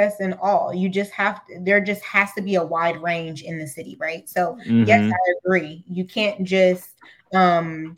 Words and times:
success 0.00 0.20
in 0.20 0.34
all. 0.34 0.72
You 0.74 0.88
just 0.88 1.10
have 1.12 1.46
to, 1.46 1.58
there 1.60 1.80
just 1.80 2.02
has 2.04 2.32
to 2.34 2.42
be 2.42 2.54
a 2.56 2.64
wide 2.64 3.00
range 3.02 3.42
in 3.42 3.58
the 3.58 3.66
city, 3.66 3.96
right? 4.00 4.28
So 4.28 4.56
mm-hmm. 4.66 4.84
yes, 4.84 5.12
I 5.12 5.34
agree. 5.44 5.84
You 5.86 6.04
can't 6.04 6.44
just 6.44 6.90
um 7.32 7.94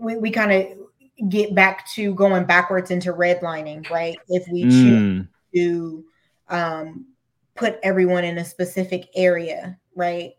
we, 0.00 0.16
we 0.16 0.30
kind 0.30 0.52
of 0.52 1.28
get 1.28 1.54
back 1.54 1.88
to 1.92 2.14
going 2.14 2.44
backwards 2.44 2.90
into 2.90 3.12
redlining, 3.12 3.88
right? 3.90 4.16
If 4.28 4.44
we 4.50 4.62
choose 4.62 5.22
mm. 5.22 5.28
to 5.54 6.04
um 6.48 7.06
put 7.54 7.78
everyone 7.82 8.24
in 8.24 8.38
a 8.38 8.44
specific 8.44 9.08
area, 9.14 9.78
right? 9.94 10.32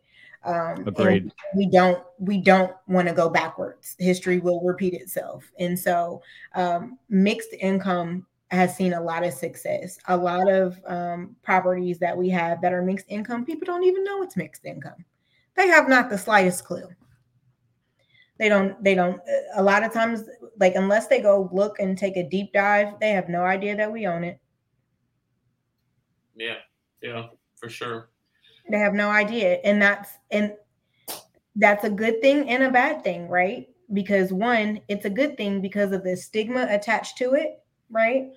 Um, 0.46 0.88
Agreed. 0.88 1.32
We 1.56 1.70
don't 1.70 2.04
we 2.20 2.42
don't 2.42 2.74
want 2.88 3.08
to 3.08 3.14
go 3.14 3.30
backwards. 3.30 3.96
History 3.98 4.40
will 4.40 4.62
repeat 4.62 4.94
itself, 4.94 5.50
and 5.58 5.80
so 5.80 6.22
um, 6.54 6.98
mixed 7.08 7.54
income 7.62 8.26
has 8.54 8.76
seen 8.76 8.94
a 8.94 9.02
lot 9.02 9.26
of 9.26 9.34
success. 9.34 9.98
A 10.08 10.16
lot 10.16 10.50
of 10.50 10.80
um, 10.86 11.36
properties 11.42 12.00
that 12.00 12.18
we 12.18 12.30
have 12.30 12.62
that 12.62 12.74
are 12.74 12.84
mixed 12.84 13.08
income, 13.10 13.46
people 13.46 13.66
don't 13.66 13.84
even 13.84 14.04
know 14.04 14.22
it's 14.22 14.38
mixed 14.38 14.66
income. 14.66 15.04
They 15.56 15.68
have 15.68 15.90
not 15.90 16.10
the 16.10 16.18
slightest 16.18 16.64
clue. 16.66 16.88
They 18.40 18.50
don't. 18.50 18.82
They 18.84 18.96
don't. 18.96 19.22
A 19.56 19.64
lot 19.64 19.84
of 19.84 19.94
times, 19.94 20.24
like 20.60 20.76
unless 20.76 21.08
they 21.08 21.22
go 21.22 21.50
look 21.54 21.80
and 21.80 21.98
take 21.98 22.18
a 22.18 22.28
deep 22.28 22.52
dive, 22.52 23.00
they 23.00 23.12
have 23.12 23.30
no 23.30 23.44
idea 23.44 23.76
that 23.76 23.92
we 23.92 24.08
own 24.08 24.24
it. 24.24 24.40
Yeah. 26.36 26.58
Yeah. 27.02 27.28
For 27.58 27.70
sure. 27.70 28.10
They 28.70 28.80
have 28.80 28.94
no 28.94 29.10
idea. 29.10 29.60
And 29.64 29.82
that's 29.82 30.10
and 30.32 30.54
that's 31.56 31.84
a 31.84 31.90
good 31.90 32.22
thing 32.22 32.50
and 32.50 32.64
a 32.64 32.72
bad 32.72 33.04
thing, 33.04 33.30
right? 33.30 33.68
Because 33.94 34.34
one, 34.34 34.82
it's 34.88 35.06
a 35.06 35.10
good 35.10 35.38
thing 35.38 35.62
because 35.62 35.92
of 35.92 36.04
the 36.04 36.18
stigma 36.18 36.66
attached 36.70 37.18
to 37.20 37.34
it, 37.34 37.64
right? 37.92 38.32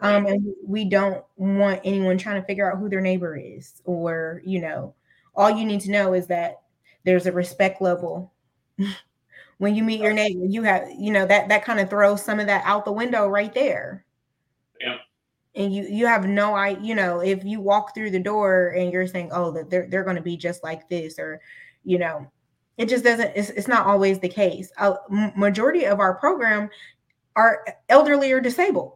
Um, 0.00 0.26
and 0.26 0.54
we 0.66 0.84
don't 0.84 1.24
want 1.36 1.80
anyone 1.84 2.18
trying 2.18 2.40
to 2.40 2.46
figure 2.46 2.70
out 2.70 2.78
who 2.78 2.88
their 2.88 3.00
neighbor 3.00 3.36
is, 3.36 3.80
or 3.84 4.42
you 4.44 4.60
know, 4.60 4.94
all 5.34 5.50
you 5.50 5.64
need 5.64 5.80
to 5.82 5.90
know 5.90 6.14
is 6.14 6.26
that 6.26 6.62
there's 7.04 7.26
a 7.26 7.32
respect 7.32 7.80
level. 7.80 8.32
when 9.58 9.74
you 9.74 9.84
meet 9.84 10.00
your 10.00 10.12
neighbor, 10.12 10.44
you 10.44 10.62
have, 10.62 10.88
you 10.98 11.12
know, 11.12 11.26
that 11.26 11.48
that 11.48 11.64
kind 11.64 11.80
of 11.80 11.88
throws 11.88 12.22
some 12.22 12.40
of 12.40 12.46
that 12.46 12.62
out 12.64 12.84
the 12.84 12.92
window 12.92 13.28
right 13.28 13.54
there. 13.54 14.04
Yeah 14.80 14.98
and 15.56 15.72
you 15.72 15.84
you 15.84 16.04
have 16.04 16.26
no 16.26 16.52
i 16.52 16.70
you 16.80 16.96
know 16.96 17.20
if 17.20 17.44
you 17.44 17.60
walk 17.60 17.94
through 17.94 18.10
the 18.10 18.18
door 18.18 18.70
and 18.70 18.92
you're 18.92 19.06
saying 19.06 19.28
oh 19.30 19.52
that 19.52 19.70
they're, 19.70 19.86
they're 19.88 20.02
going 20.02 20.16
to 20.16 20.20
be 20.20 20.36
just 20.36 20.64
like 20.64 20.88
this 20.88 21.16
or 21.16 21.40
you 21.84 21.96
know 21.96 22.28
it 22.76 22.88
just 22.88 23.04
doesn't 23.04 23.32
it's, 23.36 23.50
it's 23.50 23.68
not 23.68 23.86
always 23.86 24.18
the 24.18 24.28
case. 24.28 24.72
A 24.78 24.94
majority 25.36 25.84
of 25.84 26.00
our 26.00 26.14
program 26.14 26.68
are 27.36 27.64
elderly 27.88 28.32
or 28.32 28.40
disabled 28.40 28.94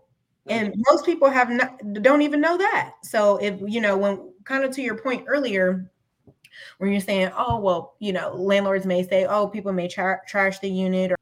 and 0.49 0.75
most 0.89 1.05
people 1.05 1.29
have 1.29 1.51
not 1.51 1.81
don't 2.03 2.23
even 2.23 2.41
know 2.41 2.57
that. 2.57 2.95
So 3.03 3.37
if 3.39 3.61
you 3.67 3.81
know 3.81 3.97
when 3.97 4.33
kind 4.45 4.65
of 4.65 4.73
to 4.73 4.83
your 4.83 4.99
point 4.99 5.25
earlier 5.29 5.91
when 6.79 6.91
you're 6.91 7.01
saying 7.01 7.31
oh 7.37 7.59
well 7.61 7.95
you 7.99 8.13
know 8.13 8.35
landlords 8.35 8.87
may 8.87 9.07
say 9.07 9.27
oh 9.27 9.47
people 9.47 9.73
may 9.73 9.89
tra- 9.89 10.21
trash 10.27 10.59
the 10.59 10.71
unit 10.71 11.13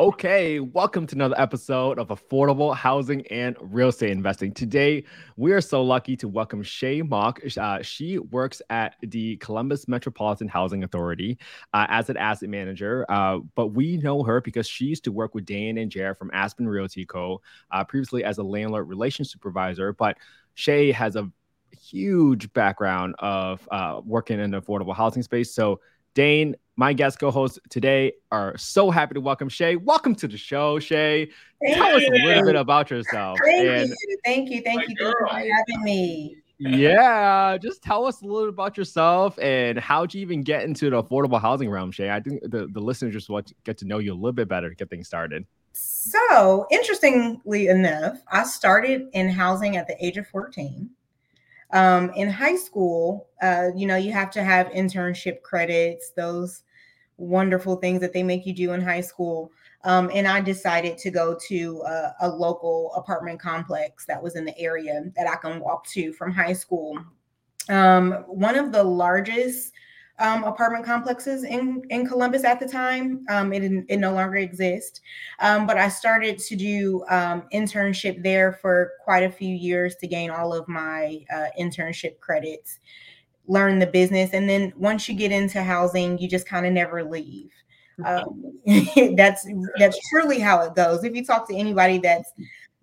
Okay, 0.00 0.60
welcome 0.60 1.06
to 1.08 1.14
another 1.14 1.38
episode 1.38 1.98
of 1.98 2.08
Affordable 2.08 2.74
Housing 2.74 3.26
and 3.26 3.54
Real 3.60 3.88
Estate 3.88 4.12
Investing. 4.12 4.50
Today, 4.50 5.04
we 5.36 5.52
are 5.52 5.60
so 5.60 5.82
lucky 5.82 6.16
to 6.16 6.26
welcome 6.26 6.62
Shay 6.62 7.02
Mock. 7.02 7.38
Uh, 7.58 7.82
she 7.82 8.18
works 8.18 8.62
at 8.70 8.96
the 9.02 9.36
Columbus 9.36 9.88
Metropolitan 9.88 10.48
Housing 10.48 10.84
Authority 10.84 11.36
uh, 11.74 11.84
as 11.90 12.08
an 12.08 12.16
asset 12.16 12.48
manager, 12.48 13.04
uh, 13.10 13.40
but 13.54 13.74
we 13.74 13.98
know 13.98 14.22
her 14.22 14.40
because 14.40 14.66
she 14.66 14.86
used 14.86 15.04
to 15.04 15.12
work 15.12 15.34
with 15.34 15.44
Dan 15.44 15.76
and 15.76 15.90
Jared 15.90 16.16
from 16.16 16.30
Aspen 16.32 16.66
Realty 16.66 17.04
Co. 17.04 17.42
Uh, 17.70 17.84
previously 17.84 18.24
as 18.24 18.38
a 18.38 18.42
landlord 18.42 18.88
relations 18.88 19.30
supervisor. 19.30 19.92
But 19.92 20.16
Shay 20.54 20.92
has 20.92 21.14
a 21.14 21.30
huge 21.78 22.50
background 22.54 23.16
of 23.18 23.68
uh, 23.70 24.00
working 24.02 24.40
in 24.40 24.50
the 24.50 24.62
affordable 24.62 24.96
housing 24.96 25.22
space. 25.22 25.54
So 25.54 25.78
Dane, 26.14 26.56
my 26.76 26.92
guest 26.92 27.20
co-hosts 27.20 27.58
today 27.68 28.12
are 28.32 28.56
so 28.58 28.90
happy 28.90 29.14
to 29.14 29.20
welcome 29.20 29.48
Shay. 29.48 29.76
Welcome 29.76 30.14
to 30.16 30.26
the 30.26 30.36
show, 30.36 30.80
Shay. 30.80 31.30
Thank 31.62 31.76
Tell 31.76 31.90
you. 31.90 31.96
us 31.96 32.20
a 32.20 32.26
little 32.26 32.44
bit 32.44 32.56
about 32.56 32.90
yourself. 32.90 33.38
Thank 33.44 33.68
and, 33.68 33.88
you, 33.88 34.18
thank 34.24 34.50
you, 34.50 34.62
thank 34.62 34.88
you, 34.88 34.96
thank 34.98 35.16
for 35.18 35.28
having 35.28 35.84
me. 35.84 36.36
Yeah, 36.58 37.56
just 37.58 37.82
tell 37.82 38.06
us 38.06 38.22
a 38.22 38.24
little 38.24 38.42
bit 38.42 38.54
about 38.54 38.76
yourself 38.76 39.38
and 39.38 39.78
how'd 39.78 40.12
you 40.12 40.20
even 40.20 40.42
get 40.42 40.64
into 40.64 40.90
the 40.90 41.02
affordable 41.02 41.40
housing 41.40 41.70
realm, 41.70 41.90
Shay? 41.92 42.10
I 42.10 42.20
think 42.20 42.42
the, 42.42 42.68
the 42.70 42.80
listeners 42.80 43.14
just 43.14 43.30
want 43.30 43.46
to 43.46 43.54
get 43.64 43.78
to 43.78 43.86
know 43.86 43.98
you 43.98 44.12
a 44.12 44.14
little 44.14 44.32
bit 44.32 44.48
better 44.48 44.68
to 44.68 44.74
get 44.74 44.90
things 44.90 45.06
started. 45.06 45.46
So, 45.72 46.66
interestingly 46.70 47.68
enough, 47.68 48.18
I 48.30 48.42
started 48.42 49.08
in 49.12 49.28
housing 49.30 49.76
at 49.76 49.86
the 49.86 50.04
age 50.04 50.16
of 50.16 50.26
14. 50.26 50.90
Um, 51.72 52.10
in 52.16 52.28
high 52.28 52.56
school, 52.56 53.28
uh, 53.42 53.68
you 53.76 53.86
know, 53.86 53.96
you 53.96 54.12
have 54.12 54.30
to 54.32 54.42
have 54.42 54.66
internship 54.68 55.42
credits, 55.42 56.10
those 56.10 56.62
wonderful 57.16 57.76
things 57.76 58.00
that 58.00 58.12
they 58.12 58.22
make 58.22 58.46
you 58.46 58.52
do 58.52 58.72
in 58.72 58.80
high 58.80 59.02
school. 59.02 59.52
Um, 59.84 60.10
and 60.12 60.26
I 60.26 60.40
decided 60.40 60.98
to 60.98 61.10
go 61.10 61.38
to 61.48 61.82
a, 61.86 62.14
a, 62.22 62.28
local 62.28 62.92
apartment 62.94 63.40
complex 63.40 64.04
that 64.06 64.22
was 64.22 64.36
in 64.36 64.44
the 64.44 64.58
area 64.58 65.04
that 65.16 65.26
I 65.26 65.36
can 65.36 65.60
walk 65.60 65.86
to 65.88 66.12
from 66.12 66.32
high 66.32 66.52
school. 66.52 66.98
Um, 67.70 68.12
one 68.26 68.56
of 68.56 68.72
the 68.72 68.82
largest 68.82 69.72
um, 70.20 70.44
apartment 70.44 70.84
complexes 70.84 71.44
in, 71.44 71.82
in 71.88 72.06
Columbus 72.06 72.44
at 72.44 72.60
the 72.60 72.68
time. 72.68 73.24
Um, 73.30 73.52
it, 73.52 73.62
it 73.88 73.96
no 73.96 74.12
longer 74.12 74.36
exists. 74.36 75.00
Um, 75.40 75.66
but 75.66 75.78
I 75.78 75.88
started 75.88 76.38
to 76.38 76.56
do 76.56 77.04
um, 77.08 77.44
internship 77.52 78.22
there 78.22 78.52
for 78.52 78.92
quite 79.02 79.22
a 79.22 79.30
few 79.30 79.54
years 79.54 79.96
to 79.96 80.06
gain 80.06 80.30
all 80.30 80.52
of 80.52 80.68
my 80.68 81.24
uh, 81.34 81.46
internship 81.58 82.20
credits, 82.20 82.80
learn 83.48 83.78
the 83.78 83.86
business. 83.86 84.30
And 84.34 84.48
then 84.48 84.72
once 84.76 85.08
you 85.08 85.14
get 85.14 85.32
into 85.32 85.62
housing, 85.62 86.18
you 86.18 86.28
just 86.28 86.46
kind 86.46 86.66
of 86.66 86.72
never 86.72 87.02
leave. 87.02 87.50
Um, 88.04 88.60
that's 89.16 89.46
that's 89.78 89.98
truly 90.10 90.38
how 90.38 90.62
it 90.62 90.74
goes. 90.74 91.04
If 91.04 91.14
you 91.14 91.24
talk 91.24 91.48
to 91.48 91.56
anybody 91.56 91.98
that's 91.98 92.32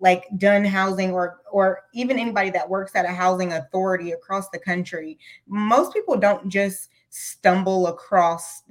like 0.00 0.24
done 0.36 0.64
housing 0.64 1.10
or 1.12 1.40
or 1.50 1.82
even 1.92 2.18
anybody 2.18 2.50
that 2.50 2.68
works 2.68 2.94
at 2.94 3.04
a 3.04 3.08
housing 3.08 3.52
authority 3.52 4.12
across 4.12 4.48
the 4.50 4.58
country, 4.58 5.18
most 5.48 5.92
people 5.92 6.16
don't 6.16 6.48
just 6.48 6.90
stumble 7.10 7.86
across 7.86 8.62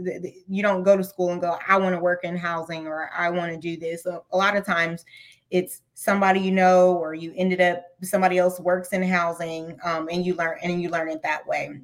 you 0.48 0.62
don't 0.62 0.84
go 0.84 0.96
to 0.96 1.04
school 1.04 1.32
and 1.32 1.42
go 1.42 1.58
i 1.68 1.76
want 1.76 1.96
to 1.96 2.00
work 2.00 2.24
in 2.24 2.38
housing 2.38 2.86
or 2.86 3.10
i 3.16 3.30
want 3.30 3.52
to 3.52 3.58
do 3.58 3.78
this. 3.78 4.06
A, 4.06 4.22
a 4.32 4.38
lot 4.38 4.56
of 4.56 4.66
times 4.66 5.06
it's 5.50 5.82
somebody 5.94 6.40
you 6.40 6.52
know 6.52 6.98
or 6.98 7.14
you 7.14 7.34
ended 7.36 7.62
up 7.62 7.84
somebody 8.04 8.38
else 8.38 8.60
works 8.60 8.94
in 8.94 9.02
housing 9.02 9.78
um, 9.84 10.08
and 10.12 10.26
you 10.26 10.36
learn 10.36 10.58
and 10.62 10.82
you 10.82 10.90
learn 10.90 11.10
it 11.10 11.22
that 11.24 11.48
way. 11.48 11.80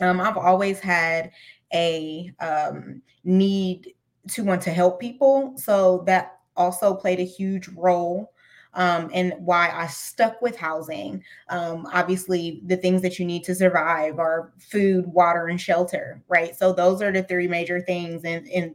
Um, 0.00 0.20
i've 0.20 0.36
always 0.36 0.78
had 0.80 1.30
a 1.72 2.30
um, 2.40 3.00
need 3.24 3.94
to 4.28 4.44
want 4.44 4.60
to 4.62 4.70
help 4.70 5.00
people 5.00 5.54
so 5.56 6.02
that 6.06 6.40
also 6.56 6.94
played 6.94 7.20
a 7.20 7.24
huge 7.24 7.68
role 7.68 8.32
um, 8.76 9.10
and 9.14 9.32
why 9.38 9.70
I 9.70 9.86
stuck 9.86 10.40
with 10.42 10.56
housing. 10.56 11.24
Um, 11.48 11.88
obviously, 11.92 12.60
the 12.66 12.76
things 12.76 13.00
that 13.02 13.18
you 13.18 13.24
need 13.24 13.42
to 13.44 13.54
survive 13.54 14.18
are 14.18 14.52
food, 14.58 15.06
water, 15.06 15.48
and 15.48 15.60
shelter, 15.60 16.22
right? 16.28 16.54
So 16.54 16.72
those 16.72 17.00
are 17.00 17.10
the 17.10 17.22
three 17.22 17.48
major 17.48 17.80
things, 17.80 18.24
and, 18.24 18.46
and 18.48 18.74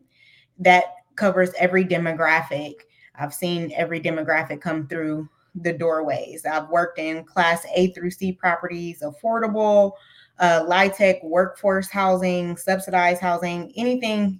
that 0.57 0.85
covers 1.15 1.51
every 1.59 1.85
demographic. 1.85 2.73
I've 3.15 3.33
seen 3.33 3.71
every 3.75 4.01
demographic 4.01 4.59
come 4.59 4.87
through 4.87 5.29
the 5.53 5.73
doorways. 5.73 6.45
I've 6.45 6.69
worked 6.69 6.97
in 6.97 7.23
class 7.23 7.63
A 7.75 7.91
through 7.91 8.11
C 8.11 8.31
properties, 8.31 9.03
affordable, 9.03 9.91
uh, 10.39 10.65
LIHTC, 10.67 11.23
workforce 11.23 11.91
housing, 11.91 12.57
subsidized 12.57 13.21
housing, 13.21 13.71
anything 13.75 14.39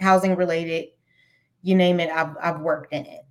housing 0.00 0.34
related, 0.34 0.86
you 1.60 1.74
name 1.74 2.00
it, 2.00 2.10
I've, 2.10 2.36
I've 2.40 2.60
worked 2.60 2.94
in 2.94 3.04
it 3.04 3.23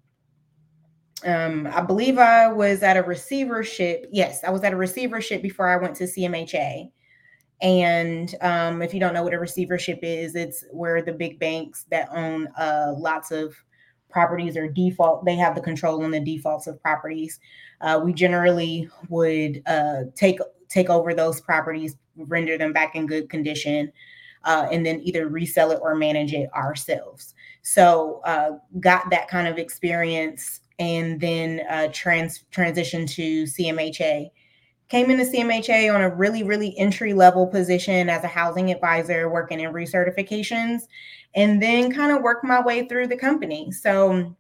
um, 1.26 1.68
I 1.74 1.82
believe 1.82 2.18
I 2.18 2.52
was 2.52 2.84
at 2.84 2.98
a 2.98 3.04
receivership. 3.04 4.08
Yes, 4.12 4.44
I 4.44 4.50
was 4.50 4.64
at 4.64 4.74
a 4.74 4.78
receivership 4.78 5.42
before 5.42 5.68
I 5.68 5.78
went 5.78 5.96
to 5.98 6.06
CMHA. 6.06 6.92
And 7.62 8.36
um, 8.42 8.82
if 8.82 8.94
you 8.94 9.00
don't 9.00 9.14
know 9.14 9.24
what 9.24 9.34
a 9.34 9.40
receivership 9.40 10.00
is, 10.02 10.36
it's 10.36 10.66
where 10.72 11.02
the 11.02 11.14
big 11.14 11.40
banks 11.40 11.86
that 11.92 12.10
own 12.12 12.48
uh, 12.58 12.94
lots 12.98 13.32
of 13.32 13.56
properties 14.10 14.58
or 14.58 14.68
default, 14.68 15.26
they 15.26 15.36
have 15.36 15.56
the 15.56 15.62
control 15.62 16.04
on 16.04 16.12
the 16.12 16.20
defaults 16.20 16.68
of 16.68 16.82
properties. 16.82 17.40
Uh, 17.82 18.02
we 18.04 18.14
generally 18.14 18.90
would 19.10 19.62
uh, 19.66 20.04
take 20.16 20.40
take 20.70 20.90
over 20.90 21.14
those 21.14 21.40
properties, 21.40 21.96
render 22.18 22.58
them 22.58 22.74
back 22.74 22.96
in 22.96 23.06
good 23.06 23.30
condition, 23.30 23.92
uh, 24.44 24.68
and 24.72 24.86
then 24.86 25.00
either 25.04 25.28
resell 25.28 25.72
it 25.72 25.80
or 25.82 25.96
manage 25.96 26.34
it 26.34 26.50
ourselves. 26.54 27.34
So 27.62 28.22
uh, 28.26 28.52
got 28.80 29.10
that 29.10 29.28
kind 29.28 29.48
of 29.48 29.58
experience 29.58 30.62
and 30.80 31.20
then 31.20 31.62
uh, 31.70 31.88
trans 31.92 32.46
transitioned 32.52 33.10
to 33.12 33.44
CMHA. 33.44 34.30
Came 34.90 35.10
into 35.10 35.24
CMHA 35.24 35.94
on 35.94 36.02
a 36.02 36.14
really, 36.14 36.44
really 36.44 36.78
entry 36.78 37.14
level 37.14 37.48
position 37.48 38.10
as 38.10 38.24
a 38.24 38.28
housing 38.28 38.72
advisor, 38.72 39.30
working 39.30 39.60
in 39.60 39.72
recertifications, 39.72 40.82
and 41.36 41.62
then 41.62 41.92
kind 41.92 42.12
of 42.12 42.22
worked 42.22 42.44
my 42.44 42.62
way 42.62 42.88
through 42.88 43.08
the 43.08 43.18
company. 43.18 43.72
So 43.72 44.36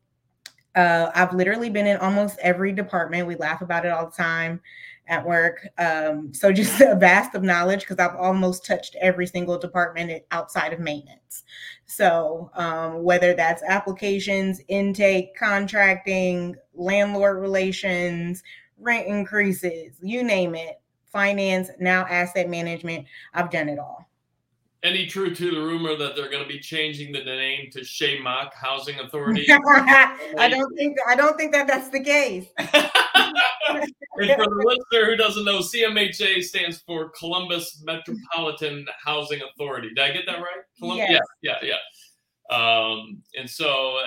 uh, 0.75 1.11
I've 1.13 1.33
literally 1.33 1.69
been 1.69 1.87
in 1.87 1.97
almost 1.97 2.37
every 2.39 2.71
department. 2.71 3.27
We 3.27 3.35
laugh 3.35 3.61
about 3.61 3.85
it 3.85 3.91
all 3.91 4.05
the 4.05 4.11
time. 4.11 4.61
At 5.07 5.25
work. 5.25 5.67
Um, 5.77 6.33
so 6.33 6.51
just 6.51 6.79
a 6.81 6.95
vast 6.95 7.35
of 7.35 7.43
knowledge 7.43 7.81
because 7.81 7.99
I've 7.99 8.15
almost 8.15 8.65
touched 8.65 8.95
every 9.01 9.27
single 9.27 9.57
department 9.57 10.23
outside 10.31 10.73
of 10.73 10.79
maintenance. 10.79 11.43
So 11.85 12.49
um, 12.55 13.03
whether 13.03 13.33
that's 13.33 13.63
applications, 13.63 14.61
intake, 14.67 15.35
contracting, 15.35 16.55
landlord 16.73 17.41
relations, 17.41 18.43
rent 18.79 19.07
increases, 19.07 19.97
you 20.01 20.23
name 20.23 20.55
it, 20.55 20.79
finance, 21.11 21.69
now 21.79 22.05
asset 22.07 22.49
management, 22.49 23.05
I've 23.33 23.51
done 23.51 23.69
it 23.69 23.79
all 23.79 24.07
any 24.83 25.07
truth 25.07 25.37
to 25.37 25.49
the 25.49 25.61
rumor 25.61 25.95
that 25.95 26.15
they're 26.15 26.29
going 26.29 26.43
to 26.43 26.47
be 26.47 26.59
changing 26.59 27.11
the 27.13 27.23
name 27.23 27.69
to 27.71 28.19
Mock 28.21 28.53
Housing 28.53 28.99
Authority? 28.99 29.45
I 29.49 30.47
don't 30.49 30.75
think 30.75 30.97
I 31.07 31.15
don't 31.15 31.37
think 31.37 31.53
that 31.53 31.67
that's 31.67 31.89
the 31.89 32.03
case. 32.03 32.47
and 32.57 32.71
for 34.13 34.25
the 34.25 34.63
listener 34.91 35.09
who 35.09 35.15
doesn't 35.15 35.45
know, 35.45 35.59
CMHA 35.59 36.43
stands 36.43 36.83
for 36.85 37.09
Columbus 37.17 37.81
Metropolitan 37.85 38.85
Housing 39.03 39.41
Authority. 39.41 39.89
Did 39.89 39.99
I 39.99 40.11
get 40.11 40.25
that 40.25 40.37
right? 40.37 40.63
Colum- 40.79 40.97
yes. 40.97 41.21
Yeah, 41.41 41.53
yeah, 41.61 41.69
yeah. 41.69 41.77
Um, 42.49 43.23
and 43.37 43.49
so, 43.49 43.99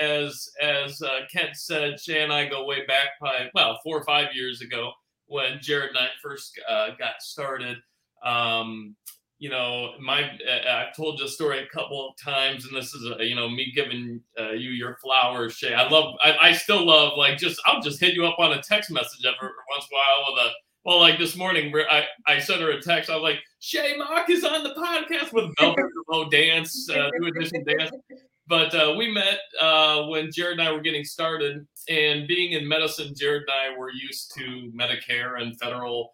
as 0.00 0.50
as 0.60 1.00
uh, 1.00 1.20
Kent 1.32 1.56
said, 1.56 2.00
Shay 2.00 2.22
and 2.22 2.32
I 2.32 2.48
go 2.48 2.64
way 2.64 2.84
back, 2.86 3.10
probably 3.20 3.50
well 3.54 3.78
four 3.84 3.96
or 3.96 4.04
five 4.04 4.34
years 4.34 4.60
ago 4.60 4.92
when 5.26 5.58
Jared 5.60 5.90
and 5.90 5.98
I 5.98 6.08
first 6.20 6.58
uh, 6.68 6.88
got 6.98 7.20
started. 7.22 7.78
Um, 8.24 8.96
you 9.38 9.50
know, 9.50 9.92
my 10.00 10.22
uh, 10.22 10.72
I've 10.72 10.96
told 10.96 11.18
this 11.18 11.34
story 11.34 11.58
a 11.58 11.66
couple 11.66 12.08
of 12.08 12.16
times, 12.16 12.66
and 12.66 12.76
this 12.76 12.94
is 12.94 13.10
a, 13.18 13.24
you 13.24 13.34
know 13.34 13.48
me 13.48 13.72
giving 13.74 14.20
uh, 14.38 14.52
you 14.52 14.70
your 14.70 14.96
flowers, 15.02 15.54
Shay. 15.54 15.74
I 15.74 15.88
love, 15.88 16.14
I, 16.22 16.36
I, 16.40 16.52
still 16.52 16.86
love 16.86 17.18
like 17.18 17.38
just 17.38 17.60
I'll 17.66 17.82
just 17.82 18.00
hit 18.00 18.14
you 18.14 18.26
up 18.26 18.38
on 18.38 18.52
a 18.52 18.62
text 18.62 18.90
message 18.90 19.24
every 19.26 19.50
once 19.70 19.86
in 19.90 19.96
a 19.96 19.98
while 19.98 20.34
with 20.34 20.46
a 20.46 20.50
well, 20.84 21.00
like 21.00 21.18
this 21.18 21.36
morning 21.36 21.72
where 21.72 21.90
I 21.90 22.04
I 22.26 22.38
sent 22.38 22.60
her 22.60 22.70
a 22.70 22.80
text. 22.80 23.10
I 23.10 23.14
was 23.16 23.22
like, 23.22 23.40
Shay 23.58 23.96
Mock 23.96 24.28
is 24.30 24.44
on 24.44 24.62
the 24.62 24.74
podcast 24.74 25.32
with 25.32 25.52
Velvet 25.58 25.84
Remote 26.06 26.30
Dance, 26.30 26.88
uh, 26.90 27.10
New 27.18 27.28
Edition 27.28 27.64
Dance. 27.64 27.90
But 28.46 28.74
uh, 28.74 28.94
we 28.98 29.10
met 29.10 29.38
uh, 29.60 30.04
when 30.04 30.30
Jared 30.30 30.58
and 30.58 30.68
I 30.68 30.72
were 30.72 30.82
getting 30.82 31.04
started, 31.04 31.66
and 31.88 32.28
being 32.28 32.52
in 32.52 32.68
medicine, 32.68 33.14
Jared 33.16 33.44
and 33.48 33.74
I 33.74 33.78
were 33.78 33.90
used 33.90 34.34
to 34.34 34.70
Medicare 34.78 35.40
and 35.40 35.58
federal 35.58 36.12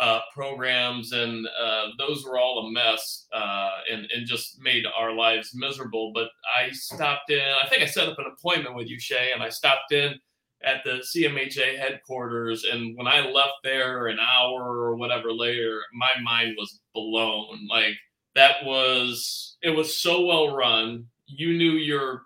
uh, 0.00 0.20
programs, 0.32 1.12
and 1.12 1.46
uh, 1.60 1.88
those 1.98 2.24
were 2.24 2.38
all 2.38 2.66
a 2.66 2.70
mess 2.70 3.26
uh, 3.32 3.70
and, 3.90 4.06
and 4.14 4.26
just 4.26 4.60
made 4.60 4.84
our 4.96 5.12
lives 5.12 5.50
miserable. 5.54 6.12
But 6.14 6.28
I 6.56 6.70
stopped 6.70 7.30
in, 7.30 7.40
I 7.40 7.68
think 7.68 7.82
I 7.82 7.86
set 7.86 8.08
up 8.08 8.18
an 8.18 8.32
appointment 8.32 8.76
with 8.76 8.88
you, 8.88 9.00
Shay, 9.00 9.30
and 9.34 9.42
I 9.42 9.48
stopped 9.48 9.92
in 9.92 10.14
at 10.62 10.82
the 10.84 11.02
CMHA 11.14 11.78
headquarters. 11.78 12.64
And 12.64 12.96
when 12.96 13.06
I 13.06 13.28
left 13.28 13.54
there 13.64 14.06
an 14.08 14.18
hour 14.20 14.62
or 14.62 14.96
whatever 14.96 15.32
later, 15.32 15.80
my 15.92 16.10
mind 16.22 16.54
was 16.58 16.80
blown. 16.94 17.66
Like 17.68 17.94
that 18.34 18.64
was, 18.64 19.56
it 19.62 19.70
was 19.70 19.96
so 19.96 20.26
well 20.26 20.54
run. 20.54 21.06
You 21.26 21.56
knew 21.56 21.72
your 21.72 22.22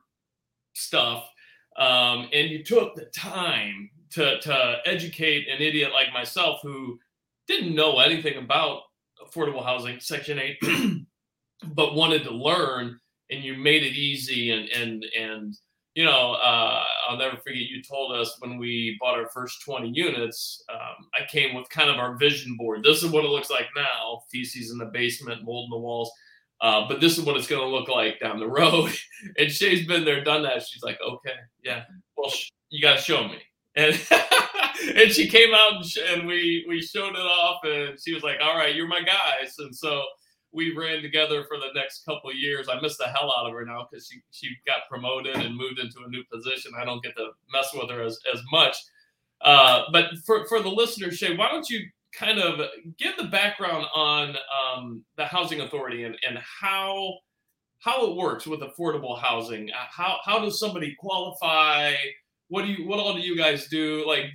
stuff. 0.75 1.29
Um, 1.77 2.29
and 2.33 2.51
you 2.51 2.63
took 2.63 2.95
the 2.95 3.07
time 3.07 3.91
to, 4.11 4.39
to 4.41 4.77
educate 4.85 5.49
an 5.49 5.63
idiot 5.63 5.93
like 5.93 6.13
myself 6.13 6.61
who 6.63 6.99
didn't 7.47 7.75
know 7.75 7.99
anything 7.99 8.37
about 8.39 8.83
affordable 9.23 9.65
housing, 9.65 10.01
Section 10.01 10.39
8, 10.39 10.59
but 11.75 11.95
wanted 11.95 12.25
to 12.25 12.31
learn, 12.31 12.99
and 13.31 13.43
you 13.43 13.57
made 13.57 13.83
it 13.83 13.95
easy. 13.95 14.51
And, 14.51 14.69
and, 14.71 15.05
and, 15.19 15.55
you 15.95 16.05
know, 16.05 16.33
uh, 16.35 16.85
I'll 17.09 17.17
never 17.17 17.37
forget 17.37 17.63
you 17.63 17.83
told 17.83 18.13
us 18.17 18.37
when 18.41 18.59
we 18.59 18.97
bought 19.01 19.19
our 19.19 19.29
first 19.29 19.63
20 19.65 19.91
units, 19.91 20.65
um, 20.73 21.07
I 21.15 21.27
came 21.31 21.55
with 21.55 21.69
kind 21.69 21.91
of 21.91 21.97
our 21.97 22.17
vision 22.17 22.57
board. 22.57 22.83
This 22.83 23.03
is 23.03 23.11
what 23.11 23.25
it 23.25 23.31
looks 23.31 23.51
like 23.51 23.67
now 23.77 24.23
feces 24.31 24.71
in 24.71 24.79
the 24.79 24.87
basement, 24.87 25.45
mold 25.45 25.67
in 25.67 25.71
the 25.71 25.79
walls. 25.79 26.11
Uh, 26.61 26.87
but 26.89 27.01
this 27.01 27.19
is 27.19 27.25
what 27.25 27.37
it's 27.37 27.49
going 27.49 27.61
to 27.61 27.67
look 27.67 27.89
like 27.89 28.21
down 28.21 28.39
the 28.39 28.49
road. 28.49 28.93
and 29.37 29.51
Shay's 29.51 29.87
been 29.87 30.05
there, 30.05 30.23
done 30.23 30.45
that. 30.45 30.63
She's 30.63 30.83
like, 30.83 30.99
okay, 31.07 31.35
yeah, 31.63 31.83
well, 32.17 32.31
sh- 32.31 32.51
you 32.71 32.81
got 32.81 32.97
to 32.97 33.03
show 33.03 33.27
me. 33.27 33.39
And 33.75 33.95
and 34.97 35.11
she 35.11 35.29
came 35.29 35.55
out 35.55 35.77
and, 35.77 35.87
sh- 35.87 35.99
and 36.09 36.27
we 36.27 36.65
we 36.69 36.81
showed 36.81 37.15
it 37.15 37.19
off, 37.19 37.61
and 37.65 37.99
she 38.01 38.15
was 38.15 38.23
like, 38.23 38.39
"All 38.43 38.57
right, 38.57 38.75
you're 38.75 38.89
my 38.89 39.03
guys." 39.03 39.55
And 39.59 39.75
so 39.75 40.03
we 40.53 40.77
ran 40.77 41.03
together 41.03 41.45
for 41.49 41.57
the 41.57 41.73
next 41.75 42.05
couple 42.05 42.33
years. 42.33 42.69
I 42.69 42.81
miss 42.81 42.99
the 42.99 43.05
hell 43.05 43.33
out 43.37 43.47
of 43.47 43.53
her 43.53 43.65
now 43.65 43.87
because 43.91 44.07
she 44.07 44.21
she 44.31 44.55
got 44.67 44.89
promoted 44.89 45.37
and 45.37 45.57
moved 45.57 45.79
into 45.79 46.01
a 46.07 46.11
new 46.11 46.23
position. 46.31 46.73
I 46.79 46.85
don't 46.85 47.03
get 47.03 47.17
to 47.17 47.31
mess 47.53 47.71
with 47.75 47.91
her 47.91 48.03
as 48.03 48.19
as 48.33 48.41
much. 48.53 48.77
Uh, 49.41 49.85
but 49.93 50.07
for 50.25 50.47
for 50.47 50.61
the 50.61 50.69
listeners, 50.69 51.17
Shay, 51.17 51.37
why 51.37 51.51
don't 51.51 51.69
you 51.69 51.81
kind 52.13 52.39
of 52.39 52.61
give 52.99 53.17
the 53.17 53.25
background 53.25 53.87
on 53.95 54.37
um, 54.53 55.03
the 55.17 55.25
housing 55.25 55.61
authority 55.61 56.05
and 56.05 56.17
and 56.29 56.39
how 56.39 57.15
how 57.79 58.11
it 58.11 58.17
works 58.17 58.47
with 58.47 58.61
affordable 58.61 59.19
housing? 59.19 59.71
How 59.75 60.19
how 60.25 60.39
does 60.39 60.61
somebody 60.61 60.95
qualify? 60.99 61.95
What 62.49 62.65
do 62.65 62.69
you 62.69 62.87
what 62.87 63.01
all 63.01 63.15
do 63.15 63.21
you 63.21 63.37
guys 63.37 63.69
do? 63.69 64.07
Like 64.07 64.27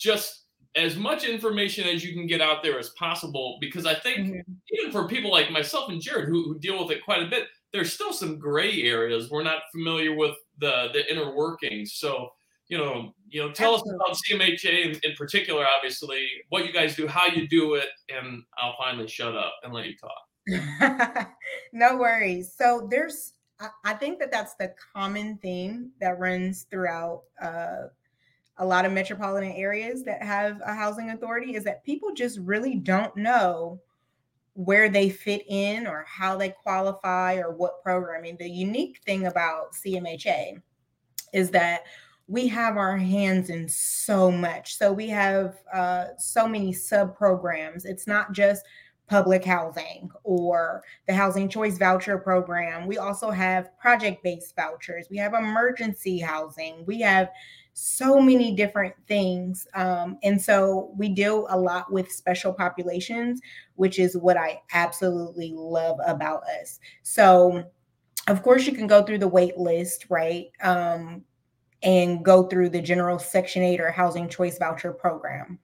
just 0.00 0.46
as 0.76 0.96
much 0.96 1.24
information 1.24 1.86
as 1.86 2.04
you 2.04 2.14
can 2.14 2.26
get 2.26 2.40
out 2.40 2.62
there 2.62 2.78
as 2.78 2.90
possible 2.90 3.58
because 3.60 3.86
I 3.86 3.94
think 3.94 4.18
mm-hmm. 4.18 4.52
even 4.72 4.92
for 4.92 5.06
people 5.08 5.30
like 5.30 5.50
myself 5.50 5.90
and 5.90 6.00
Jared 6.00 6.28
who, 6.28 6.44
who, 6.44 6.58
deal 6.58 6.82
with 6.82 6.96
it 6.96 7.04
quite 7.04 7.22
a 7.22 7.26
bit, 7.26 7.48
there's 7.72 7.92
still 7.92 8.12
some 8.12 8.38
gray 8.38 8.82
areas. 8.84 9.30
We're 9.30 9.42
not 9.42 9.62
familiar 9.72 10.14
with 10.14 10.36
the 10.58 10.88
the 10.92 11.10
inner 11.10 11.34
workings. 11.34 11.94
So, 11.94 12.30
you 12.68 12.78
know, 12.78 13.12
you 13.28 13.40
know, 13.40 13.52
tell 13.52 13.74
Absolutely. 13.74 14.04
us 14.10 14.22
about 14.28 14.40
CMHA 14.40 14.84
in, 14.84 15.10
in, 15.10 15.16
particular, 15.16 15.66
obviously, 15.66 16.26
what 16.50 16.64
you 16.64 16.72
guys 16.72 16.94
do, 16.94 17.08
how 17.08 17.26
you 17.26 17.48
do 17.48 17.74
it, 17.74 17.88
and 18.08 18.42
I'll 18.58 18.76
finally 18.78 19.08
shut 19.08 19.36
up 19.36 19.54
and 19.64 19.72
let 19.72 19.86
you 19.86 19.94
talk. 19.96 21.28
no 21.72 21.96
worries. 21.96 22.54
So 22.56 22.86
there's 22.90 23.32
I 23.84 23.94
think 23.94 24.18
that 24.20 24.32
that's 24.32 24.54
the 24.54 24.72
common 24.94 25.38
theme 25.42 25.90
that 26.00 26.18
runs 26.18 26.66
throughout 26.70 27.24
uh, 27.42 27.88
a 28.60 28.66
lot 28.66 28.84
of 28.84 28.92
metropolitan 28.92 29.52
areas 29.52 30.04
that 30.04 30.22
have 30.22 30.60
a 30.64 30.74
housing 30.74 31.10
authority 31.10 31.56
is 31.56 31.64
that 31.64 31.82
people 31.82 32.12
just 32.12 32.38
really 32.40 32.76
don't 32.76 33.16
know 33.16 33.80
where 34.52 34.90
they 34.90 35.08
fit 35.08 35.42
in 35.48 35.86
or 35.86 36.04
how 36.06 36.36
they 36.36 36.50
qualify 36.50 37.36
or 37.36 37.50
what 37.50 37.82
programming. 37.82 38.36
The 38.36 38.48
unique 38.48 39.00
thing 39.06 39.26
about 39.26 39.72
CMHA 39.72 40.60
is 41.32 41.50
that 41.50 41.84
we 42.26 42.46
have 42.48 42.76
our 42.76 42.98
hands 42.98 43.48
in 43.48 43.66
so 43.66 44.30
much. 44.30 44.76
So 44.76 44.92
we 44.92 45.08
have 45.08 45.56
uh, 45.72 46.08
so 46.18 46.46
many 46.46 46.72
sub 46.72 47.16
programs. 47.16 47.86
It's 47.86 48.06
not 48.06 48.32
just 48.32 48.64
public 49.10 49.44
housing 49.44 50.08
or 50.22 50.84
the 51.08 51.12
housing 51.12 51.48
choice 51.48 51.76
voucher 51.78 52.16
program. 52.16 52.86
We 52.86 52.98
also 52.98 53.30
have 53.30 53.76
project 53.76 54.22
based 54.22 54.54
vouchers. 54.54 55.08
We 55.10 55.16
have 55.16 55.34
emergency 55.34 56.20
housing. 56.20 56.84
We 56.86 57.00
have 57.00 57.28
so 57.72 58.20
many 58.20 58.54
different 58.54 58.94
things. 59.08 59.66
Um, 59.74 60.16
and 60.22 60.40
so 60.40 60.94
we 60.96 61.08
deal 61.08 61.48
a 61.50 61.58
lot 61.58 61.92
with 61.92 62.12
special 62.12 62.52
populations, 62.52 63.40
which 63.74 63.98
is 63.98 64.16
what 64.16 64.36
I 64.36 64.60
absolutely 64.72 65.54
love 65.56 65.98
about 66.06 66.44
us. 66.60 66.78
So, 67.02 67.64
of 68.28 68.44
course, 68.44 68.64
you 68.64 68.72
can 68.72 68.86
go 68.86 69.02
through 69.02 69.18
the 69.18 69.28
wait 69.28 69.58
list, 69.58 70.06
right? 70.08 70.46
Um, 70.62 71.24
and 71.82 72.24
go 72.24 72.44
through 72.44 72.68
the 72.68 72.82
general 72.82 73.18
Section 73.18 73.62
8 73.64 73.80
or 73.80 73.90
Housing 73.90 74.28
Choice 74.28 74.58
Voucher 74.58 74.92
Program. 74.92 75.58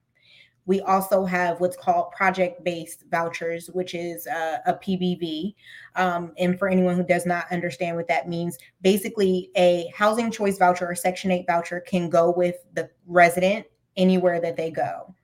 We 0.67 0.81
also 0.81 1.25
have 1.25 1.61
what's 1.61 1.77
called 1.77 2.11
project 2.11 2.63
based 2.65 3.05
vouchers, 3.11 3.69
which 3.69 3.95
is 3.95 4.27
uh, 4.27 4.59
a 4.67 4.75
PBV. 4.75 5.55
Um, 5.95 6.33
and 6.39 6.59
for 6.59 6.69
anyone 6.69 6.97
who 6.97 7.05
does 7.05 7.25
not 7.25 7.51
understand 7.51 7.97
what 7.97 8.09
that 8.09 8.29
means, 8.29 8.59
basically 8.83 9.51
a 9.57 9.91
housing 9.95 10.31
choice 10.31 10.59
voucher 10.59 10.87
or 10.87 10.95
Section 10.95 11.31
8 11.31 11.47
voucher 11.47 11.81
can 11.81 12.11
go 12.11 12.31
with 12.31 12.57
the 12.75 12.91
resident 13.07 13.67
anywhere 13.97 14.41
that 14.41 14.57
they 14.57 14.71
go. 14.71 15.15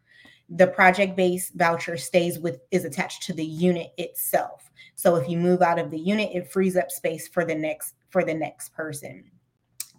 The 0.49 0.69
project 0.69 1.17
based 1.17 1.55
voucher 1.55 1.97
stays 1.97 2.39
with, 2.39 2.61
is 2.71 2.85
attached 2.85 3.25
to 3.25 3.33
the 3.33 3.45
unit 3.45 3.93
itself. 3.99 4.71
So 4.95 5.17
if 5.17 5.29
you 5.29 5.39
move 5.39 5.63
out 5.63 5.79
of 5.79 5.91
the 5.91 5.99
unit, 5.99 6.31
it 6.33 6.53
frees 6.53 6.77
up 6.77 6.91
space 6.91 7.27
for 7.27 7.45
the 7.45 7.55
next 7.55 7.95
for 8.11 8.25
the 8.25 8.35
next 8.35 8.75
person 8.75 9.25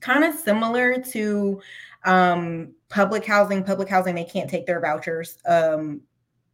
kind 0.04 0.24
of 0.26 0.36
similar 0.36 1.02
to 1.02 1.62
um, 2.04 2.74
public 2.90 3.26
housing. 3.26 3.64
Public 3.64 3.88
housing, 3.88 4.16
they 4.16 4.26
can't 4.26 4.50
take 4.50 4.66
their 4.66 4.82
vouchers. 4.82 5.38
Um, 5.48 6.02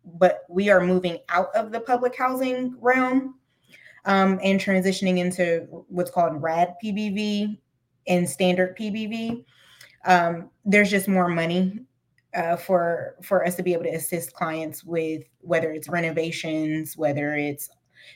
but 0.05 0.43
we 0.47 0.69
are 0.69 0.79
moving 0.81 1.17
out 1.29 1.47
of 1.55 1.71
the 1.71 1.79
public 1.79 2.15
housing 2.15 2.75
realm 2.79 3.35
um, 4.05 4.39
and 4.43 4.59
transitioning 4.59 5.17
into 5.17 5.67
what's 5.89 6.11
called 6.11 6.41
RAD 6.41 6.75
PBV 6.83 7.57
and 8.07 8.29
standard 8.29 8.77
PBV. 8.77 9.43
Um, 10.05 10.49
there's 10.63 10.89
just 10.89 11.07
more 11.07 11.27
money 11.27 11.79
uh, 12.35 12.55
for 12.55 13.15
for 13.23 13.45
us 13.45 13.55
to 13.55 13.63
be 13.63 13.73
able 13.73 13.83
to 13.83 13.95
assist 13.95 14.33
clients 14.33 14.83
with 14.83 15.23
whether 15.41 15.71
it's 15.71 15.89
renovations, 15.89 16.95
whether 16.95 17.35
it's 17.35 17.69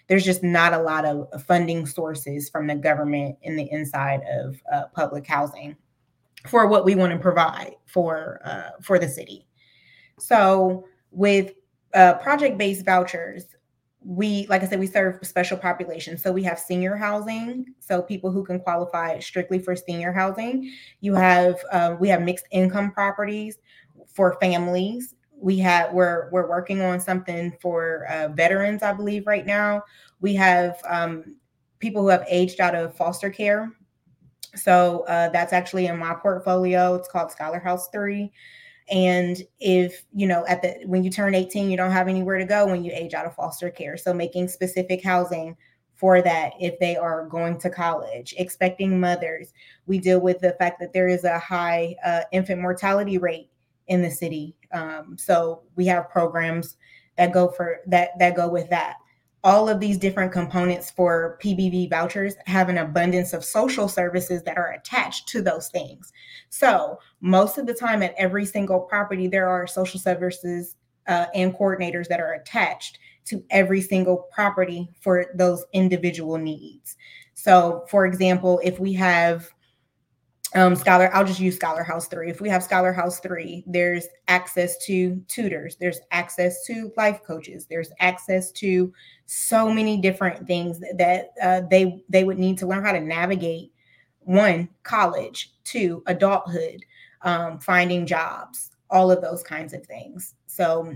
there's 0.08 0.26
just 0.26 0.44
not 0.44 0.74
a 0.74 0.82
lot 0.82 1.06
of 1.06 1.28
funding 1.44 1.86
sources 1.86 2.50
from 2.50 2.68
the 2.68 2.76
government 2.76 3.38
in 3.42 3.56
the 3.56 3.70
inside 3.72 4.22
of 4.32 4.62
uh, 4.72 4.84
public 4.94 5.26
housing 5.28 5.76
for 6.48 6.68
what 6.68 6.86
we 6.86 6.96
want 6.96 7.14
to 7.14 7.20
provide 7.20 7.76
for 7.86 8.42
uh, 8.44 8.72
for 8.82 9.00
the 9.00 9.08
city. 9.08 9.48
So 10.20 10.86
with 11.12 11.54
uh, 11.94 12.16
project-based 12.16 12.86
vouchers, 12.86 13.46
we 14.06 14.46
like 14.48 14.64
I 14.64 14.68
said, 14.68 14.80
we 14.80 14.88
serve 14.88 15.20
special 15.26 15.58
populations. 15.58 16.22
So 16.22 16.32
we 16.32 16.44
have 16.44 16.60
senior 16.60 16.96
housing, 16.96 17.66
so 17.80 18.02
people 18.02 18.32
who 18.32 18.44
can 18.44 18.60
qualify 18.60 19.20
strictly 19.20 19.60
for 19.60 19.76
senior 19.76 20.12
housing. 20.12 20.72
You 21.00 21.14
have 21.14 21.56
uh, 21.72 21.96
we 22.00 22.10
have 22.10 22.22
mixed 22.22 22.46
income 22.52 22.92
properties 22.92 23.58
for 24.08 24.38
families. 24.42 25.16
We 25.44 25.60
have 25.60 25.92
we're 25.92 26.30
we're 26.32 26.48
working 26.48 26.82
on 26.82 27.02
something 27.02 27.54
for 27.62 28.06
uh, 28.10 28.30
veterans, 28.30 28.82
I 28.82 28.94
believe, 28.94 29.28
right 29.28 29.46
now. 29.46 29.84
We 30.22 30.34
have 30.36 30.80
um, 30.88 31.36
people 31.80 32.02
who 32.02 32.08
have 32.08 32.24
aged 32.30 32.62
out 32.62 32.76
of 32.76 32.96
foster 32.96 33.30
care. 33.30 33.70
So 34.56 35.04
uh, 35.10 35.30
that's 35.30 35.52
actually 35.52 35.88
in 35.88 36.00
my 36.00 36.14
portfolio. 36.14 36.96
It's 36.96 37.10
called 37.10 37.30
Scholar 37.30 37.60
House 37.60 37.90
Three. 37.90 38.32
And 38.90 39.42
if 39.60 40.06
you 40.14 40.28
know, 40.28 40.46
at 40.48 40.62
the 40.62 40.76
when 40.86 41.04
you 41.04 41.10
turn 41.10 41.36
18, 41.36 41.70
you 41.70 41.76
don't 41.76 41.92
have 41.92 42.08
anywhere 42.08 42.38
to 42.38 42.46
go 42.46 42.66
when 42.66 42.86
you 42.86 42.94
age 42.94 43.14
out 43.14 43.26
of 43.26 43.36
foster 43.36 43.70
care. 43.70 43.98
So 43.98 44.14
making 44.14 44.48
specific 44.48 45.04
housing 45.04 45.58
for 45.96 46.22
that 46.22 46.54
if 46.58 46.80
they 46.80 46.96
are 46.96 47.28
going 47.28 47.58
to 47.60 47.70
college, 47.70 48.34
expecting 48.38 48.98
mothers. 48.98 49.54
We 49.88 50.00
deal 50.00 50.22
with 50.22 50.40
the 50.40 50.54
fact 50.54 50.80
that 50.80 50.94
there 50.94 51.10
is 51.10 51.26
a 51.26 51.38
high 51.38 51.96
uh, 52.06 52.22
infant 52.32 52.62
mortality 52.62 53.18
rate 53.18 53.50
in 53.88 54.02
the 54.02 54.12
city. 54.12 54.56
Um, 54.72 55.18
so 55.18 55.62
we 55.76 55.86
have 55.88 56.10
programs 56.10 56.78
that 57.18 57.32
go 57.32 57.50
for 57.50 57.82
that 57.88 58.18
that 58.20 58.36
go 58.36 58.50
with 58.50 58.70
that 58.70 58.96
all 59.44 59.68
of 59.68 59.80
these 59.80 59.98
different 59.98 60.32
components 60.32 60.90
for 60.90 61.38
PBV 61.44 61.90
vouchers 61.90 62.36
have 62.46 62.70
an 62.70 62.78
abundance 62.78 63.34
of 63.34 63.44
social 63.44 63.90
services 63.90 64.42
that 64.44 64.58
are 64.58 64.72
attached 64.72 65.28
to 65.28 65.42
those 65.42 65.68
things. 65.68 66.14
So, 66.50 66.98
most 67.20 67.58
of 67.58 67.66
the 67.66 67.74
time 67.74 68.02
at 68.02 68.16
every 68.18 68.46
single 68.46 68.80
property, 68.80 69.28
there 69.28 69.50
are 69.50 69.68
social 69.68 70.00
services 70.00 70.76
uh, 71.08 71.26
and 71.34 71.54
coordinators 71.54 72.08
that 72.08 72.22
are 72.22 72.34
attached 72.34 73.00
to 73.26 73.44
every 73.50 73.82
single 73.82 74.28
property 74.34 74.90
for 75.02 75.26
those 75.36 75.66
individual 75.74 76.38
needs. 76.38 76.96
So, 77.34 77.86
for 77.90 78.06
example, 78.06 78.62
if 78.64 78.80
we 78.80 78.94
have 78.94 79.50
um, 80.56 80.76
Scholar, 80.76 81.10
I'll 81.14 81.26
just 81.26 81.40
use 81.40 81.56
Scholar 81.56 81.84
House 81.84 82.08
3. 82.08 82.30
If 82.30 82.42
we 82.42 82.50
have 82.50 82.64
Scholar 82.64 82.94
House 82.94 83.20
3, 83.20 83.64
there's 83.66 84.08
access 84.28 84.78
to 84.86 85.22
tutors, 85.28 85.76
there's 85.78 86.00
access 86.12 86.66
to 86.66 86.92
life 86.96 87.22
coaches, 87.26 87.66
there's 87.70 87.92
access 88.00 88.52
to 88.54 88.94
so 89.26 89.72
many 89.72 90.00
different 90.00 90.46
things 90.46 90.80
that 90.98 91.32
uh, 91.42 91.62
they 91.70 92.04
they 92.10 92.24
would 92.24 92.38
need 92.38 92.58
to 92.60 92.68
learn 92.68 92.84
how 92.84 92.92
to 92.92 93.00
navigate 93.00 93.72
one 94.20 94.70
college, 94.84 95.54
two 95.64 96.04
adulthood, 96.08 96.86
um, 97.24 97.60
finding 97.60 98.06
jobs, 98.06 98.72
all 98.90 99.12
of 99.12 99.22
those 99.22 99.44
kinds 99.44 99.74
of 99.74 99.86
things. 99.86 100.36
So 100.48 100.94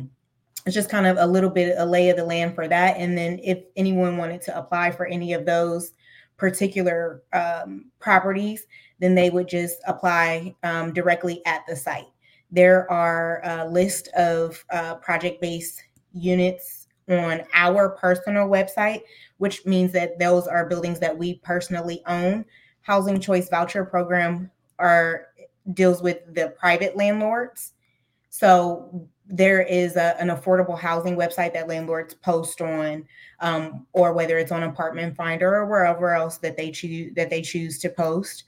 it's 0.66 0.76
just 0.76 0.90
kind 0.90 1.08
of 1.08 1.18
a 1.18 1.26
little 1.26 1.50
bit 1.50 1.76
a 1.78 1.86
lay 1.86 2.10
of 2.10 2.18
the 2.18 2.26
land 2.26 2.54
for 2.54 2.68
that. 2.68 2.98
And 2.98 3.18
then 3.18 3.40
if 3.44 3.60
anyone 3.76 4.18
wanted 4.18 4.42
to 4.44 4.58
apply 4.58 4.92
for 4.92 5.06
any 5.08 5.34
of 5.34 5.46
those 5.46 5.94
particular 6.38 7.24
um, 7.34 7.86
properties, 8.00 8.68
then 9.00 9.16
they 9.16 9.30
would 9.30 9.48
just 9.48 9.80
apply 9.88 10.56
um, 10.64 10.94
directly 10.94 11.42
at 11.46 11.66
the 11.68 11.76
site. 11.76 12.08
There 12.52 12.90
are 12.92 13.42
a 13.44 13.68
list 13.70 14.08
of 14.10 14.64
uh, 14.72 14.96
project 14.96 15.42
based 15.42 15.84
units 16.14 16.88
on 17.10 17.42
our 17.54 17.90
personal 17.90 18.48
website, 18.48 19.02
which 19.38 19.66
means 19.66 19.92
that 19.94 20.20
those 20.20 20.48
are 20.48 20.68
buildings 20.68 21.00
that 21.00 21.18
we 21.18 21.36
personally 21.36 22.02
own. 22.08 22.46
Housing 22.82 23.20
Choice 23.20 23.50
Voucher 23.50 23.86
Program 23.86 24.50
are 24.80 25.28
deals 25.74 26.02
with 26.02 26.20
the 26.34 26.54
private 26.60 26.96
landlords. 26.96 27.74
So 28.30 29.08
there 29.28 29.62
is 29.62 29.96
a, 29.96 30.20
an 30.22 30.30
affordable 30.30 30.80
housing 30.80 31.16
website 31.16 31.54
that 31.54 31.68
landlords 31.68 32.14
post 32.14 32.62
on, 32.62 33.06
um, 33.42 33.86
or 33.94 34.14
whether 34.14 34.38
it's 34.38 34.52
on 34.52 34.64
Apartment 34.64 35.16
Finder 35.16 35.54
or 35.54 35.66
wherever 35.66 36.14
else 36.14 36.38
that 36.38 36.56
they 36.56 36.72
choose 36.72 37.14
that 37.16 37.30
they 37.30 37.42
choose 37.42 37.78
to 37.80 37.90
post. 37.90 38.46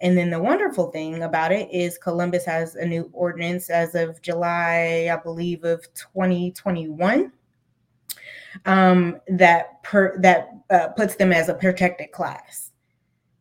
And 0.00 0.16
then 0.16 0.30
the 0.30 0.40
wonderful 0.40 0.90
thing 0.90 1.22
about 1.22 1.52
it 1.52 1.68
is 1.70 1.98
Columbus 1.98 2.44
has 2.46 2.74
a 2.74 2.86
new 2.86 3.10
ordinance 3.12 3.68
as 3.68 3.94
of 3.94 4.22
July, 4.22 5.10
I 5.12 5.16
believe, 5.16 5.64
of 5.64 5.82
2021 5.94 7.32
um, 8.64 9.20
that 9.28 9.82
per, 9.82 10.18
that 10.20 10.48
uh, 10.70 10.88
puts 10.88 11.16
them 11.16 11.32
as 11.32 11.48
a 11.48 11.54
protected 11.54 12.12
class. 12.12 12.70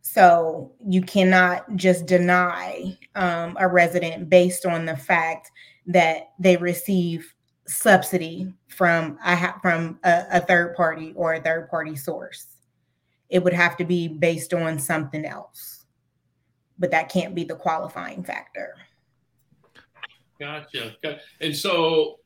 So 0.01 0.71
you 0.85 1.01
cannot 1.01 1.75
just 1.75 2.05
deny 2.05 2.97
um, 3.15 3.55
a 3.59 3.67
resident 3.67 4.29
based 4.29 4.65
on 4.65 4.85
the 4.85 4.97
fact 4.97 5.51
that 5.85 6.31
they 6.39 6.57
receive 6.57 7.33
subsidy 7.67 8.51
from 8.67 9.19
a, 9.23 9.53
from 9.61 9.99
a, 10.03 10.23
a 10.31 10.39
third 10.41 10.75
party 10.75 11.13
or 11.15 11.35
a 11.35 11.41
third 11.41 11.69
party 11.69 11.95
source. 11.95 12.47
It 13.29 13.43
would 13.43 13.53
have 13.53 13.77
to 13.77 13.85
be 13.85 14.07
based 14.07 14.53
on 14.53 14.79
something 14.79 15.25
else, 15.25 15.78
but 16.79 16.91
that 16.91 17.09
can't 17.09 17.35
be 17.35 17.43
the 17.43 17.55
qualifying 17.55 18.23
factor. 18.23 18.75
Gotcha. 20.39 20.95
And 21.41 21.55
so, 21.55 22.19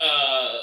uh, 0.00 0.58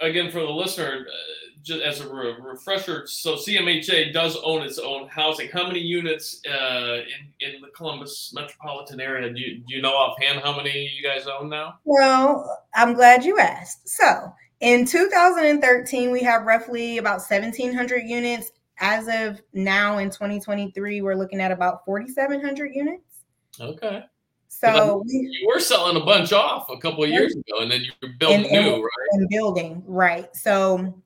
again 0.00 0.30
for 0.30 0.40
the 0.40 0.50
listener, 0.50 1.06
uh, 1.08 1.14
just 1.62 1.80
as 1.80 2.00
a 2.00 2.12
re- 2.12 2.34
refresher, 2.40 3.06
so 3.06 3.36
CMHA 3.36 4.12
does 4.12 4.36
own 4.42 4.62
its 4.62 4.78
own 4.78 5.08
housing. 5.08 5.48
How 5.48 5.66
many 5.66 5.78
units 5.78 6.42
uh, 6.46 6.98
in 7.40 7.54
in 7.54 7.60
the 7.62 7.68
Columbus 7.68 8.32
metropolitan 8.34 9.00
area 9.00 9.32
do 9.32 9.40
you, 9.40 9.58
do 9.58 9.74
you 9.74 9.80
know 9.80 9.92
offhand? 9.92 10.40
How 10.40 10.56
many 10.56 10.90
you 10.94 11.02
guys 11.02 11.26
own 11.26 11.48
now? 11.48 11.78
Well, 11.84 12.60
I'm 12.74 12.94
glad 12.94 13.24
you 13.24 13.38
asked. 13.38 13.88
So 13.88 14.32
in 14.60 14.84
2013, 14.84 16.10
we 16.10 16.22
have 16.22 16.44
roughly 16.44 16.98
about 16.98 17.20
1,700 17.20 18.02
units. 18.06 18.50
As 18.78 19.08
of 19.08 19.40
now, 19.52 19.98
in 19.98 20.10
2023, 20.10 21.02
we're 21.02 21.14
looking 21.14 21.40
at 21.40 21.52
about 21.52 21.84
4,700 21.84 22.72
units. 22.74 23.24
Okay. 23.60 24.04
So 24.48 25.02
we, 25.06 25.38
you 25.40 25.48
were 25.48 25.60
selling 25.60 25.96
a 25.96 26.04
bunch 26.04 26.32
off 26.32 26.68
a 26.68 26.76
couple 26.76 27.04
of 27.04 27.10
years 27.10 27.34
ago, 27.34 27.60
and 27.60 27.72
then 27.72 27.84
you're 27.84 28.12
building 28.18 28.46
and, 28.54 28.66
new, 28.66 28.82
right? 28.82 29.08
And 29.12 29.28
building, 29.28 29.82
right? 29.86 30.34
So 30.36 31.02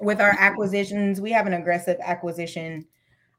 with 0.00 0.20
our 0.20 0.34
acquisitions, 0.38 1.20
we 1.20 1.30
have 1.32 1.46
an 1.46 1.52
aggressive 1.54 1.98
acquisition 2.02 2.86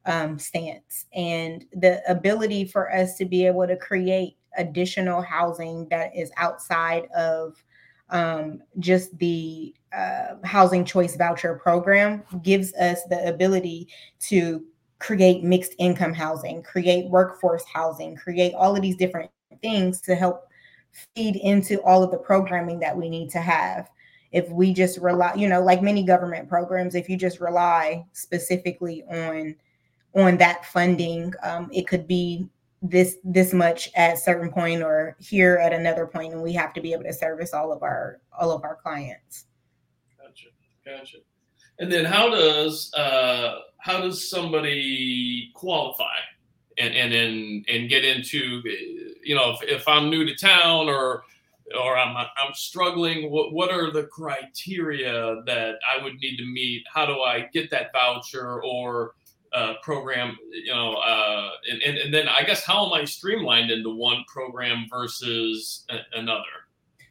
um, 0.05 0.38
stance, 0.38 1.05
and 1.13 1.65
the 1.74 2.01
ability 2.10 2.65
for 2.65 2.93
us 2.93 3.17
to 3.17 3.25
be 3.25 3.46
able 3.48 3.67
to 3.67 3.75
create 3.75 4.38
additional 4.57 5.22
housing 5.22 5.88
that 5.89 6.15
is 6.15 6.31
outside 6.38 7.07
of 7.15 7.62
um, 8.10 8.62
just 8.79 9.17
the 9.17 9.74
uh, 9.96 10.36
housing 10.44 10.84
choice 10.84 11.15
voucher 11.15 11.56
program 11.56 12.24
gives 12.44 12.74
us 12.75 13.03
the 13.10 13.27
ability 13.27 13.88
to 14.20 14.63
create 15.00 15.44
mixed 15.44 15.74
income 15.79 16.13
housing, 16.13 16.63
create 16.63 17.10
workforce 17.10 17.63
housing, 17.72 18.15
create 18.15 18.53
all 18.53 18.75
of 18.75 18.82
these 18.82 18.98
different 18.98 19.29
things 19.62 20.01
to 20.01 20.15
help 20.15 20.48
feed 21.15 21.36
into 21.38 21.82
all 21.84 22.03
of 22.03 22.12
the 22.12 22.17
programming 22.17 22.79
that 22.79 22.96
we 22.96 23.10
need 23.10 23.29
to 23.29 23.39
have. 23.39 23.89
If 24.32 24.50
we 24.50 24.74
just 24.74 25.00
rely, 25.00 25.34
you 25.36 25.48
know, 25.48 25.62
like 25.62 25.82
many 25.82 26.03
government 26.03 26.50
programs, 26.50 26.96
if 26.96 27.08
you 27.08 27.15
just 27.15 27.39
rely 27.39 28.06
specifically 28.13 29.03
on 29.10 29.56
on 30.15 30.38
that 30.38 30.65
funding, 30.65 31.34
um, 31.44 31.70
it 31.72 31.88
could 31.88 32.08
be 32.08 32.50
this 32.82 33.17
this 33.24 33.53
much 33.53 33.89
at 33.96 34.20
certain 34.20 34.51
point 34.51 34.84
or 34.84 35.15
here 35.20 35.58
at 35.58 35.74
another 35.74 36.06
point, 36.06 36.34
and 36.34 36.41
we 36.41 36.53
have 36.53 36.74
to 36.74 36.82
be 36.82 36.94
able 36.94 37.03
to 37.03 37.13
service 37.13 37.53
all 37.53 37.72
of 37.72 37.84
our 37.84 38.20
all 38.38 38.51
of 38.51 38.63
our 38.63 38.75
clients. 38.75 39.47
Gotcha. 40.88 41.17
And 41.79 41.91
then 41.91 42.06
how 42.06 42.29
does 42.29 42.91
uh, 42.94 43.60
how 43.77 44.01
does 44.01 44.29
somebody 44.29 45.51
qualify 45.53 46.17
and 46.77 46.94
and 46.94 47.13
and, 47.13 47.65
and 47.70 47.89
get 47.89 48.03
into 48.03 48.62
you 49.24 49.36
know 49.36 49.51
if, 49.51 49.63
if 49.63 49.88
i'm 49.88 50.10
new 50.10 50.25
to 50.25 50.36
town 50.36 50.88
or 50.88 51.24
or 51.77 51.98
i'm 51.98 52.15
i'm 52.15 52.53
struggling 52.53 53.32
what 53.32 53.53
what 53.53 53.72
are 53.72 53.91
the 53.91 54.03
criteria 54.03 55.41
that 55.46 55.75
i 55.91 56.01
would 56.03 56.15
need 56.15 56.38
to 56.38 56.46
meet 56.46 56.84
how 56.94 57.06
do 57.06 57.22
i 57.22 57.48
get 57.53 57.70
that 57.70 57.91
voucher 57.94 58.63
or 58.63 59.15
uh, 59.53 59.74
program 59.82 60.38
you 60.51 60.74
know 60.74 60.96
uh, 60.96 61.50
and, 61.72 61.82
and, 61.82 61.98
and 61.98 62.13
then 62.13 62.27
i 62.27 62.44
guess 62.44 62.63
how 62.63 62.86
am 62.86 62.94
i 62.94 63.03
streamlined 63.06 63.72
into 63.72 63.89
one 63.89 64.24
program 64.27 64.86
versus 64.89 65.86
a, 65.89 66.20
another 66.20 66.44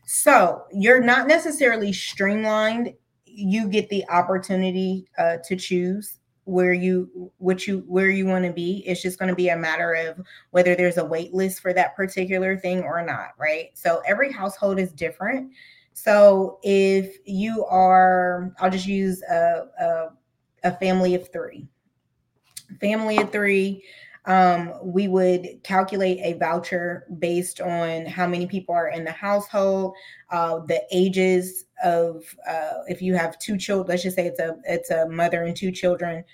so 0.05 0.63
you're 0.73 1.03
not 1.03 1.27
necessarily 1.27 1.93
streamlined 1.93 2.95
you 3.37 3.69
get 3.69 3.89
the 3.91 4.09
opportunity 4.09 5.07
uh, 5.19 5.37
to 5.45 5.57
choose 5.57 6.19
where 6.45 6.73
you 6.73 7.31
what 7.39 7.67
you 7.67 7.85
where 7.87 8.09
you 8.09 8.25
want 8.25 8.45
to 8.45 8.53
be. 8.53 8.83
It's 8.87 9.03
just 9.03 9.19
going 9.19 9.29
to 9.29 9.35
be 9.35 9.51
a 9.51 9.57
matter 9.57 9.93
of 9.93 10.25
whether 10.51 10.75
there's 10.75 10.97
a 10.97 11.05
wait 11.05 11.35
list 11.35 11.61
for 11.61 11.73
that 11.75 11.95
particular 11.97 12.57
thing 12.57 12.83
or 12.83 13.05
not 13.05 13.31
right? 13.39 13.71
So 13.75 14.01
every 14.07 14.33
household 14.33 14.79
is 14.79 14.93
different. 14.93 15.53
So 15.93 16.59
if 16.63 17.19
you 17.25 17.65
are 17.67 18.55
i'll 18.61 18.71
just 18.71 18.87
use 18.87 19.23
a, 19.23 19.67
a, 19.81 20.09
a 20.65 20.77
family 20.77 21.15
of 21.15 21.31
three. 21.33 21.69
Family 22.81 23.19
of 23.19 23.31
three 23.31 23.85
um, 24.27 24.73
we 24.83 25.07
would 25.07 25.61
calculate 25.63 26.19
a 26.21 26.37
voucher 26.39 27.07
based 27.19 27.61
on 27.61 28.07
how 28.07 28.27
many 28.27 28.47
people 28.47 28.75
are 28.75 28.89
in 28.89 29.05
the 29.05 29.13
household, 29.13 29.95
uh, 30.31 30.59
the 30.67 30.83
ages 30.91 31.67
of 31.85 32.25
uh, 32.49 32.83
if 32.89 33.01
you 33.01 33.15
have 33.15 33.39
two 33.39 33.57
children. 33.57 33.89
Let's 33.89 34.03
just 34.03 34.17
say 34.17 34.27
it's 34.27 34.41
a 34.41 34.57
it's 34.65 34.91
a 34.91 35.09
mother 35.09 35.45
and 35.45 35.57
two 35.57 35.71
children. 35.71 36.25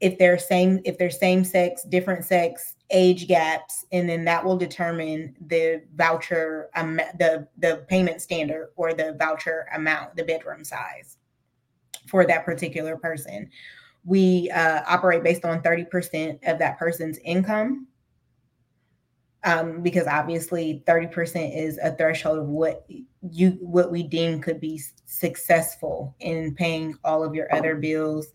If 0.00 0.18
they're 0.18 0.38
same 0.38 0.80
if 0.84 0.98
they're 0.98 1.10
same 1.10 1.44
sex, 1.44 1.84
different 1.84 2.24
sex, 2.24 2.74
age 2.90 3.28
gaps, 3.28 3.86
and 3.92 4.08
then 4.08 4.24
that 4.24 4.44
will 4.44 4.56
determine 4.56 5.36
the 5.46 5.82
voucher 5.94 6.70
um, 6.74 6.96
the 7.20 7.46
the 7.58 7.84
payment 7.88 8.20
standard 8.20 8.70
or 8.74 8.94
the 8.94 9.14
voucher 9.16 9.66
amount, 9.74 10.16
the 10.16 10.24
bedroom 10.24 10.64
size 10.64 11.18
for 12.08 12.26
that 12.26 12.44
particular 12.44 12.96
person 12.96 13.48
we 14.04 14.50
uh, 14.50 14.82
operate 14.86 15.22
based 15.22 15.44
on 15.44 15.62
30% 15.62 16.38
of 16.48 16.58
that 16.58 16.78
person's 16.78 17.18
income. 17.18 17.86
Um, 19.44 19.82
because 19.82 20.06
obviously 20.06 20.84
30% 20.86 21.56
is 21.56 21.76
a 21.82 21.96
threshold 21.96 22.38
of 22.38 22.46
what 22.46 22.86
you 23.28 23.58
what 23.60 23.90
we 23.90 24.04
deem 24.04 24.40
could 24.40 24.60
be 24.60 24.80
successful 25.04 26.14
in 26.20 26.54
paying 26.54 26.96
all 27.02 27.24
of 27.24 27.34
your 27.34 27.52
other 27.52 27.74
bills 27.74 28.28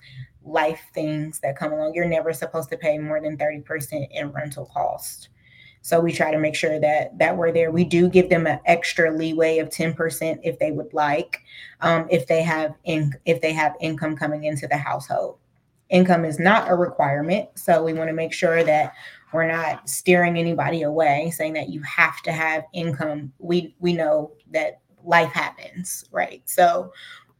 life 0.44 0.82
things 0.94 1.40
that 1.40 1.58
come 1.58 1.72
along. 1.72 1.94
You're 1.94 2.10
never 2.10 2.34
supposed 2.34 2.70
to 2.72 2.78
pay 2.78 2.98
more 2.98 3.22
than 3.22 3.38
30% 3.38 4.08
in 4.12 4.32
rental 4.32 4.66
cost. 4.66 5.30
So 5.82 6.00
we 6.02 6.12
try 6.12 6.32
to 6.32 6.40
make 6.40 6.56
sure 6.56 6.80
that 6.80 7.18
that 7.18 7.38
we're 7.38 7.54
there. 7.54 7.72
We 7.72 7.86
do 7.86 8.10
give 8.10 8.30
them 8.30 8.46
an 8.46 8.60
extra 8.66 9.10
leeway 9.10 9.60
of 9.60 9.70
10% 9.70 10.40
if 10.44 10.60
they 10.60 10.72
would 10.72 10.94
like 10.94 11.42
um, 11.80 12.08
if 12.10 12.28
they 12.28 12.44
have 12.44 12.76
in 12.84 13.14
if 13.24 13.40
they 13.40 13.54
have 13.54 13.76
income 13.80 14.18
coming 14.18 14.44
into 14.44 14.68
the 14.68 14.76
household 14.76 15.38
income 15.90 16.26
is 16.26 16.40
not 16.40 16.70
a 16.70 16.76
requirement. 16.76 17.50
So 17.56 17.84
we 17.84 17.94
want 17.94 18.10
to 18.10 18.14
make 18.14 18.34
sure 18.34 18.64
that 18.64 18.94
we're 19.34 19.48
not 19.48 19.90
steering 19.90 20.38
anybody 20.38 20.84
away, 20.84 21.32
saying 21.32 21.54
that 21.54 21.70
you 21.70 21.82
have 21.82 22.22
to 22.24 22.32
have 22.32 22.64
income. 22.74 23.34
We 23.40 23.76
we 23.80 23.94
know 23.94 24.32
that 24.52 24.82
life 25.04 25.32
happens, 25.32 26.06
right? 26.12 26.42
So 26.46 26.92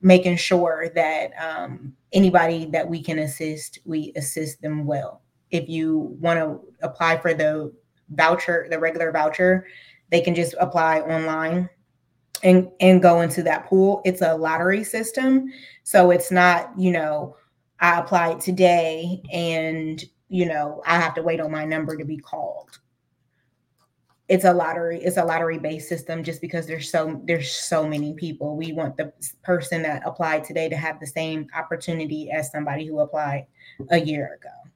making 0.02 0.38
sure 0.38 0.90
that 0.96 1.32
um, 1.42 1.94
anybody 2.14 2.66
that 2.66 2.88
we 2.88 3.02
can 3.02 3.20
assist, 3.20 3.80
we 3.86 4.12
assist 4.16 4.62
them 4.62 4.86
well. 4.86 5.22
If 5.52 5.68
you 5.70 6.16
want 6.20 6.40
to 6.40 6.60
apply 6.82 7.18
for 7.18 7.34
the 7.34 7.74
voucher, 8.10 8.68
the 8.70 8.80
regular 8.80 9.12
voucher, 9.12 9.66
they 10.10 10.22
can 10.22 10.36
just 10.36 10.56
apply 10.60 11.02
online 11.02 11.70
and 12.44 12.70
and 12.80 13.02
go 13.02 13.22
into 13.22 13.44
that 13.44 13.66
pool. 13.66 14.02
It's 14.06 14.22
a 14.22 14.36
lottery 14.36 14.84
system, 14.84 15.52
so 15.84 16.12
it's 16.12 16.32
not 16.32 16.72
you 16.78 16.92
know 16.92 17.36
I 17.80 18.00
applied 18.00 18.40
today 18.40 19.22
and, 19.32 20.04
you 20.30 20.46
know, 20.46 20.82
I 20.86 21.00
have 21.00 21.14
to 21.16 21.22
wait 21.22 21.40
on 21.40 21.52
my 21.52 21.66
number 21.66 21.96
to 21.96 22.06
be 22.06 22.18
called. 22.18 22.80
It's 24.30 24.44
a 24.44 24.54
lottery, 24.54 25.02
it's 25.02 25.18
a 25.18 25.24
lottery 25.24 25.58
based 25.58 25.88
system 25.88 26.22
just 26.22 26.42
because 26.42 26.68
there's 26.68 26.92
so 26.92 27.22
there's 27.24 27.50
so 27.50 27.88
many 27.88 28.14
people. 28.14 28.58
We 28.58 28.74
want 28.74 28.98
the 28.98 29.14
person 29.42 29.82
that 29.84 30.02
applied 30.06 30.44
today 30.44 30.68
to 30.68 30.76
have 30.76 31.00
the 31.00 31.08
same 31.08 31.48
opportunity 31.56 32.30
as 32.30 32.52
somebody 32.52 32.86
who 32.86 33.00
applied 33.00 33.48
a 33.90 34.00
year 34.00 34.38
ago. 34.38 34.67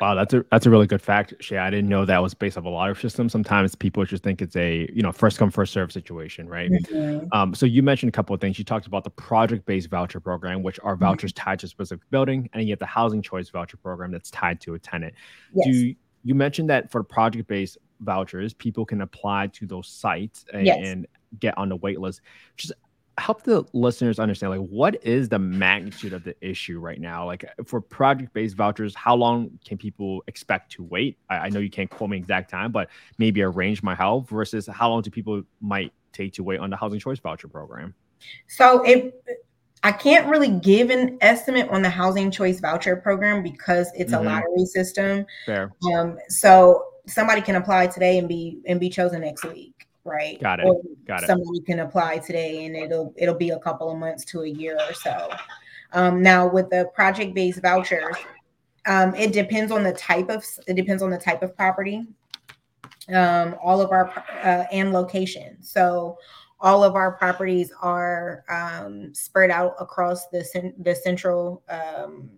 Wow, 0.00 0.14
that's 0.14 0.34
a 0.34 0.44
that's 0.50 0.66
a 0.66 0.70
really 0.70 0.86
good 0.86 1.02
fact, 1.02 1.34
Shay. 1.40 1.58
I 1.58 1.70
didn't 1.70 1.88
know 1.88 2.04
that 2.04 2.22
was 2.22 2.34
based 2.34 2.58
off 2.58 2.64
a 2.64 2.68
lottery 2.68 2.96
system. 2.96 3.28
Sometimes 3.28 3.74
people 3.74 4.04
just 4.04 4.22
think 4.22 4.42
it's 4.42 4.56
a 4.56 4.90
you 4.92 5.02
know 5.02 5.12
first 5.12 5.38
come 5.38 5.50
first 5.50 5.72
serve 5.72 5.92
situation, 5.92 6.48
right? 6.48 6.70
Mm-hmm. 6.70 7.26
Um, 7.32 7.54
so 7.54 7.66
you 7.66 7.82
mentioned 7.82 8.08
a 8.08 8.12
couple 8.12 8.34
of 8.34 8.40
things. 8.40 8.58
You 8.58 8.64
talked 8.64 8.86
about 8.86 9.04
the 9.04 9.10
project 9.10 9.66
based 9.66 9.90
voucher 9.90 10.20
program, 10.20 10.62
which 10.62 10.78
are 10.82 10.94
mm-hmm. 10.94 11.04
vouchers 11.04 11.32
mm-hmm. 11.32 11.44
tied 11.44 11.58
to 11.60 11.66
a 11.66 11.68
specific 11.68 12.08
building, 12.10 12.48
and 12.52 12.64
you 12.64 12.70
have 12.70 12.78
the 12.78 12.86
housing 12.86 13.22
choice 13.22 13.48
voucher 13.48 13.76
program 13.76 14.10
that's 14.10 14.30
tied 14.30 14.60
to 14.62 14.74
a 14.74 14.78
tenant. 14.78 15.14
Yes. 15.54 15.66
Do 15.66 15.72
you, 15.72 15.96
you 16.24 16.34
mentioned 16.34 16.70
that 16.70 16.90
for 16.90 17.02
project 17.02 17.48
based 17.48 17.78
vouchers, 18.00 18.54
people 18.54 18.84
can 18.84 19.00
apply 19.00 19.48
to 19.48 19.66
those 19.66 19.88
sites 19.88 20.44
and, 20.52 20.66
yes. 20.66 20.78
and 20.82 21.06
get 21.38 21.56
on 21.58 21.68
the 21.68 21.76
wait 21.76 22.00
list. 22.00 22.20
Just 22.56 22.72
help 23.18 23.42
the 23.42 23.64
listeners 23.72 24.18
understand 24.18 24.50
like 24.50 24.68
what 24.68 25.02
is 25.04 25.28
the 25.28 25.38
magnitude 25.38 26.12
of 26.12 26.24
the 26.24 26.34
issue 26.40 26.78
right 26.78 27.00
now? 27.00 27.24
Like 27.26 27.44
for 27.64 27.80
project 27.80 28.32
based 28.32 28.56
vouchers 28.56 28.94
how 28.94 29.14
long 29.14 29.58
can 29.64 29.78
people 29.78 30.24
expect 30.26 30.72
to 30.72 30.82
wait? 30.82 31.18
I, 31.30 31.36
I, 31.36 31.48
know 31.48 31.60
you 31.60 31.70
can't 31.70 31.90
quote 31.90 32.10
me 32.10 32.16
exact 32.16 32.50
time 32.50 32.72
but 32.72 32.88
maybe 33.18 33.40
a 33.42 33.48
range 33.48 33.82
might 33.82 33.98
help 33.98 34.28
versus 34.28 34.66
how 34.66 34.90
long 34.90 35.02
do 35.02 35.10
people 35.10 35.42
might 35.60 35.92
take 36.12 36.32
to 36.34 36.42
wait 36.42 36.60
on 36.60 36.70
the 36.70 36.76
housing 36.76 36.98
choice 36.98 37.18
voucher 37.18 37.48
program? 37.48 37.94
So 38.48 38.82
it 38.82 39.22
i 39.82 39.92
can't 39.92 40.26
really 40.28 40.48
give 40.48 40.90
an 40.90 41.18
estimate 41.20 41.68
on 41.68 41.82
the 41.82 41.90
housing 41.90 42.30
choice 42.30 42.58
voucher 42.58 42.96
program 42.96 43.42
because 43.42 43.90
it's 43.94 44.12
mm-hmm. 44.12 44.26
a 44.26 44.30
lottery 44.30 44.66
system. 44.66 45.26
Fair. 45.46 45.72
um 45.94 46.18
so 46.28 46.84
somebody 47.06 47.40
can 47.40 47.56
apply 47.56 47.86
today 47.86 48.18
and 48.18 48.28
be 48.28 48.60
and 48.66 48.80
be 48.80 48.88
chosen 48.88 49.20
next 49.20 49.44
week 49.44 49.86
right? 50.04 50.40
Got 50.40 50.60
it. 50.60 50.66
Or 50.66 50.80
Got 51.06 51.22
it. 51.22 51.26
Somebody 51.26 51.60
can 51.60 51.80
apply 51.80 52.18
today, 52.18 52.66
and 52.66 52.76
it'll 52.76 53.12
it'll 53.16 53.34
be 53.34 53.50
a 53.50 53.58
couple 53.58 53.90
of 53.90 53.98
months 53.98 54.24
to 54.26 54.42
a 54.42 54.48
year 54.48 54.78
or 54.88 54.94
so. 54.94 55.30
Um, 55.92 56.22
now 56.22 56.48
with 56.48 56.70
the 56.70 56.90
project-based 56.94 57.62
vouchers, 57.62 58.16
um, 58.86 59.14
it 59.14 59.32
depends 59.32 59.72
on 59.72 59.82
the 59.82 59.92
type 59.92 60.28
of 60.28 60.44
it 60.66 60.74
depends 60.74 61.02
on 61.02 61.10
the 61.10 61.18
type 61.18 61.42
of 61.42 61.56
property. 61.56 62.06
Um, 63.12 63.56
all 63.62 63.80
of 63.80 63.90
our 63.90 64.10
uh, 64.42 64.64
and 64.72 64.92
location. 64.92 65.58
So 65.62 66.18
all 66.60 66.82
of 66.82 66.94
our 66.94 67.12
properties 67.12 67.70
are 67.82 68.44
um, 68.48 69.12
spread 69.14 69.50
out 69.50 69.74
across 69.78 70.28
the 70.28 70.72
the 70.78 70.94
central 70.94 71.62
um, 71.68 72.30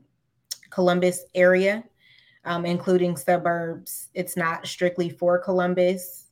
Columbus 0.71 1.25
area, 1.35 1.85
um, 2.45 2.67
including 2.67 3.17
suburbs. 3.17 4.09
It's 4.15 4.37
not 4.37 4.67
strictly 4.67 5.09
for 5.09 5.39
Columbus 5.39 6.26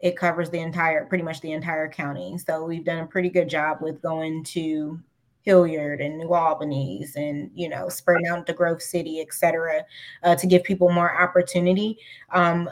it 0.00 0.16
covers 0.16 0.50
the 0.50 0.60
entire, 0.60 1.04
pretty 1.06 1.24
much 1.24 1.40
the 1.40 1.52
entire 1.52 1.88
county. 1.88 2.38
So 2.38 2.64
we've 2.64 2.84
done 2.84 2.98
a 2.98 3.06
pretty 3.06 3.30
good 3.30 3.48
job 3.48 3.78
with 3.80 4.02
going 4.02 4.44
to 4.44 5.00
Hilliard 5.42 6.00
and 6.00 6.18
New 6.18 6.34
Albany's 6.34 7.16
and, 7.16 7.50
you 7.54 7.68
know, 7.68 7.88
spreading 7.88 8.26
out 8.26 8.46
to 8.46 8.52
Grove 8.52 8.82
City, 8.82 9.20
et 9.20 9.32
cetera, 9.32 9.84
uh, 10.22 10.34
to 10.34 10.46
give 10.46 10.64
people 10.64 10.90
more 10.90 11.22
opportunity. 11.22 11.98
Um, 12.32 12.68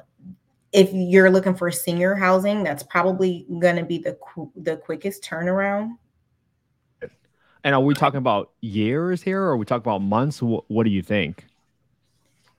if 0.73 0.91
you're 0.93 1.31
looking 1.31 1.55
for 1.55 1.71
senior 1.71 2.17
housing, 2.17 2.65
that's 2.65 2.83
probably 2.83 3.47
going 3.61 3.77
to 3.77 3.85
be 3.85 3.99
the 3.99 4.19
the 4.57 4.77
quickest 4.77 5.23
turnaround. 5.23 5.97
And 7.63 7.75
are 7.75 7.81
we 7.81 7.95
talking 7.95 8.19
about 8.19 8.51
years 8.61 9.23
here, 9.23 9.41
or 9.41 9.51
are 9.51 9.57
we 9.57 9.65
talking 9.65 9.85
about 9.85 10.03
months? 10.03 10.43
What, 10.43 10.65
what 10.69 10.83
do 10.83 10.91
you 10.91 11.01
think 11.01 11.47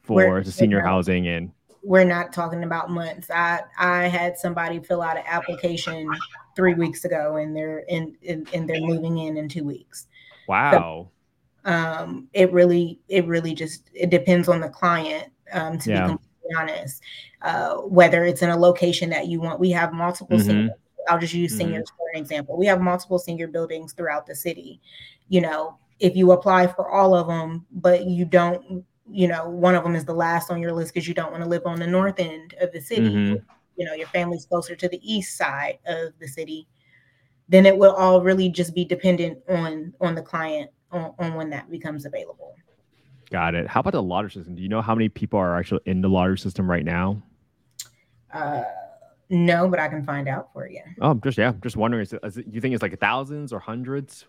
for 0.02 0.16
We're, 0.16 0.44
the 0.44 0.52
senior 0.52 0.80
housing 0.80 1.28
and 1.28 1.52
we're 1.86 2.04
not 2.04 2.34
talking 2.34 2.64
about 2.64 2.90
months. 2.90 3.30
I 3.30 3.62
I 3.78 4.08
had 4.08 4.38
somebody 4.38 4.80
fill 4.80 5.02
out 5.02 5.18
an 5.18 5.24
application 5.28 6.10
three 6.56 6.74
weeks 6.74 7.06
ago, 7.06 7.36
and 7.36 7.56
they're 7.56 7.80
in, 7.80 8.18
in 8.24 8.48
and 8.54 8.68
they're 8.68 8.82
moving 8.82 9.20
in 9.20 9.38
in 9.38 9.48
two 9.48 9.64
weeks. 9.64 10.08
Wow. 10.48 10.72
So, 11.64 11.72
um, 11.72 12.28
it 12.34 12.52
really 12.52 13.00
it 13.08 13.26
really 13.28 13.54
just 13.54 13.90
it 13.94 14.10
depends 14.10 14.50
on 14.50 14.60
the 14.60 14.70
client. 14.70 15.32
Um, 15.54 15.78
to 15.80 15.92
yeah. 15.92 16.02
be 16.02 16.10
completely 16.10 16.56
honest, 16.58 17.02
uh, 17.44 17.76
whether 17.76 18.26
it's 18.26 18.42
in 18.42 18.50
a 18.50 18.58
location 18.58 19.12
that 19.12 19.28
you 19.28 19.40
want, 19.40 19.60
we 19.60 19.70
have 19.72 19.94
multiple. 19.94 20.38
Mm-hmm. 20.38 20.48
Senior, 20.48 20.74
I'll 21.08 21.20
just 21.20 21.36
use 21.36 21.56
seniors 21.56 21.88
mm-hmm. 21.88 21.98
for 21.98 22.10
an 22.16 22.20
example. 22.20 22.58
We 22.58 22.66
have 22.66 22.82
multiple 22.82 23.20
senior 23.20 23.48
buildings 23.48 23.94
throughout 23.94 24.26
the 24.26 24.36
city. 24.36 24.82
You 25.30 25.42
know, 25.42 25.78
if 26.00 26.16
you 26.16 26.32
apply 26.32 26.68
for 26.68 26.90
all 26.90 27.14
of 27.14 27.28
them, 27.28 27.66
but 27.72 28.06
you 28.06 28.26
don't 28.26 28.84
you 29.10 29.28
know, 29.28 29.50
one 29.50 29.76
of 29.76 29.84
them 29.84 29.96
is 29.96 30.06
the 30.06 30.14
last 30.14 30.50
on 30.50 30.62
your 30.62 30.72
list 30.72 30.94
because 30.94 31.08
you 31.08 31.14
don't 31.14 31.32
want 31.32 31.44
to 31.44 31.50
live 31.50 31.64
on 31.66 31.80
the 31.80 31.88
north 31.88 32.20
end 32.20 32.56
of 32.60 32.72
the 32.72 32.82
city. 32.82 33.10
Mm-hmm. 33.10 33.36
You 33.78 33.86
know, 33.86 33.94
your 33.94 34.08
family's 34.08 34.46
closer 34.46 34.76
to 34.76 34.88
the 34.88 35.00
east 35.04 35.38
side 35.38 35.80
of 35.86 36.14
the 36.20 36.28
city. 36.28 36.68
Then 37.48 37.66
it 37.66 37.78
will 37.78 37.94
all 37.94 38.22
really 38.22 38.50
just 38.50 38.74
be 38.74 38.86
dependent 38.86 39.40
on 39.48 39.94
on 40.02 40.16
the 40.16 40.22
client 40.22 40.72
on, 40.92 41.14
on 41.20 41.36
when 41.36 41.50
that 41.52 41.70
becomes 41.70 42.06
available. 42.06 42.56
Got 43.30 43.56
it. 43.56 43.68
How 43.68 43.82
about 43.82 43.94
the 43.94 44.02
lottery 44.02 44.32
system? 44.32 44.56
Do 44.56 44.62
you 44.62 44.70
know 44.70 44.82
how 44.82 44.96
many 44.96 45.10
people 45.10 45.40
are 45.40 45.58
actually 45.58 45.82
in 45.86 46.02
the 46.02 46.10
lottery 46.10 46.38
system 46.38 46.70
right 46.70 46.86
now? 46.86 47.22
Uh, 48.34 48.64
no, 49.30 49.68
but 49.68 49.80
I 49.80 49.88
can 49.88 50.04
find 50.04 50.28
out 50.28 50.52
for 50.54 50.68
you. 50.68 50.82
Oh, 51.02 51.16
just 51.16 51.38
yeah, 51.38 51.54
just 51.62 51.76
wondering. 51.76 52.04
Is 52.04 52.14
it, 52.14 52.20
is 52.24 52.38
it, 52.38 52.46
you 52.50 52.62
think 52.62 52.74
it's 52.74 52.84
like 52.84 52.98
thousands 53.00 53.52
or 53.52 53.60
hundreds? 53.60 54.26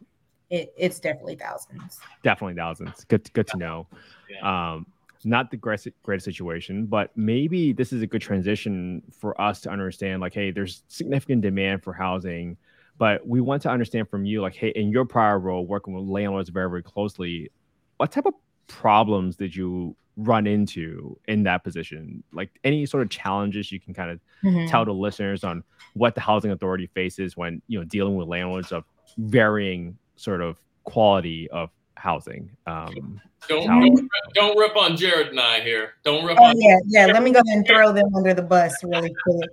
It, 0.51 0.73
it's 0.77 1.01
definitely 1.01 1.37
thousands. 1.37 1.99
Definitely 2.23 2.55
thousands. 2.55 3.05
Good, 3.05 3.33
good 3.33 3.47
to 3.49 3.57
know. 3.57 3.87
Yeah. 4.31 4.75
Um, 4.75 4.87
not 5.25 5.51
the 5.51 5.57
greatest, 5.57 5.89
greatest 6.03 6.25
situation, 6.25 6.87
but 6.87 7.11
maybe 7.17 7.73
this 7.73 7.93
is 7.93 8.01
a 8.01 8.07
good 8.07 8.23
transition 8.23 9.03
for 9.11 9.39
us 9.41 9.61
to 9.63 9.71
understand. 9.71 10.21
Like, 10.21 10.35
hey, 10.35 10.53
there's 10.53 10.85
significant 10.89 11.43
demand 11.43 11.83
for 11.83 11.93
housing, 11.93 12.57
but 12.97 13.27
we 13.27 13.41
want 13.41 13.63
to 13.63 13.71
understand 13.71 14.09
from 14.09 14.25
you, 14.25 14.41
like, 14.41 14.55
hey, 14.55 14.69
in 14.69 14.91
your 14.91 15.05
prior 15.05 15.39
role, 15.39 15.67
working 15.67 15.95
with 15.95 16.05
landlords 16.05 16.49
very, 16.49 16.71
very 16.71 16.83
closely, 16.83 17.51
what 17.97 18.13
type 18.13 18.27
of 18.27 18.35
problems 18.69 19.37
did 19.37 19.55
you 19.55 19.97
run 20.17 20.47
into 20.47 21.19
in 21.29 21.43
that 21.43 21.65
position? 21.65 22.23
Like 22.33 22.51
any 22.65 22.87
sort 22.87 23.03
of 23.03 23.11
challenges 23.11 23.73
you 23.73 23.81
can 23.81 23.95
kind 23.95 24.11
of 24.11 24.21
mm-hmm. 24.45 24.67
tell 24.67 24.85
the 24.85 24.93
listeners 24.93 25.45
on 25.45 25.63
what 25.95 26.15
the 26.15 26.21
housing 26.21 26.53
authority 26.53 26.89
faces 26.95 27.37
when 27.37 27.61
you 27.69 27.79
know 27.79 27.85
dealing 27.85 28.17
with 28.17 28.29
landlords 28.29 28.73
of 28.73 28.85
varying 29.19 29.97
sort 30.17 30.41
of 30.41 30.59
quality 30.85 31.49
of 31.51 31.71
housing. 31.95 32.51
Um, 32.67 33.21
don't, 33.49 33.67
don't, 33.67 34.09
don't 34.35 34.59
rip 34.59 34.77
on 34.77 34.97
Jared 34.97 35.29
and 35.29 35.41
I 35.41 35.61
here. 35.61 35.95
Don't 36.05 36.25
rip 36.25 36.39
oh, 36.41 36.45
on. 36.45 36.61
Yeah, 36.61 36.79
yeah. 36.87 37.07
Let 37.07 37.23
me 37.23 37.31
go 37.31 37.41
ahead 37.47 37.59
and 37.59 37.67
throw 37.67 37.93
them 37.93 38.15
under 38.15 38.35
the 38.35 38.43
bus 38.43 38.75
really 38.83 39.15
quick. 39.23 39.51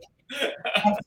I've, 0.76 0.97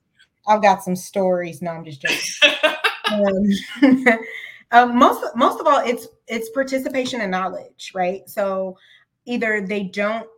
I've 0.46 0.62
got 0.62 0.82
some 0.82 0.96
stories. 0.96 1.62
No, 1.62 1.72
I'm 1.72 1.84
just 1.84 2.02
joking. 2.02 2.76
um, 3.12 4.18
um, 4.70 4.98
most 4.98 5.24
most 5.34 5.60
of 5.60 5.66
all, 5.66 5.80
it's 5.84 6.06
it's 6.28 6.50
participation 6.50 7.20
and 7.20 7.30
knowledge, 7.30 7.92
right? 7.94 8.28
So 8.28 8.76
either 9.24 9.66
they 9.66 9.84
don't 9.84 10.28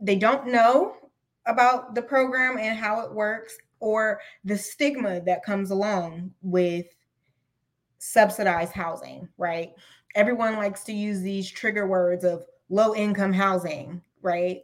they 0.00 0.16
don't 0.16 0.48
know 0.48 0.96
about 1.46 1.94
the 1.94 2.02
program 2.02 2.58
and 2.58 2.78
how 2.78 3.00
it 3.00 3.12
works, 3.12 3.56
or 3.80 4.20
the 4.44 4.56
stigma 4.56 5.20
that 5.22 5.44
comes 5.44 5.70
along 5.70 6.32
with 6.42 6.86
subsidized 8.04 8.72
housing, 8.72 9.26
right? 9.38 9.72
Everyone 10.14 10.56
likes 10.56 10.84
to 10.84 10.92
use 10.92 11.22
these 11.22 11.50
trigger 11.50 11.86
words 11.86 12.22
of 12.22 12.44
low 12.68 12.94
income 12.94 13.32
housing, 13.32 14.02
right? 14.20 14.60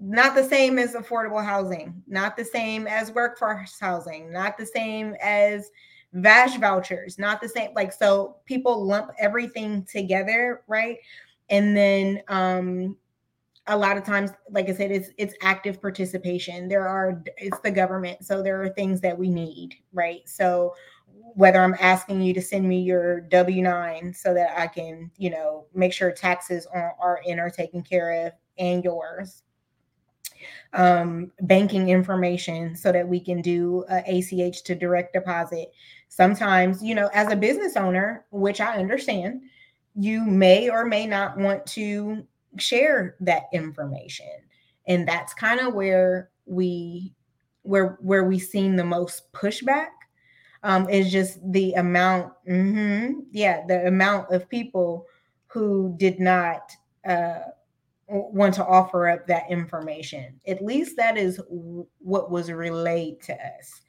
Not 0.00 0.34
the 0.34 0.42
same 0.42 0.78
as 0.78 0.94
affordable 0.94 1.44
housing, 1.44 2.02
not 2.06 2.34
the 2.34 2.44
same 2.44 2.86
as 2.86 3.12
workforce 3.12 3.78
housing, 3.78 4.32
not 4.32 4.56
the 4.56 4.64
same 4.64 5.14
as 5.22 5.70
VASH 6.14 6.56
vouchers, 6.56 7.18
not 7.18 7.42
the 7.42 7.48
same. 7.48 7.70
Like, 7.74 7.92
so 7.92 8.36
people 8.46 8.84
lump 8.86 9.10
everything 9.18 9.84
together, 9.84 10.62
right? 10.66 10.96
And 11.50 11.76
then 11.76 12.22
um, 12.28 12.96
a 13.66 13.76
lot 13.76 13.98
of 13.98 14.04
times, 14.04 14.30
like 14.50 14.70
I 14.70 14.72
said, 14.72 14.90
it's 14.90 15.10
it's 15.18 15.34
active 15.42 15.80
participation. 15.80 16.68
There 16.68 16.88
are 16.88 17.22
it's 17.36 17.58
the 17.60 17.70
government, 17.70 18.24
so 18.24 18.42
there 18.42 18.62
are 18.62 18.70
things 18.70 19.00
that 19.02 19.16
we 19.18 19.28
need, 19.28 19.76
right? 19.92 20.26
So 20.26 20.74
whether 21.34 21.60
I'm 21.60 21.76
asking 21.80 22.22
you 22.22 22.32
to 22.34 22.42
send 22.42 22.68
me 22.68 22.80
your 22.80 23.20
W 23.22 23.62
nine 23.62 24.14
so 24.14 24.32
that 24.34 24.58
I 24.58 24.66
can, 24.66 25.10
you 25.16 25.30
know, 25.30 25.66
make 25.74 25.92
sure 25.92 26.10
taxes 26.10 26.66
are, 26.66 26.94
are 27.00 27.20
in 27.26 27.38
or 27.38 27.50
taken 27.50 27.82
care 27.82 28.26
of, 28.26 28.32
and 28.58 28.84
yours. 28.84 29.42
Um, 30.72 31.32
banking 31.42 31.88
information 31.88 32.76
so 32.76 32.92
that 32.92 33.08
we 33.08 33.18
can 33.18 33.40
do 33.40 33.84
ACH 33.88 34.62
to 34.64 34.74
direct 34.74 35.14
deposit. 35.14 35.72
Sometimes, 36.08 36.82
you 36.82 36.94
know, 36.94 37.08
as 37.14 37.32
a 37.32 37.36
business 37.36 37.76
owner, 37.76 38.26
which 38.30 38.60
I 38.60 38.76
understand, 38.76 39.42
you 39.94 40.24
may 40.24 40.68
or 40.68 40.84
may 40.84 41.06
not 41.06 41.38
want 41.38 41.66
to 41.68 42.26
share 42.58 43.16
that 43.20 43.44
information 43.52 44.28
and 44.86 45.06
that's 45.06 45.34
kind 45.34 45.60
of 45.60 45.74
where 45.74 46.30
we 46.46 47.12
where 47.62 47.98
where 48.00 48.24
we've 48.24 48.42
seen 48.42 48.76
the 48.76 48.84
most 48.84 49.32
pushback 49.32 49.88
um, 50.62 50.88
is 50.88 51.10
just 51.10 51.38
the 51.52 51.72
amount 51.74 52.32
mm-hmm, 52.48 53.20
yeah 53.30 53.64
the 53.66 53.86
amount 53.86 54.30
of 54.30 54.48
people 54.48 55.06
who 55.48 55.94
did 55.98 56.20
not 56.20 56.70
uh, 57.08 57.40
want 58.08 58.54
to 58.54 58.64
offer 58.64 59.08
up 59.08 59.26
that 59.26 59.44
information 59.50 60.38
at 60.46 60.64
least 60.64 60.96
that 60.96 61.16
is 61.16 61.40
what 61.98 62.30
was 62.30 62.50
relayed 62.50 63.20
to 63.20 63.34
us 63.34 63.82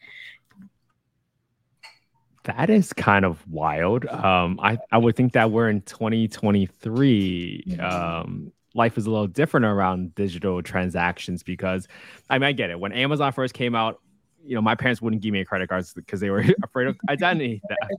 that 2.47 2.69
is 2.69 2.93
kind 2.93 3.25
of 3.25 3.45
wild. 3.47 4.05
Um, 4.05 4.57
I, 4.63 4.77
I 4.89 4.97
would 4.97 5.17
think 5.17 5.33
that 5.33 5.51
we're 5.51 5.69
in 5.69 5.81
2023. 5.81 7.63
Mm-hmm. 7.67 7.81
Um, 7.81 8.53
life 8.73 8.97
is 8.97 9.05
a 9.05 9.11
little 9.11 9.27
different 9.27 9.65
around 9.65 10.15
digital 10.15 10.63
transactions 10.63 11.43
because 11.43 11.87
I 12.29 12.39
mean, 12.39 12.47
I 12.47 12.53
get 12.53 12.69
it. 12.69 12.79
When 12.79 12.93
Amazon 12.93 13.33
first 13.33 13.53
came 13.53 13.75
out, 13.75 13.99
you 14.47 14.55
know, 14.55 14.61
my 14.61 14.75
parents 14.75 15.01
wouldn't 15.01 15.21
give 15.21 15.33
me 15.33 15.41
a 15.41 15.45
credit 15.45 15.69
card 15.69 15.85
because 15.95 16.19
they 16.19 16.29
were 16.29 16.43
afraid 16.63 16.87
of 16.87 16.97
identity 17.09 17.61
theft. 17.69 17.93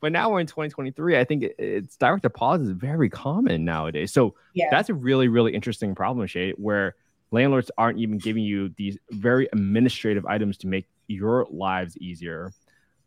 But 0.00 0.12
now 0.12 0.30
we're 0.30 0.40
in 0.40 0.46
2023. 0.48 1.16
I 1.16 1.24
think 1.24 1.44
it's 1.58 1.96
direct 1.96 2.22
deposit 2.22 2.64
is 2.64 2.70
very 2.70 3.08
common 3.08 3.64
nowadays. 3.64 4.12
So 4.12 4.34
yeah. 4.52 4.66
that's 4.70 4.88
a 4.88 4.94
really, 4.94 5.28
really 5.28 5.54
interesting 5.54 5.94
problem, 5.94 6.26
Shay, 6.26 6.52
where 6.52 6.96
landlords 7.30 7.70
aren't 7.78 7.98
even 7.98 8.18
giving 8.18 8.42
you 8.42 8.70
these 8.76 8.98
very 9.10 9.48
administrative 9.52 10.26
items 10.26 10.58
to 10.58 10.66
make 10.66 10.88
your 11.06 11.46
lives 11.50 11.96
easier 11.98 12.52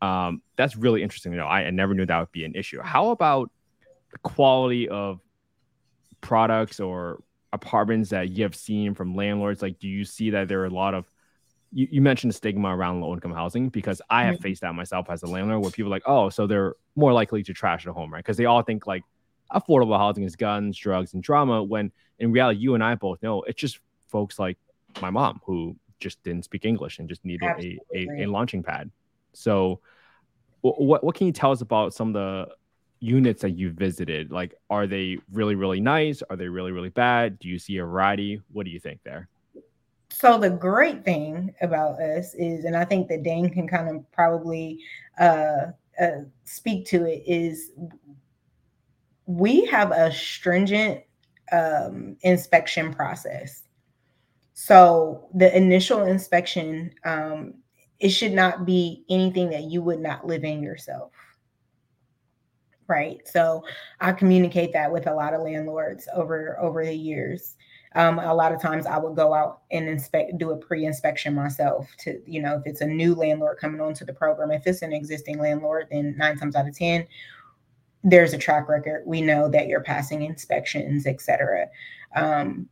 um, 0.02 0.42
that's 0.56 0.76
really 0.76 1.02
interesting 1.02 1.32
to 1.32 1.38
know. 1.38 1.48
I, 1.48 1.62
I 1.62 1.70
never 1.72 1.94
knew 1.94 2.06
that 2.06 2.20
would 2.20 2.32
be 2.32 2.46
an 2.46 2.56
issue. 2.56 2.82
How 2.82 3.10
about 3.10 3.52
the 4.12 4.18
quality 4.20 4.90
of 4.90 5.20
products 6.22 6.80
or 6.80 7.24
apartments 7.54 8.10
that 8.10 8.30
you 8.30 8.44
have 8.44 8.56
seen 8.56 8.94
from 8.94 9.16
landlords? 9.16 9.62
Like, 9.62 9.80
do 9.80 9.88
you 9.88 10.06
see 10.06 10.32
that 10.32 10.48
there 10.48 10.62
are 10.62 10.66
a 10.66 10.70
lot 10.70 10.94
of 10.94 11.10
you, 11.76 11.90
you 11.92 12.02
mentioned 12.02 12.32
the 12.32 12.36
stigma 12.36 12.76
around 12.76 13.02
low 13.02 13.14
income 13.14 13.34
housing 13.34 13.68
because 13.68 14.02
I 14.10 14.24
have 14.24 14.36
mm-hmm. 14.36 14.44
faced 14.44 14.62
that 14.62 14.74
myself 14.74 15.08
as 15.10 15.24
a 15.24 15.28
landlord 15.28 15.62
where 15.62 15.72
people 15.72 15.92
are 15.92 15.96
like, 15.96 16.08
oh, 16.08 16.30
so 16.30 16.48
they're 16.48 16.74
more 16.96 17.12
likely 17.12 17.44
to 17.44 17.54
trash 17.54 17.84
the 17.84 17.92
home, 17.92 18.14
right? 18.14 18.20
Because 18.20 18.38
they 18.38 18.46
all 18.46 18.62
think 18.62 18.88
like 18.88 19.04
affordable 19.54 19.98
housing 19.98 20.24
is 20.24 20.38
guns, 20.38 20.78
drugs, 20.78 21.14
and 21.14 21.22
drama. 21.22 21.62
When 21.62 21.92
in 22.18 22.32
reality, 22.32 22.62
you 22.62 22.76
and 22.76 22.84
I 22.84 22.96
both 22.96 23.22
know 23.22 23.44
it's 23.44 23.60
just 23.60 23.80
folks 24.08 24.40
like 24.40 24.58
my 25.02 25.10
mom 25.10 25.42
who 25.46 25.76
just 26.00 26.24
didn't 26.24 26.46
speak 26.46 26.64
English 26.64 27.00
and 27.00 27.10
just 27.10 27.26
needed 27.26 27.50
a, 27.60 27.78
a, 27.94 28.24
a 28.24 28.26
launching 28.28 28.64
pad. 28.64 28.90
So, 29.34 29.82
what 30.62 31.04
what 31.04 31.14
can 31.14 31.28
you 31.28 31.34
tell 31.34 31.52
us 31.52 31.60
about 31.60 31.94
some 31.94 32.08
of 32.08 32.14
the 32.14 32.56
units 33.02 33.42
that 33.42 33.52
you 33.52 33.72
visited? 33.72 34.32
Like, 34.32 34.56
are 34.70 34.88
they 34.88 35.18
really 35.34 35.56
really 35.56 35.82
nice? 35.82 36.24
Are 36.30 36.38
they 36.38 36.48
really 36.48 36.72
really 36.72 36.90
bad? 36.90 37.38
Do 37.38 37.50
you 37.50 37.60
see 37.60 37.78
a 37.80 37.86
variety? 37.86 38.42
What 38.54 38.64
do 38.66 38.72
you 38.72 38.80
think 38.80 39.02
there? 39.04 39.28
So 40.18 40.38
the 40.38 40.50
great 40.50 41.04
thing 41.04 41.54
about 41.60 42.02
us 42.02 42.34
is, 42.36 42.64
and 42.64 42.74
I 42.74 42.86
think 42.86 43.10
that 43.10 43.24
Dane 43.24 43.50
can 43.50 43.68
kind 43.68 43.94
of 43.94 44.10
probably 44.14 44.80
uh, 45.20 45.72
uh, 46.02 46.22
speak 46.46 46.86
to 46.86 47.04
it, 47.04 47.22
is 47.28 47.72
we 49.26 49.66
have 49.66 49.92
a 49.92 50.14
stringent 50.14 51.02
um, 51.52 52.16
inspection 52.22 52.94
process. 52.94 53.64
So 54.54 55.28
the 55.34 55.54
initial 55.56 56.06
inspection 56.06 56.94
um, 57.04 57.56
it 58.00 58.10
should 58.10 58.32
not 58.32 58.66
be 58.66 59.04
anything 59.10 59.50
that 59.50 59.64
you 59.64 59.82
would 59.82 60.00
not 60.00 60.26
live 60.26 60.46
in 60.46 60.64
yourself. 60.64 61.12
Right? 62.88 63.20
So 63.28 63.66
i 64.00 64.14
communicate 64.14 64.72
that 64.72 64.90
with 64.90 65.08
a 65.08 65.14
lot 65.14 65.34
of 65.34 65.42
landlords 65.42 66.08
over 66.16 66.58
over 66.62 66.86
the 66.86 66.96
years 66.96 67.58
um, 67.96 68.20
a 68.20 68.34
lot 68.34 68.54
of 68.54 68.62
times 68.62 68.86
i 68.86 68.98
would 68.98 69.16
go 69.16 69.34
out 69.34 69.62
and 69.72 69.88
inspect 69.88 70.38
do 70.38 70.52
a 70.52 70.58
pre-inspection 70.58 71.34
myself 71.34 71.88
to 71.98 72.22
you 72.26 72.42
know 72.42 72.56
if 72.56 72.64
it's 72.66 72.82
a 72.82 72.86
new 72.86 73.16
landlord 73.16 73.58
coming 73.58 73.82
onto 73.82 74.06
the 74.06 74.14
program 74.14 74.52
if 74.52 74.68
it's 74.68 74.82
an 74.82 74.94
existing 74.94 75.40
landlord 75.40 75.88
then 75.92 76.16
nine 76.18 76.38
times 76.38 76.56
out 76.56 76.68
of 76.68 76.78
ten 76.78 77.06
there's 78.08 78.34
a 78.34 78.38
track 78.38 78.70
record. 78.70 79.02
We 79.08 79.20
know 79.22 79.50
that 79.50 79.68
you're 79.68 79.82
passing 79.82 80.22
inspections 80.22 81.08
etc 81.08 81.68
um, 82.16 82.70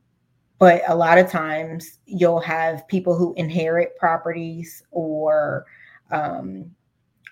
but 0.59 0.81
a 0.87 0.95
lot 0.95 1.17
of 1.17 1.29
times 1.29 1.99
you'll 2.05 2.39
have 2.39 2.87
people 2.87 3.17
who 3.17 3.33
inherit 3.35 3.97
properties 3.97 4.83
or 4.91 5.65
um, 6.11 6.71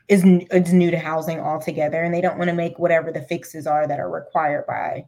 is 0.07 0.23
it's 0.25 0.73
new 0.73 0.91
to 0.91 0.99
housing 0.99 1.39
altogether 1.39 2.03
and 2.03 2.13
they 2.13 2.19
don't 2.19 2.37
want 2.37 2.49
to 2.49 2.55
make 2.55 2.77
whatever 2.77 3.11
the 3.11 3.21
fixes 3.21 3.65
are 3.65 3.87
that 3.87 3.99
are 3.99 4.09
required 4.09 4.65
by 4.67 5.05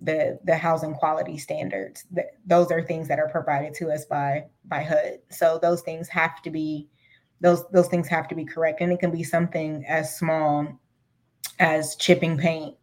the 0.00 0.38
the 0.44 0.56
housing 0.56 0.94
quality 0.94 1.38
standards 1.38 2.04
that 2.10 2.36
those 2.44 2.70
are 2.70 2.82
things 2.82 3.08
that 3.08 3.18
are 3.18 3.28
provided 3.28 3.72
to 3.74 3.90
us 3.90 4.04
by 4.04 4.44
by 4.66 4.82
HUD 4.82 5.18
so 5.30 5.58
those 5.60 5.80
things 5.82 6.08
have 6.08 6.42
to 6.42 6.50
be 6.50 6.86
those 7.40 7.66
those 7.70 7.88
things 7.88 8.06
have 8.08 8.28
to 8.28 8.34
be 8.34 8.44
correct 8.44 8.80
and 8.80 8.92
it 8.92 9.00
can 9.00 9.10
be 9.10 9.24
something 9.24 9.84
as 9.86 10.16
small 10.18 10.68
as 11.58 11.96
chipping 11.96 12.36
paint 12.36 12.76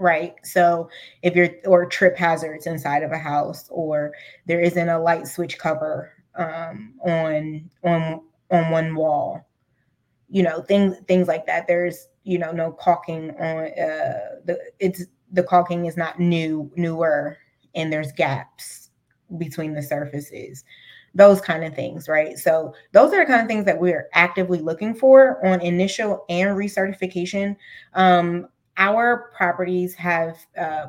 right? 0.00 0.34
So 0.42 0.88
if 1.22 1.36
you're 1.36 1.50
or 1.66 1.86
trip 1.86 2.16
hazards 2.16 2.66
inside 2.66 3.04
of 3.04 3.12
a 3.12 3.18
house, 3.18 3.68
or 3.70 4.12
there 4.46 4.60
isn't 4.60 4.88
a 4.88 4.98
light 4.98 5.28
switch 5.28 5.58
cover 5.58 6.10
um, 6.34 6.94
on 7.04 7.70
on 7.84 8.22
on 8.50 8.70
one 8.70 8.94
wall, 8.96 9.46
you 10.28 10.42
know, 10.42 10.62
things 10.62 10.96
things 11.06 11.28
like 11.28 11.46
that. 11.46 11.68
There's 11.68 12.08
you 12.24 12.38
know 12.38 12.50
no 12.50 12.72
caulking 12.72 13.30
on 13.32 13.66
uh, 13.66 14.40
the 14.44 14.58
it's 14.80 15.04
the 15.32 15.42
caulking 15.42 15.86
is 15.86 15.96
not 15.96 16.18
new 16.18 16.70
newer, 16.76 17.38
and 17.74 17.92
there's 17.92 18.12
gaps 18.12 18.90
between 19.38 19.74
the 19.74 19.82
surfaces 19.82 20.64
those 21.14 21.40
kind 21.40 21.64
of 21.64 21.74
things, 21.74 22.08
right? 22.08 22.38
So 22.38 22.74
those 22.92 23.12
are 23.12 23.20
the 23.20 23.26
kind 23.26 23.40
of 23.40 23.48
things 23.48 23.64
that 23.64 23.78
we're 23.78 24.08
actively 24.12 24.60
looking 24.60 24.94
for 24.94 25.44
on 25.44 25.60
initial 25.60 26.24
and 26.28 26.50
recertification. 26.56 27.56
Um, 27.94 28.48
our 28.76 29.30
properties 29.36 29.94
have 29.94 30.38
uh, 30.56 30.86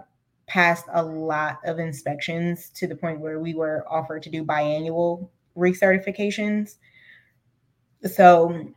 passed 0.48 0.86
a 0.94 1.04
lot 1.04 1.60
of 1.66 1.80
inspections 1.80 2.70
to 2.76 2.88
the 2.88 2.96
point 2.96 3.20
where 3.20 3.40
we 3.40 3.54
were 3.54 3.84
offered 3.90 4.22
to 4.24 4.30
do 4.30 4.44
biannual 4.44 5.28
recertifications. 5.58 6.76
So 8.06 8.72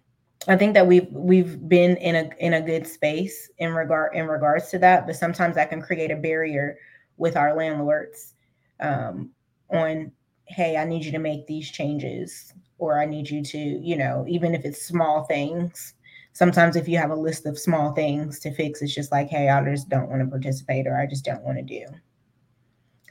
I 0.47 0.57
think 0.57 0.75
that 0.75 0.87
we've 0.87 1.09
we've 1.11 1.69
been 1.69 1.97
in 1.97 2.17
a 2.17 2.31
in 2.39 2.55
a 2.55 2.61
good 2.61 2.87
space 2.87 3.51
in 3.59 3.73
regard 3.73 4.15
in 4.15 4.27
regards 4.27 4.69
to 4.71 4.79
that, 4.81 5.07
but 5.07 5.17
sometimes 5.17 5.55
that 5.55 5.71
can 5.71 5.81
create 5.81 6.11
a 6.11 6.17
barrier 6.17 6.77
with 7.17 7.37
our 7.37 7.57
landlords 7.57 8.35
um, 8.81 9.31
on 9.71 10.13
hey, 10.47 10.77
I 10.77 10.85
need 10.85 11.05
you 11.05 11.13
to 11.13 11.19
make 11.19 11.47
these 11.47 11.71
changes, 11.71 12.53
or 12.79 13.01
I 13.01 13.07
need 13.07 13.31
you 13.31 13.43
to, 13.43 13.59
you 13.59 13.97
know, 13.97 14.25
even 14.29 14.55
if 14.55 14.65
it's 14.65 14.87
small 14.87 15.25
things, 15.25 15.95
sometimes 16.35 16.77
if 16.77 16.87
you 16.87 16.99
have 16.99 17.11
a 17.11 17.17
list 17.17 17.47
of 17.47 17.59
small 17.59 17.93
things 17.93 18.39
to 18.41 18.53
fix, 18.53 18.83
it's 18.83 18.95
just 18.95 19.11
like, 19.11 19.29
hey, 19.31 19.49
I 19.49 19.65
just 19.65 19.89
don't 19.89 20.11
want 20.11 20.21
to 20.21 20.29
participate 20.29 20.87
or 20.87 21.01
I 21.01 21.07
just 21.07 21.25
don't 21.25 21.43
want 21.43 21.57
to 21.57 21.63
do. 21.63 21.87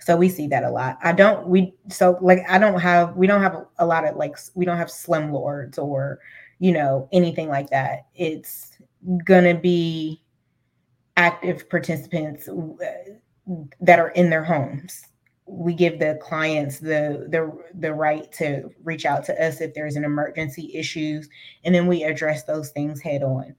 So 0.01 0.17
we 0.17 0.27
see 0.27 0.47
that 0.47 0.65
a 0.65 0.69
lot. 0.69 0.97
I 1.01 1.13
don't 1.13 1.47
we 1.47 1.73
so 1.89 2.17
like 2.21 2.39
I 2.49 2.59
don't 2.59 2.79
have 2.79 3.15
we 3.15 3.25
don't 3.25 3.41
have 3.41 3.65
a, 3.79 3.85
lot 3.85 4.05
of 4.05 4.17
like 4.17 4.35
we 4.53 4.65
don't 4.65 4.77
have 4.77 4.89
slumlords 4.89 5.77
or 5.77 6.19
you 6.63 6.71
know 6.71 7.09
anything 7.11 7.49
like 7.49 7.69
that. 7.71 8.05
It's 8.15 8.77
gonna 9.25 9.53
be 9.53 10.23
active 11.17 11.69
participants 11.69 12.47
uh, 12.47 13.55
that 13.81 13.99
are 13.99 14.11
in 14.11 14.29
their 14.29 14.45
homes. 14.45 15.03
We 15.45 15.73
give 15.73 15.99
the 15.99 16.17
clients 16.21 16.79
the 16.79 17.27
the 17.29 17.51
the 17.77 17.93
right 17.93 18.31
to 18.33 18.69
reach 18.81 19.05
out 19.05 19.25
to 19.25 19.45
us 19.45 19.59
if 19.59 19.73
there's 19.73 19.97
an 19.97 20.05
emergency 20.05 20.71
issues 20.73 21.27
and 21.65 21.75
then 21.75 21.85
we 21.85 22.03
address 22.03 22.45
those 22.45 22.69
things 22.69 23.01
head 23.01 23.23
on. 23.23 23.53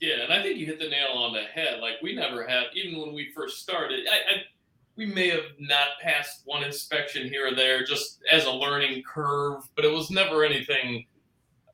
Yeah 0.00 0.22
and 0.22 0.32
i 0.32 0.42
think 0.42 0.56
you 0.56 0.64
hit 0.64 0.80
the 0.80 0.88
nail 0.88 1.10
on 1.14 1.34
the 1.34 1.42
head. 1.42 1.80
Like 1.80 1.96
we 2.02 2.14
never 2.14 2.46
had 2.48 2.68
even 2.72 3.02
when 3.02 3.12
we 3.12 3.30
first 3.36 3.60
started 3.60 4.08
I, 4.10 4.16
I 4.16 4.42
we 4.96 5.04
may 5.04 5.28
have 5.28 5.44
not 5.58 6.00
passed 6.00 6.40
one 6.46 6.64
inspection 6.64 7.28
here 7.28 7.48
or 7.48 7.54
there 7.54 7.84
just 7.84 8.22
as 8.30 8.46
a 8.46 8.50
learning 8.50 9.02
curve 9.02 9.68
but 9.76 9.84
it 9.84 9.92
was 9.92 10.10
never 10.10 10.42
anything 10.42 11.04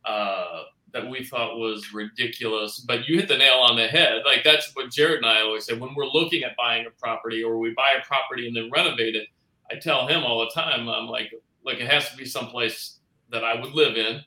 uh 0.08 0.62
that 0.92 1.08
we 1.08 1.24
thought 1.24 1.58
was 1.58 1.92
ridiculous. 1.92 2.80
But 2.80 3.06
you 3.06 3.18
hit 3.18 3.28
the 3.28 3.36
nail 3.36 3.56
on 3.56 3.76
the 3.76 3.86
head. 3.86 4.22
Like 4.24 4.42
that's 4.42 4.74
what 4.74 4.90
Jared 4.90 5.18
and 5.18 5.26
I 5.26 5.42
always 5.42 5.64
say 5.66 5.74
when 5.74 5.94
we're 5.94 6.06
looking 6.06 6.44
at 6.44 6.56
buying 6.56 6.86
a 6.86 6.90
property 6.90 7.42
or 7.42 7.58
we 7.58 7.74
buy 7.74 7.92
a 8.00 8.06
property 8.06 8.46
and 8.46 8.56
then 8.56 8.70
renovate 8.72 9.14
it. 9.14 9.28
I 9.70 9.76
tell 9.76 10.06
him 10.06 10.24
all 10.24 10.40
the 10.40 10.50
time, 10.50 10.88
I'm 10.88 11.06
like, 11.06 11.32
like 11.64 11.78
it 11.78 11.90
has 11.90 12.08
to 12.10 12.16
be 12.16 12.24
someplace 12.24 13.00
that 13.30 13.44
I 13.44 13.60
would 13.60 13.74
live 13.74 13.96
in. 13.96 14.22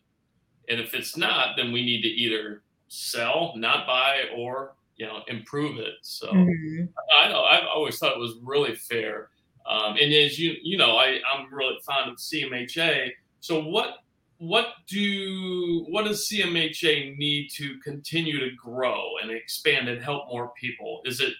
And 0.70 0.80
if 0.80 0.94
it's 0.94 1.17
not, 1.17 1.58
then 1.58 1.72
we 1.72 1.84
need 1.84 2.04
to 2.04 2.08
either 2.08 2.62
sell, 2.88 3.54
not 3.56 3.88
buy, 3.88 4.26
or 4.36 4.76
you 4.98 5.08
know, 5.08 5.22
improve 5.28 5.80
it. 5.80 5.96
So 6.04 6.28
mm-hmm. 6.28 6.86
I 7.20 7.30
know 7.30 7.44
I've 7.44 7.65
always 7.74 7.98
thought 7.98 8.15
it 8.15 8.20
was 8.20 8.36
really 8.44 8.76
fair. 8.76 9.30
Um, 9.67 9.96
and 10.00 10.13
as 10.13 10.38
you 10.38 10.56
you 10.62 10.78
know, 10.78 10.98
I, 10.98 11.20
I'm 11.34 11.52
really 11.52 11.80
fond 11.84 12.12
of 12.12 12.17
CMHA. 12.17 13.10
So 13.39 13.63
what 13.63 13.96
what 14.41 14.69
do 14.88 15.86
what 15.89 16.06
does 16.06 16.27
CMHA 16.27 17.15
need 17.15 17.49
to 17.51 17.77
continue 17.84 18.39
to 18.39 18.56
grow 18.56 19.06
and 19.21 19.30
expand 19.30 19.88
and 19.88 20.01
help 20.01 20.30
more 20.30 20.51
people? 20.60 21.01
Is 21.06 21.21
it 21.21 21.34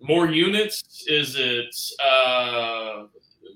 more 0.00 0.28
units? 0.28 1.04
Is 1.06 1.34
it 1.38 1.74
uh, 2.04 3.04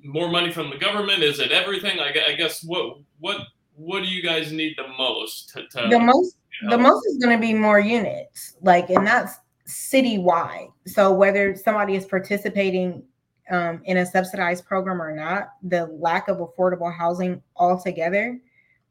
more 0.03 0.31
money 0.31 0.51
from 0.51 0.71
the 0.71 0.79
government? 0.79 1.23
Is 1.23 1.41
it 1.41 1.53
everything? 1.53 2.01
I, 2.01 2.15
I, 2.27 2.33
guess 2.37 2.65
what 2.65 2.97
what 3.19 3.37
what 3.75 4.03
do 4.03 4.09
you 4.09 4.23
guys 4.23 4.51
need 4.51 4.77
the 4.79 4.89
most? 4.97 5.51
To, 5.51 5.67
to 5.69 5.89
the 5.91 6.01
most 6.01 6.37
you 6.63 6.69
know? 6.69 6.77
the 6.79 6.83
most 6.83 7.07
is 7.07 7.19
going 7.19 7.37
to 7.37 7.41
be 7.41 7.53
more 7.53 7.81
units, 7.81 8.57
like, 8.63 8.89
and 8.89 9.07
that's 9.07 9.41
citywide. 9.69 10.73
So 10.87 11.13
whether 11.13 11.55
somebody 11.55 11.97
is 11.97 12.07
participating 12.07 13.03
um, 13.51 13.81
in 13.85 13.99
a 13.99 14.07
subsidized 14.07 14.67
program 14.67 15.01
or 15.01 15.15
not, 15.15 15.51
the 15.63 15.87
lack 15.87 16.29
of 16.29 16.39
affordable 16.39 16.93
housing 16.95 17.43
altogether, 17.57 18.39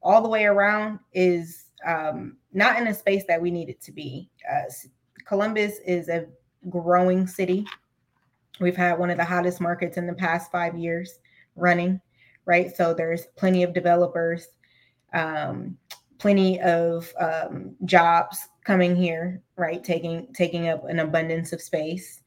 all 0.01 0.21
the 0.21 0.29
way 0.29 0.45
around, 0.45 0.99
is 1.13 1.65
um, 1.85 2.37
not 2.53 2.79
in 2.79 2.87
a 2.87 2.93
space 2.93 3.23
that 3.27 3.41
we 3.41 3.51
need 3.51 3.69
it 3.69 3.81
to 3.81 3.91
be. 3.91 4.29
Uh, 4.49 4.63
Columbus 5.25 5.79
is 5.85 6.09
a 6.09 6.25
growing 6.69 7.27
city. 7.27 7.65
We've 8.59 8.75
had 8.75 8.97
one 8.97 9.09
of 9.09 9.17
the 9.17 9.25
hottest 9.25 9.61
markets 9.61 9.97
in 9.97 10.07
the 10.07 10.13
past 10.13 10.51
five 10.51 10.77
years 10.77 11.19
running, 11.55 12.01
right? 12.45 12.75
So 12.75 12.93
there's 12.93 13.27
plenty 13.35 13.63
of 13.63 13.73
developers, 13.73 14.47
um, 15.13 15.77
plenty 16.17 16.59
of 16.61 17.13
um, 17.19 17.75
jobs 17.85 18.47
coming 18.63 18.95
here, 18.95 19.41
right? 19.55 19.83
Taking 19.83 20.33
taking 20.33 20.69
up 20.69 20.85
an 20.85 20.99
abundance 20.99 21.53
of 21.53 21.61
space 21.61 22.21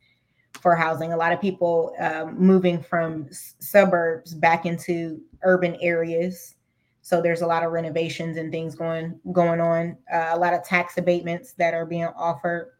for 0.61 0.75
housing. 0.77 1.13
A 1.13 1.17
lot 1.17 1.33
of 1.33 1.41
people 1.41 1.95
um, 1.99 2.39
moving 2.39 2.83
from 2.83 3.27
s- 3.31 3.55
suburbs 3.59 4.35
back 4.35 4.67
into 4.67 5.21
urban 5.43 5.77
areas. 5.81 6.55
So 7.03 7.21
there's 7.21 7.41
a 7.41 7.47
lot 7.47 7.65
of 7.65 7.73
renovations 7.73 8.37
and 8.37 8.53
things 8.53 8.75
going 8.75 9.19
going 9.33 9.61
on. 9.61 9.97
Uh, 10.13 10.31
a 10.33 10.39
lot 10.39 10.55
of 10.55 10.63
tax 10.65 10.99
abatements 10.99 11.55
that 11.55 11.75
are 11.75 11.87
being 11.87 12.05
offered 12.05 12.73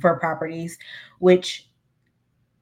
for 0.00 0.18
properties, 0.18 0.78
which 1.18 1.68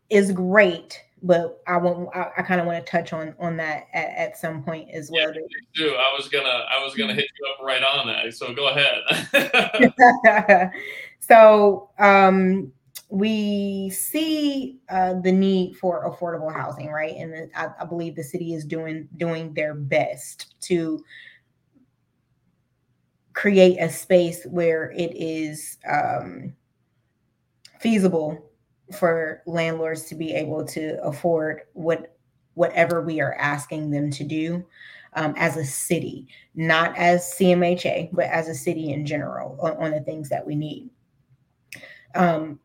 is 0.08 0.32
great. 0.32 1.00
But 1.22 1.62
I 1.66 1.76
want 1.76 2.08
I, 2.16 2.30
I 2.38 2.42
kind 2.42 2.60
of 2.60 2.66
want 2.66 2.84
to 2.84 2.90
touch 2.90 3.12
on 3.12 3.34
on 3.38 3.58
that 3.58 3.88
at, 3.92 4.08
at 4.16 4.38
some 4.38 4.64
point 4.64 4.88
as 4.90 5.10
well. 5.10 5.30
Yeah, 5.34 5.42
do. 5.74 5.94
I 5.94 6.16
was 6.16 6.28
gonna 6.28 6.48
I 6.48 6.82
was 6.82 6.94
gonna 6.94 7.14
hit 7.14 7.26
you 7.38 7.52
up 7.52 7.64
right 7.64 7.82
on 7.82 8.06
that. 8.06 8.32
So 8.32 8.54
go 8.54 8.68
ahead. 8.68 9.02
so 11.20 11.90
um 11.98 12.72
we 13.10 13.90
see 13.90 14.78
uh, 14.88 15.14
the 15.20 15.32
need 15.32 15.76
for 15.76 16.08
affordable 16.08 16.52
housing, 16.52 16.88
right? 16.90 17.16
And 17.16 17.50
I, 17.56 17.68
I, 17.80 17.84
believe 17.84 18.14
the 18.14 18.22
city 18.22 18.54
is 18.54 18.64
doing 18.64 19.08
doing 19.16 19.52
their 19.52 19.74
best 19.74 20.54
to 20.62 21.04
create 23.32 23.78
a 23.78 23.90
space 23.90 24.44
where 24.44 24.92
it 24.92 25.12
is 25.16 25.78
um, 25.90 26.54
feasible 27.80 28.50
for 28.96 29.42
landlords 29.44 30.04
to 30.04 30.14
be 30.14 30.32
able 30.32 30.64
to 30.66 31.02
afford 31.02 31.62
what 31.72 32.16
whatever 32.54 33.02
we 33.02 33.20
are 33.20 33.34
asking 33.34 33.90
them 33.90 34.10
to 34.10 34.22
do 34.22 34.64
um, 35.14 35.34
as 35.36 35.56
a 35.56 35.64
city, 35.64 36.28
not 36.54 36.96
as 36.96 37.34
CMHA, 37.36 38.10
but 38.12 38.26
as 38.26 38.48
a 38.48 38.54
city 38.54 38.92
in 38.92 39.04
general 39.04 39.58
on, 39.60 39.76
on 39.78 39.90
the 39.90 40.00
things 40.00 40.28
that 40.28 40.46
we 40.46 40.54
need. 40.54 40.90
Um, 42.14 42.60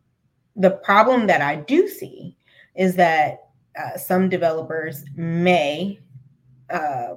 the 0.55 0.71
problem 0.71 1.27
that 1.27 1.41
I 1.41 1.57
do 1.57 1.87
see 1.87 2.37
is 2.75 2.95
that 2.95 3.49
uh, 3.77 3.97
some 3.97 4.29
developers 4.29 5.03
may 5.15 5.99
uh, 6.69 7.15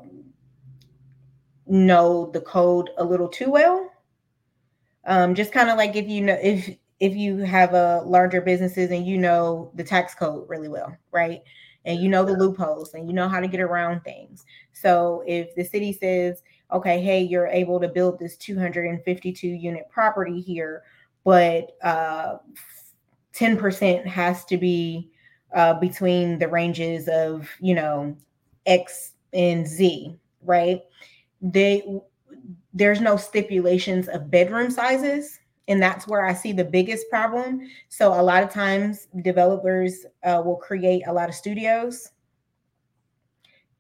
know 1.66 2.31
the 2.33 2.40
code 2.40 2.90
a 2.98 3.05
little 3.05 3.29
too 3.29 3.51
well. 3.51 3.90
Um, 5.07 5.35
just 5.35 5.53
kind 5.53 5.70
of 5.70 5.77
like 5.77 5.96
if 5.96 6.09
you 6.09 6.22
know 6.22 6.38
if 6.42 6.77
if 7.01 7.14
you 7.14 7.38
have 7.38 7.74
a 7.74 8.03
larger 8.05 8.40
businesses 8.40 8.90
and 8.90 9.07
you 9.07 9.16
know 9.16 9.70
the 9.74 9.85
tax 9.85 10.14
code 10.14 10.48
really 10.48 10.68
well, 10.68 10.96
right? 11.12 11.42
And 11.85 12.01
you 12.01 12.09
know 12.09 12.24
the 12.24 12.37
loopholes 12.37 12.94
and 12.94 13.07
you 13.09 13.14
know 13.14 13.29
how 13.29 13.40
to 13.40 13.46
get 13.46 13.61
around 13.61 14.01
things. 14.01 14.44
So 14.72 15.22
if 15.27 15.55
the 15.55 15.64
city 15.64 15.92
says, 15.92 16.42
okay, 16.72 17.01
hey, 17.01 17.22
you're 17.22 17.46
able 17.46 17.81
to 17.81 17.88
build 17.88 18.18
this 18.18 18.37
252 18.37 19.46
unit 19.46 19.88
property 19.88 20.40
here, 20.40 20.83
but 21.24 21.77
uh, 21.83 22.38
10% 23.38 24.07
has 24.07 24.44
to 24.46 24.57
be 24.57 25.11
uh, 25.55 25.74
between 25.74 26.38
the 26.38 26.48
ranges 26.48 27.09
of, 27.09 27.48
you 27.61 27.74
know, 27.74 28.16
X 28.66 29.12
and 29.33 29.66
Z, 29.66 30.18
right? 30.42 30.83
They 31.40 31.83
there's 32.74 33.01
no 33.01 33.16
stipulations 33.16 34.09
of 34.09 34.31
bedroom 34.31 34.70
sizes 34.70 35.40
and 35.68 35.83
that's 35.83 36.07
where 36.07 36.24
i 36.24 36.33
see 36.33 36.53
the 36.53 36.64
biggest 36.64 37.09
problem 37.09 37.61
so 37.88 38.18
a 38.18 38.22
lot 38.22 38.42
of 38.42 38.51
times 38.51 39.09
developers 39.22 40.05
uh, 40.24 40.40
will 40.44 40.57
create 40.57 41.03
a 41.07 41.12
lot 41.12 41.29
of 41.29 41.35
studios 41.35 42.11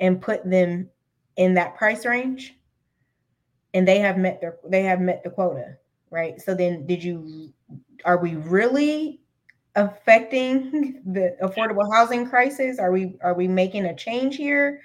and 0.00 0.20
put 0.20 0.48
them 0.48 0.88
in 1.36 1.54
that 1.54 1.76
price 1.76 2.04
range 2.04 2.56
and 3.74 3.86
they 3.86 3.98
have 3.98 4.18
met 4.18 4.40
their 4.40 4.56
they 4.68 4.82
have 4.82 5.00
met 5.00 5.22
the 5.22 5.30
quota 5.30 5.76
right 6.10 6.40
so 6.40 6.54
then 6.54 6.86
did 6.86 7.02
you 7.02 7.52
are 8.04 8.18
we 8.18 8.36
really 8.36 9.20
affecting 9.76 11.02
the 11.06 11.36
affordable 11.42 11.92
housing 11.92 12.28
crisis? 12.28 12.78
Are 12.78 12.92
we 12.92 13.16
are 13.22 13.34
we 13.34 13.48
making 13.48 13.86
a 13.86 13.94
change 13.94 14.36
here? 14.36 14.80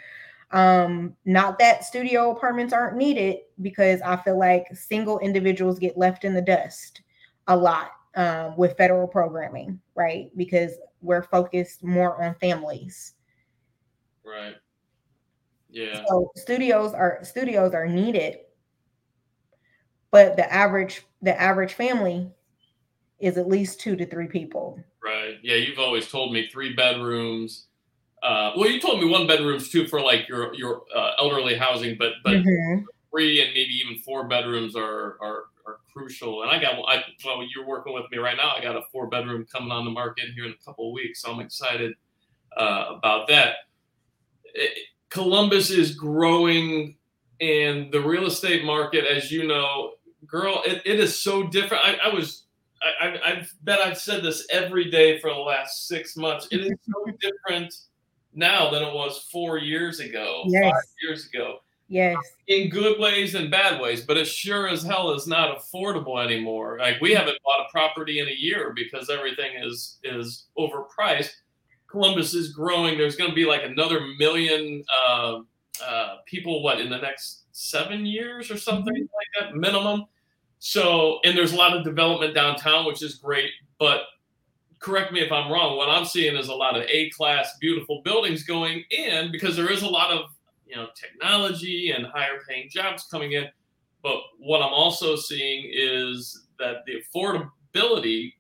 Um, 0.52 1.16
not 1.26 1.60
that 1.60 1.84
studio 1.84 2.32
apartments 2.32 2.74
aren't 2.74 2.98
needed 2.98 3.40
because 3.62 4.02
I 4.02 4.18
feel 4.18 4.38
like 4.40 4.66
single 4.74 5.20
individuals 5.20 5.80
get 5.80 5.98
left 5.98 6.24
in 6.26 6.34
the 6.34 6.42
dust 6.42 7.02
a 7.48 7.58
lot 7.58 7.92
um, 8.16 8.56
with 8.58 8.78
federal 8.78 9.08
programming, 9.08 9.80
right? 9.96 10.32
Because 10.38 10.74
we're 11.02 11.24
focused 11.24 11.84
more 11.84 12.24
on 12.24 12.36
families. 12.36 13.14
Right. 14.24 14.56
Yeah. 15.70 16.00
So 16.08 16.32
studios 16.36 16.94
are 16.94 17.20
studios 17.24 17.74
are 17.74 17.88
needed, 17.88 18.38
but 20.12 20.36
the 20.36 20.52
average 20.54 21.06
the 21.22 21.40
average 21.40 21.74
family 21.74 22.32
is 23.24 23.38
at 23.38 23.48
least 23.48 23.80
two 23.80 23.96
to 23.96 24.06
three 24.06 24.28
people. 24.28 24.80
Right. 25.04 25.38
Yeah, 25.42 25.56
you've 25.56 25.80
always 25.80 26.10
told 26.10 26.34
me 26.34 26.50
three 26.52 26.74
bedrooms. 26.74 27.68
Uh, 28.22 28.52
well, 28.56 28.70
you 28.70 28.80
told 28.80 29.02
me 29.02 29.08
one 29.08 29.28
bedrooms 29.28 29.70
too 29.70 29.88
for 29.88 30.02
like 30.02 30.28
your 30.28 30.54
your 30.54 30.84
uh, 30.96 31.12
elderly 31.20 31.56
housing, 31.56 31.98
but 31.98 32.14
but 32.24 32.34
mm-hmm. 32.34 32.84
three 33.12 33.42
and 33.42 33.54
maybe 33.54 33.74
even 33.74 33.98
four 34.04 34.28
bedrooms 34.28 34.76
are 34.76 35.18
are, 35.22 35.44
are 35.66 35.78
crucial. 35.92 36.44
And 36.44 36.52
I 36.52 36.60
got 36.60 36.76
I, 36.88 37.04
well, 37.26 37.46
you're 37.54 37.66
working 37.66 37.94
with 37.94 38.06
me 38.12 38.18
right 38.18 38.38
now. 38.38 38.52
I 38.58 38.62
got 38.62 38.76
a 38.76 38.82
four 38.92 39.08
bedroom 39.08 39.46
coming 39.52 39.72
on 39.72 39.86
the 39.86 39.92
market 39.92 40.26
here 40.36 40.46
in 40.46 40.52
a 40.52 40.66
couple 40.66 40.90
of 40.90 40.94
weeks, 40.94 41.22
so 41.22 41.32
I'm 41.32 41.40
excited 41.40 41.94
uh, 42.58 42.86
about 42.98 43.28
that. 43.30 43.56
It, 44.54 44.78
Columbus 45.10 45.70
is 45.70 45.96
growing, 45.96 46.98
and 47.40 47.92
the 47.92 48.02
real 48.02 48.26
estate 48.26 48.66
market, 48.66 49.06
as 49.06 49.32
you 49.32 49.48
know, 49.48 49.94
girl, 50.26 50.64
it, 50.66 50.82
it 50.86 51.00
is 51.00 51.20
so 51.20 51.44
different. 51.44 51.86
I, 51.86 52.10
I 52.10 52.14
was, 52.14 52.43
I, 52.84 53.08
I, 53.08 53.32
I 53.32 53.48
bet 53.64 53.80
I've 53.80 53.98
said 53.98 54.24
this 54.24 54.46
every 54.52 54.90
day 54.92 55.20
for 55.20 55.30
the 55.30 55.40
last 55.40 55.88
six 55.88 56.16
months. 56.18 56.48
It 56.52 56.62
is 56.62 56.74
so 56.86 57.06
different 57.22 57.74
now 58.34 58.70
than 58.72 58.84
it 58.84 58.94
was 58.94 59.28
four 59.32 59.58
years 59.58 60.00
ago, 60.00 60.44
Yes. 60.48 60.72
five 60.72 60.84
years 61.02 61.28
ago, 61.28 61.60
Yes. 61.88 62.18
in 62.48 62.70
good 62.70 63.00
ways 63.00 63.36
and 63.36 63.52
bad 63.52 63.80
ways. 63.80 64.02
But 64.02 64.18
it 64.18 64.26
sure 64.26 64.68
as 64.68 64.84
hell 64.84 65.12
is 65.12 65.28
not 65.28 65.58
affordable 65.58 66.24
anymore. 66.24 66.78
Like 66.80 67.00
we 67.00 67.14
haven't 67.14 67.38
bought 67.46 67.68
a 67.68 67.72
property 67.72 68.20
in 68.20 68.28
a 68.28 68.32
year 68.32 68.74
because 68.76 69.10
everything 69.10 69.52
is 69.62 70.00
is 70.04 70.48
overpriced. 70.58 71.32
Columbus 71.88 72.34
is 72.34 72.50
growing. 72.50 72.98
There's 72.98 73.16
going 73.16 73.30
to 73.30 73.36
be 73.36 73.46
like 73.46 73.64
another 73.64 74.02
million 74.18 74.84
uh, 75.08 75.42
uh, 75.86 76.16
people, 76.26 76.64
what 76.64 76.82
in 76.82 76.90
the 76.90 76.98
next 76.98 77.44
seven 77.52 78.04
years 78.04 78.50
or 78.50 78.58
something 78.58 78.96
like 78.96 79.28
that 79.40 79.56
minimum. 79.56 80.06
So, 80.66 81.20
and 81.26 81.38
there's 81.38 81.52
a 81.52 81.58
lot 81.58 81.76
of 81.76 81.84
development 81.84 82.34
downtown, 82.34 82.86
which 82.86 83.04
is 83.04 83.16
great. 83.16 83.52
But 83.80 84.04
correct 84.80 85.12
me 85.12 85.20
if 85.20 85.30
I'm 85.30 85.52
wrong. 85.52 85.76
What 85.76 85.90
I'm 85.90 86.06
seeing 86.06 86.38
is 86.38 86.48
a 86.48 86.56
lot 86.56 86.78
of 86.78 86.84
A 86.84 87.10
class, 87.10 87.58
beautiful 87.60 88.02
buildings 88.06 88.44
going 88.44 88.86
in 88.90 89.30
because 89.30 89.58
there 89.58 89.70
is 89.70 89.82
a 89.82 89.90
lot 89.90 90.12
of 90.12 90.30
you 90.66 90.78
know 90.78 90.88
technology 90.96 91.92
and 91.92 92.06
higher 92.06 92.40
paying 92.48 92.70
jobs 92.70 93.06
coming 93.12 93.34
in. 93.34 93.48
But 94.04 94.20
what 94.40 94.62
I'm 94.62 94.72
also 94.72 95.18
seeing 95.18 95.70
is 95.70 96.46
that 96.60 96.78
the 96.86 97.02
affordability 97.14 98.32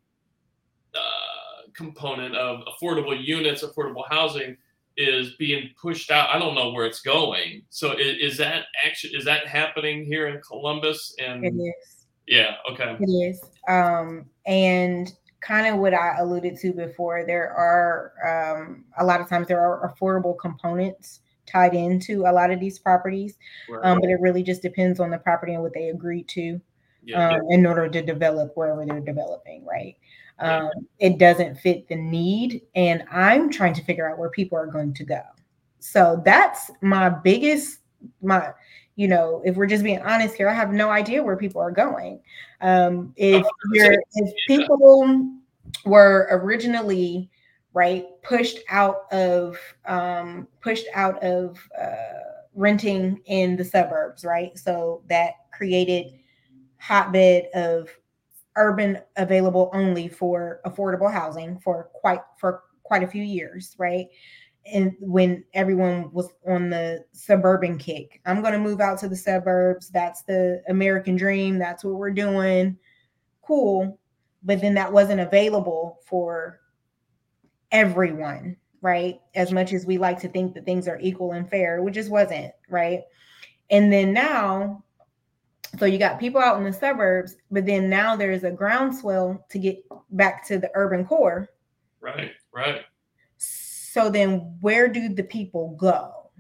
uh, 0.96 1.68
component 1.74 2.38
of 2.38 2.62
affordable 2.68 3.22
units, 3.22 3.66
affordable 3.66 4.06
housing 4.10 4.56
is 4.96 5.34
being 5.34 5.72
pushed 5.82 6.10
out. 6.10 6.30
I 6.30 6.40
don't 6.40 6.56
know 6.56 6.72
where 6.72 6.86
it's 6.86 7.02
going. 7.02 7.64
So 7.70 7.92
is, 7.92 8.32
is 8.32 8.38
that 8.38 8.68
actually 8.86 9.18
is 9.18 9.26
that 9.26 9.46
happening 9.46 10.06
here 10.06 10.30
in 10.30 10.40
Columbus? 10.40 11.14
And 11.20 11.44
It 11.44 11.54
is. 11.54 12.03
Yeah, 12.28 12.56
okay, 12.72 12.98
It 13.00 13.10
is. 13.10 13.42
Um, 13.68 14.26
and 14.46 15.12
kind 15.42 15.68
of 15.68 15.80
what 15.80 15.94
I 15.94 16.18
alluded 16.20 16.58
to 16.60 16.74
before, 16.74 17.26
there 17.26 17.52
are 17.52 18.56
um, 18.58 18.86
a 18.98 19.06
lot 19.06 19.22
of 19.22 19.28
times 19.28 19.48
there 19.48 19.60
are 19.60 19.94
affordable 19.94 20.38
components 20.38 21.20
tied 21.46 21.74
into 21.74 22.22
a 22.22 22.32
lot 22.32 22.52
of 22.52 22.60
these 22.60 22.80
properties, 22.80 23.38
Right. 23.70 23.84
um, 23.84 24.00
but 24.00 24.10
it 24.10 24.20
really 24.22 24.44
just 24.44 24.62
depends 24.62 25.00
on 25.00 25.10
the 25.10 25.18
property 25.18 25.54
and 25.54 25.62
what 25.62 25.74
they 25.74 25.90
agree 25.90 26.24
to 26.24 26.60
yeah, 27.06 27.32
um, 27.32 27.42
in 27.50 27.66
order 27.66 27.90
to 27.90 28.02
develop 28.02 28.54
wherever 28.56 28.86
they're 28.86 29.02
developing, 29.02 29.66
right? 29.66 29.98
Yeah. 30.40 30.64
Um, 30.64 30.72
it 31.00 31.18
doesn't 31.20 31.60
fit 31.60 31.88
the 31.88 31.96
need, 31.96 32.62
and 32.76 33.04
I'm 33.12 33.52
trying 33.52 33.74
to 33.76 33.84
figure 33.84 34.10
out 34.10 34.18
where 34.18 34.30
people 34.30 34.58
are 34.58 34.68
going 34.68 34.94
to 34.96 35.04
go. 35.04 35.22
So 35.80 36.22
that's 36.24 36.72
my 36.82 37.10
biggest, 37.10 37.80
my, 38.22 38.52
you 38.96 39.08
know, 39.08 39.42
if 39.44 39.56
we're 39.56 39.66
just 39.68 39.84
being 39.84 40.02
honest 40.02 40.36
here, 40.36 40.50
I 40.50 40.54
have 40.54 40.72
no 40.72 40.90
idea 40.90 41.24
where 41.24 41.36
people 41.36 41.62
are 41.62 41.72
going. 41.72 42.22
Um, 42.62 43.14
if 43.16 43.46
you're, 43.72 43.96
if 44.14 44.34
people 44.48 45.32
were 45.86 46.28
originally 46.32 47.30
right 47.74 48.06
pushed 48.22 48.60
out 48.70 49.12
of 49.12 49.58
um, 49.86 50.48
pushed 50.62 50.86
out 50.94 51.22
of 51.24 51.60
uh, 51.80 52.44
renting 52.54 53.20
in 53.26 53.56
the 53.56 53.66
suburbs, 53.66 54.24
right? 54.24 54.58
So 54.58 55.02
that 55.10 55.34
created 55.52 56.20
hotbed 56.78 57.48
of 57.56 57.90
urban 58.56 59.00
available 59.16 59.72
only 59.74 60.08
for 60.08 60.60
affordable 60.66 61.12
housing 61.12 61.60
for 61.60 61.90
quite 61.94 62.22
for 62.38 62.64
quite 62.84 63.04
a 63.04 63.08
few 63.08 63.24
years, 63.24 63.76
right? 63.80 64.08
And 64.72 64.94
when 65.00 65.44
everyone 65.54 66.12
was 66.14 66.30
on 66.48 66.70
the 66.70 67.04
suburban 67.12 67.78
kick, 67.78 68.22
I'm 68.26 68.42
going 68.42 68.54
to 68.54 68.60
move 68.60 68.80
out 68.80 68.98
to 69.00 69.10
the 69.10 69.16
suburbs. 69.16 69.90
That's 69.90 70.22
the 70.24 70.64
American 70.70 71.16
dream. 71.16 71.60
That's 71.60 71.84
what 71.84 71.96
we're 71.96 72.12
doing. 72.12 72.78
Cool. 73.42 74.00
But 74.44 74.62
then 74.62 74.74
that 74.76 74.92
wasn't 74.92 75.20
available 75.20 76.00
for 76.06 76.62
everyone, 77.72 78.56
right? 78.82 79.20
As 79.36 79.52
much 79.52 79.74
as 79.74 79.86
we 79.86 79.98
like 79.98 80.20
to 80.22 80.30
think 80.30 80.54
that 80.54 80.66
things 80.66 80.88
are 80.88 81.00
equal 81.00 81.34
and 81.34 81.50
fair, 81.50 81.82
which 81.82 81.96
just 81.96 82.10
wasn't, 82.10 82.54
right? 82.70 83.02
And 83.70 83.92
then 83.92 84.14
now 84.14 84.84
so 85.80 85.86
you 85.86 85.98
got 85.98 86.20
people 86.20 86.40
out 86.40 86.58
in 86.58 86.64
the 86.64 86.74
suburbs, 86.74 87.36
but 87.50 87.66
then 87.66 87.90
now 87.90 88.16
there's 88.16 88.44
a 88.44 88.52
groundswell 88.52 89.44
to 89.50 89.58
get 89.58 89.84
back 90.12 90.46
to 90.48 90.60
the 90.60 90.70
urban 90.76 91.06
core. 91.06 91.50
right, 92.00 92.32
right. 92.54 92.82
So 93.94 94.10
then 94.10 94.58
where 94.60 94.88
do 94.88 95.08
the 95.08 95.22
people 95.22 95.76
go? 95.80 96.32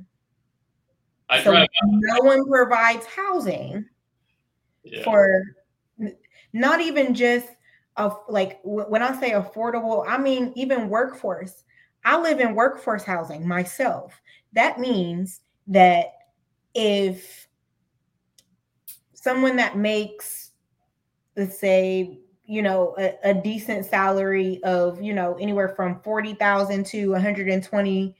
I 1.29 1.43
so 1.43 1.51
drive. 1.51 1.67
no 1.83 2.23
one 2.23 2.49
provides 2.49 3.05
housing 3.05 3.85
Yeah, 4.83 5.03
for 5.03 5.43
not 6.51 6.81
even 6.81 7.13
just 7.13 7.49
of 7.95 8.19
like 8.27 8.59
when 8.63 9.03
I 9.03 9.19
say 9.19 9.33
affordable, 9.33 10.03
I 10.07 10.17
mean 10.17 10.51
even 10.55 10.89
workforce. 10.89 11.63
I 12.03 12.19
live 12.19 12.39
in 12.39 12.55
workforce 12.55 13.03
housing 13.03 13.47
myself. 13.47 14.19
That 14.53 14.79
means 14.79 15.41
that 15.67 16.07
if 16.73 17.47
someone 19.13 19.57
that 19.57 19.77
makes 19.77 20.53
let's 21.37 21.59
say 21.59 22.17
you 22.45 22.61
know 22.61 22.95
a, 22.97 23.13
a 23.23 23.33
decent 23.33 23.85
salary 23.85 24.61
of 24.63 25.01
you 25.01 25.13
know 25.13 25.35
anywhere 25.39 25.69
from 25.69 26.01
40,000 26.01 26.85
to 26.87 27.11
120 27.11 28.15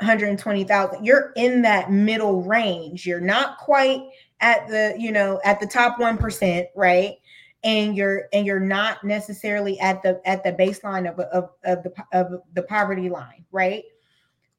120,000 0.00 1.04
you're 1.04 1.32
in 1.36 1.62
that 1.62 1.90
middle 1.90 2.42
range. 2.42 3.06
You're 3.06 3.20
not 3.20 3.58
quite 3.58 4.02
at 4.40 4.66
the 4.68 4.94
you 4.98 5.12
know 5.12 5.40
at 5.44 5.60
the 5.60 5.66
top 5.66 5.98
1% 5.98 6.66
right? 6.74 7.14
And 7.62 7.96
you're 7.96 8.24
and 8.32 8.44
you're 8.44 8.60
not 8.60 9.04
necessarily 9.04 9.78
at 9.78 10.02
the 10.02 10.20
at 10.24 10.42
the 10.42 10.52
baseline 10.52 11.08
of 11.08 11.20
of, 11.20 11.50
of 11.64 11.82
the 11.84 11.92
of 12.12 12.42
the 12.54 12.62
poverty 12.64 13.08
line 13.08 13.44
right? 13.52 13.84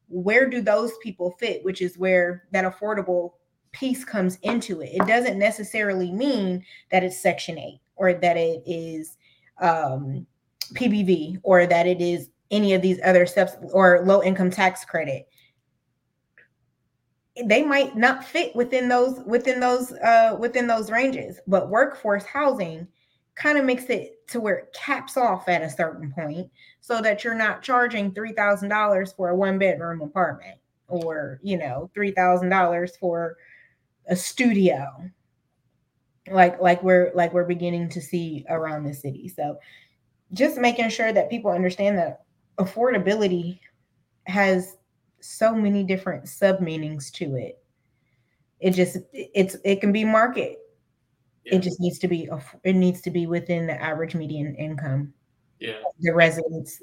Where 0.07 0.49
do 0.49 0.61
those 0.61 0.93
people 1.03 1.31
fit 1.31 1.65
which 1.65 1.81
is 1.81 1.97
where 1.97 2.45
that 2.51 2.63
affordable 2.63 3.33
piece 3.73 4.05
comes 4.05 4.37
into 4.41 4.81
it? 4.81 4.91
It 4.93 5.05
doesn't 5.05 5.37
necessarily 5.37 6.13
mean 6.13 6.63
that 6.91 7.03
it's 7.03 7.21
section 7.21 7.59
8 7.59 7.81
or 7.95 8.13
that 8.13 8.37
it 8.37 8.63
is 8.65 9.17
um 9.61 10.25
pbv 10.73 11.39
or 11.43 11.65
that 11.65 11.87
it 11.87 12.01
is 12.01 12.29
any 12.51 12.73
of 12.73 12.81
these 12.81 12.99
other 13.03 13.25
steps 13.25 13.53
or 13.73 14.01
low 14.05 14.23
income 14.23 14.49
tax 14.49 14.85
credit. 14.85 15.27
They 17.43 17.63
might 17.63 17.97
not 17.97 18.23
fit 18.23 18.55
within 18.55 18.87
those 18.87 19.19
within 19.25 19.59
those 19.59 19.91
uh 19.93 20.37
within 20.39 20.67
those 20.67 20.89
ranges 20.89 21.39
but 21.47 21.69
workforce 21.69 22.23
housing 22.23 22.87
kind 23.35 23.57
of 23.57 23.65
makes 23.65 23.85
it 23.85 24.25
to 24.29 24.39
where 24.39 24.55
it 24.55 24.73
caps 24.73 25.17
off 25.17 25.49
at 25.49 25.61
a 25.61 25.69
certain 25.69 26.13
point 26.13 26.49
so 26.79 27.01
that 27.01 27.25
you're 27.25 27.35
not 27.35 27.61
charging 27.61 28.13
$3000 28.13 29.15
for 29.17 29.29
a 29.29 29.35
one 29.35 29.59
bedroom 29.59 30.01
apartment 30.01 30.57
or 30.87 31.41
you 31.43 31.57
know 31.57 31.91
$3000 31.93 32.97
for 32.97 33.35
a 34.07 34.15
studio 34.15 34.87
like 36.31 36.59
like 36.61 36.81
we're 36.83 37.11
like 37.13 37.33
we're 37.33 37.45
beginning 37.45 37.89
to 37.89 38.01
see 38.01 38.45
around 38.49 38.83
the 38.83 38.93
city. 38.93 39.27
So 39.27 39.57
just 40.33 40.57
making 40.57 40.89
sure 40.89 41.13
that 41.13 41.29
people 41.29 41.51
understand 41.51 41.97
that 41.97 42.23
affordability 42.57 43.59
has 44.25 44.77
so 45.19 45.53
many 45.53 45.83
different 45.83 46.27
sub 46.27 46.59
meanings 46.59 47.11
to 47.11 47.35
it. 47.35 47.59
It 48.59 48.71
just 48.71 48.97
it's 49.13 49.55
it 49.63 49.81
can 49.81 49.91
be 49.91 50.03
market. 50.03 50.59
Yeah. 51.45 51.57
it 51.57 51.59
just 51.59 51.79
needs 51.79 51.99
to 51.99 52.07
be 52.07 52.27
it 52.63 52.73
needs 52.73 53.01
to 53.01 53.11
be 53.11 53.27
within 53.27 53.67
the 53.67 53.79
average 53.79 54.15
median 54.15 54.55
income 54.55 55.13
yeah, 55.59 55.81
the 55.99 56.13
residents 56.13 56.81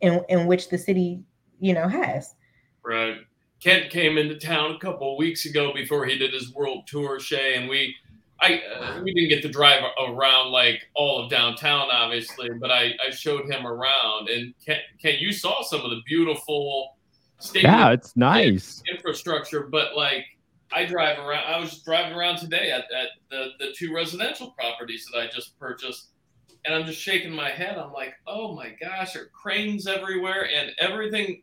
in 0.00 0.22
in 0.28 0.46
which 0.46 0.68
the 0.68 0.78
city 0.78 1.22
you 1.60 1.74
know 1.74 1.88
has. 1.88 2.34
Right. 2.84 3.18
Kent 3.62 3.90
came 3.90 4.18
into 4.18 4.38
town 4.38 4.72
a 4.72 4.78
couple 4.78 5.12
of 5.12 5.18
weeks 5.18 5.46
ago 5.46 5.72
before 5.72 6.04
he 6.04 6.18
did 6.18 6.32
his 6.32 6.52
world 6.52 6.86
tour, 6.86 7.18
Shay, 7.18 7.54
and 7.54 7.68
we, 7.70 7.96
I, 8.40 8.60
uh, 8.78 9.00
we 9.02 9.14
didn't 9.14 9.30
get 9.30 9.42
to 9.42 9.48
drive 9.48 9.82
around 10.06 10.50
like 10.52 10.82
all 10.94 11.24
of 11.24 11.30
downtown, 11.30 11.88
obviously, 11.90 12.50
but 12.60 12.70
I, 12.70 12.92
I 13.06 13.10
showed 13.10 13.50
him 13.50 13.66
around, 13.66 14.28
and 14.28 14.52
Kent, 14.64 14.80
Kent, 15.00 15.20
you 15.20 15.32
saw 15.32 15.62
some 15.62 15.80
of 15.80 15.90
the 15.90 16.02
beautiful 16.06 16.96
state 17.38 17.62
Yeah, 17.64 17.90
it's 17.90 18.14
nice. 18.16 18.82
infrastructure, 18.90 19.68
but 19.70 19.96
like 19.96 20.24
I 20.72 20.84
drive 20.84 21.18
around. 21.18 21.44
I 21.46 21.58
was 21.58 21.78
driving 21.82 22.12
around 22.16 22.38
today 22.38 22.72
at, 22.72 22.84
at 22.92 23.08
the 23.30 23.50
the 23.58 23.72
two 23.74 23.94
residential 23.94 24.50
properties 24.58 25.06
that 25.12 25.20
I 25.20 25.28
just 25.28 25.58
purchased, 25.58 26.10
and 26.64 26.74
I'm 26.74 26.84
just 26.84 27.00
shaking 27.00 27.32
my 27.32 27.50
head. 27.50 27.78
I'm 27.78 27.92
like, 27.92 28.14
oh 28.26 28.54
my 28.54 28.70
gosh, 28.80 29.14
there 29.14 29.22
are 29.22 29.26
cranes 29.26 29.86
everywhere 29.86 30.48
and 30.54 30.72
everything. 30.78 31.42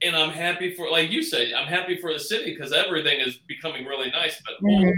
And 0.00 0.14
I'm 0.14 0.30
happy 0.30 0.76
for, 0.76 0.88
like 0.90 1.10
you 1.10 1.24
said, 1.24 1.52
I'm 1.54 1.66
happy 1.66 1.96
for 2.00 2.12
the 2.12 2.20
city 2.20 2.54
because 2.54 2.72
everything 2.72 3.18
is 3.18 3.38
becoming 3.48 3.84
really 3.84 4.10
nice. 4.12 4.40
But 4.46 4.62
Mhm. 4.62 4.92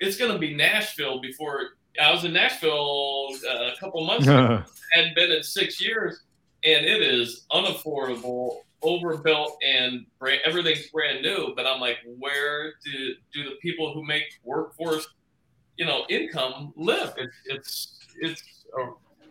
It's 0.00 0.16
going 0.16 0.32
to 0.32 0.38
be 0.38 0.54
Nashville 0.54 1.20
before. 1.20 1.60
I 2.00 2.10
was 2.12 2.24
in 2.24 2.32
Nashville 2.32 3.28
uh, 3.48 3.70
a 3.72 3.76
couple 3.78 4.04
months 4.04 4.26
ago 4.26 4.62
hadn't 4.92 5.14
been 5.14 5.30
in 5.30 5.42
six 5.42 5.80
years, 5.80 6.22
and 6.64 6.84
it 6.84 7.02
is 7.02 7.46
unaffordable, 7.52 8.58
overbuilt, 8.82 9.56
and 9.64 10.04
brand, 10.18 10.40
everything's 10.44 10.88
brand 10.88 11.22
new. 11.22 11.52
But 11.54 11.66
I'm 11.66 11.80
like, 11.80 11.98
where 12.18 12.74
do 12.84 13.14
do 13.32 13.44
the 13.44 13.56
people 13.62 13.94
who 13.94 14.04
make 14.04 14.24
workforce 14.42 15.06
you 15.76 15.86
know 15.86 16.04
income 16.08 16.72
live. 16.76 17.14
It, 17.16 17.30
it's 17.46 17.98
it's 18.20 18.42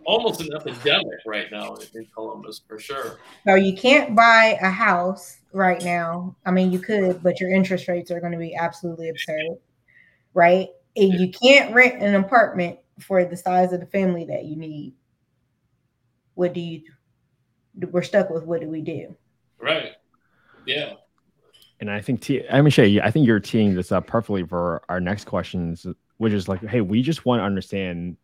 almost 0.06 0.42
an 0.42 0.50
epidemic 0.54 1.20
right 1.26 1.48
now 1.52 1.76
in 1.96 2.06
Columbus 2.14 2.62
for 2.68 2.80
sure. 2.80 3.20
So 3.46 3.56
you 3.56 3.76
can't 3.76 4.16
buy 4.16 4.58
a 4.62 4.70
house 4.70 5.40
right 5.54 5.82
now. 5.82 6.36
I 6.46 6.52
mean, 6.52 6.72
you 6.72 6.80
could, 6.80 7.24
but 7.24 7.40
your 7.40 7.52
interest 7.52 7.88
rates 7.88 8.12
are 8.12 8.20
going 8.20 8.34
to 8.34 8.38
be 8.38 8.54
absolutely 8.54 9.10
absurd, 9.10 9.58
right? 10.34 10.70
And 10.96 11.14
you 11.14 11.32
can't 11.32 11.74
rent 11.74 12.02
an 12.02 12.16
apartment 12.16 12.80
for 13.00 13.26
the 13.26 13.38
size 13.38 13.74
of 13.74 13.80
the 13.80 13.86
family 13.88 14.26
that 14.26 14.46
you 14.46 14.56
need. 14.56 14.94
What 16.36 16.54
do 16.54 16.60
you? 16.60 16.84
We're 17.76 18.04
stuck 18.04 18.30
with 18.30 18.44
what 18.44 18.62
do 18.62 18.70
we 18.70 18.82
do? 18.82 19.16
Right. 19.60 19.94
Yeah. 20.66 20.94
And 21.80 21.90
I 21.90 22.02
think 22.02 22.22
T, 22.22 22.48
I 22.50 22.62
mean 22.62 22.70
Shay, 22.70 23.02
I 23.02 23.12
think 23.12 23.26
you're 23.26 23.40
teeing 23.40 23.76
this 23.76 23.92
up 23.92 24.08
perfectly 24.08 24.44
for 24.46 24.84
our 24.90 25.00
next 25.00 25.26
questions, 25.26 25.86
which 26.18 26.34
is 26.34 26.48
like, 26.48 26.64
hey, 26.64 26.82
we 26.82 27.02
just 27.02 27.26
want 27.26 27.40
to 27.40 27.44
understand 27.44 28.16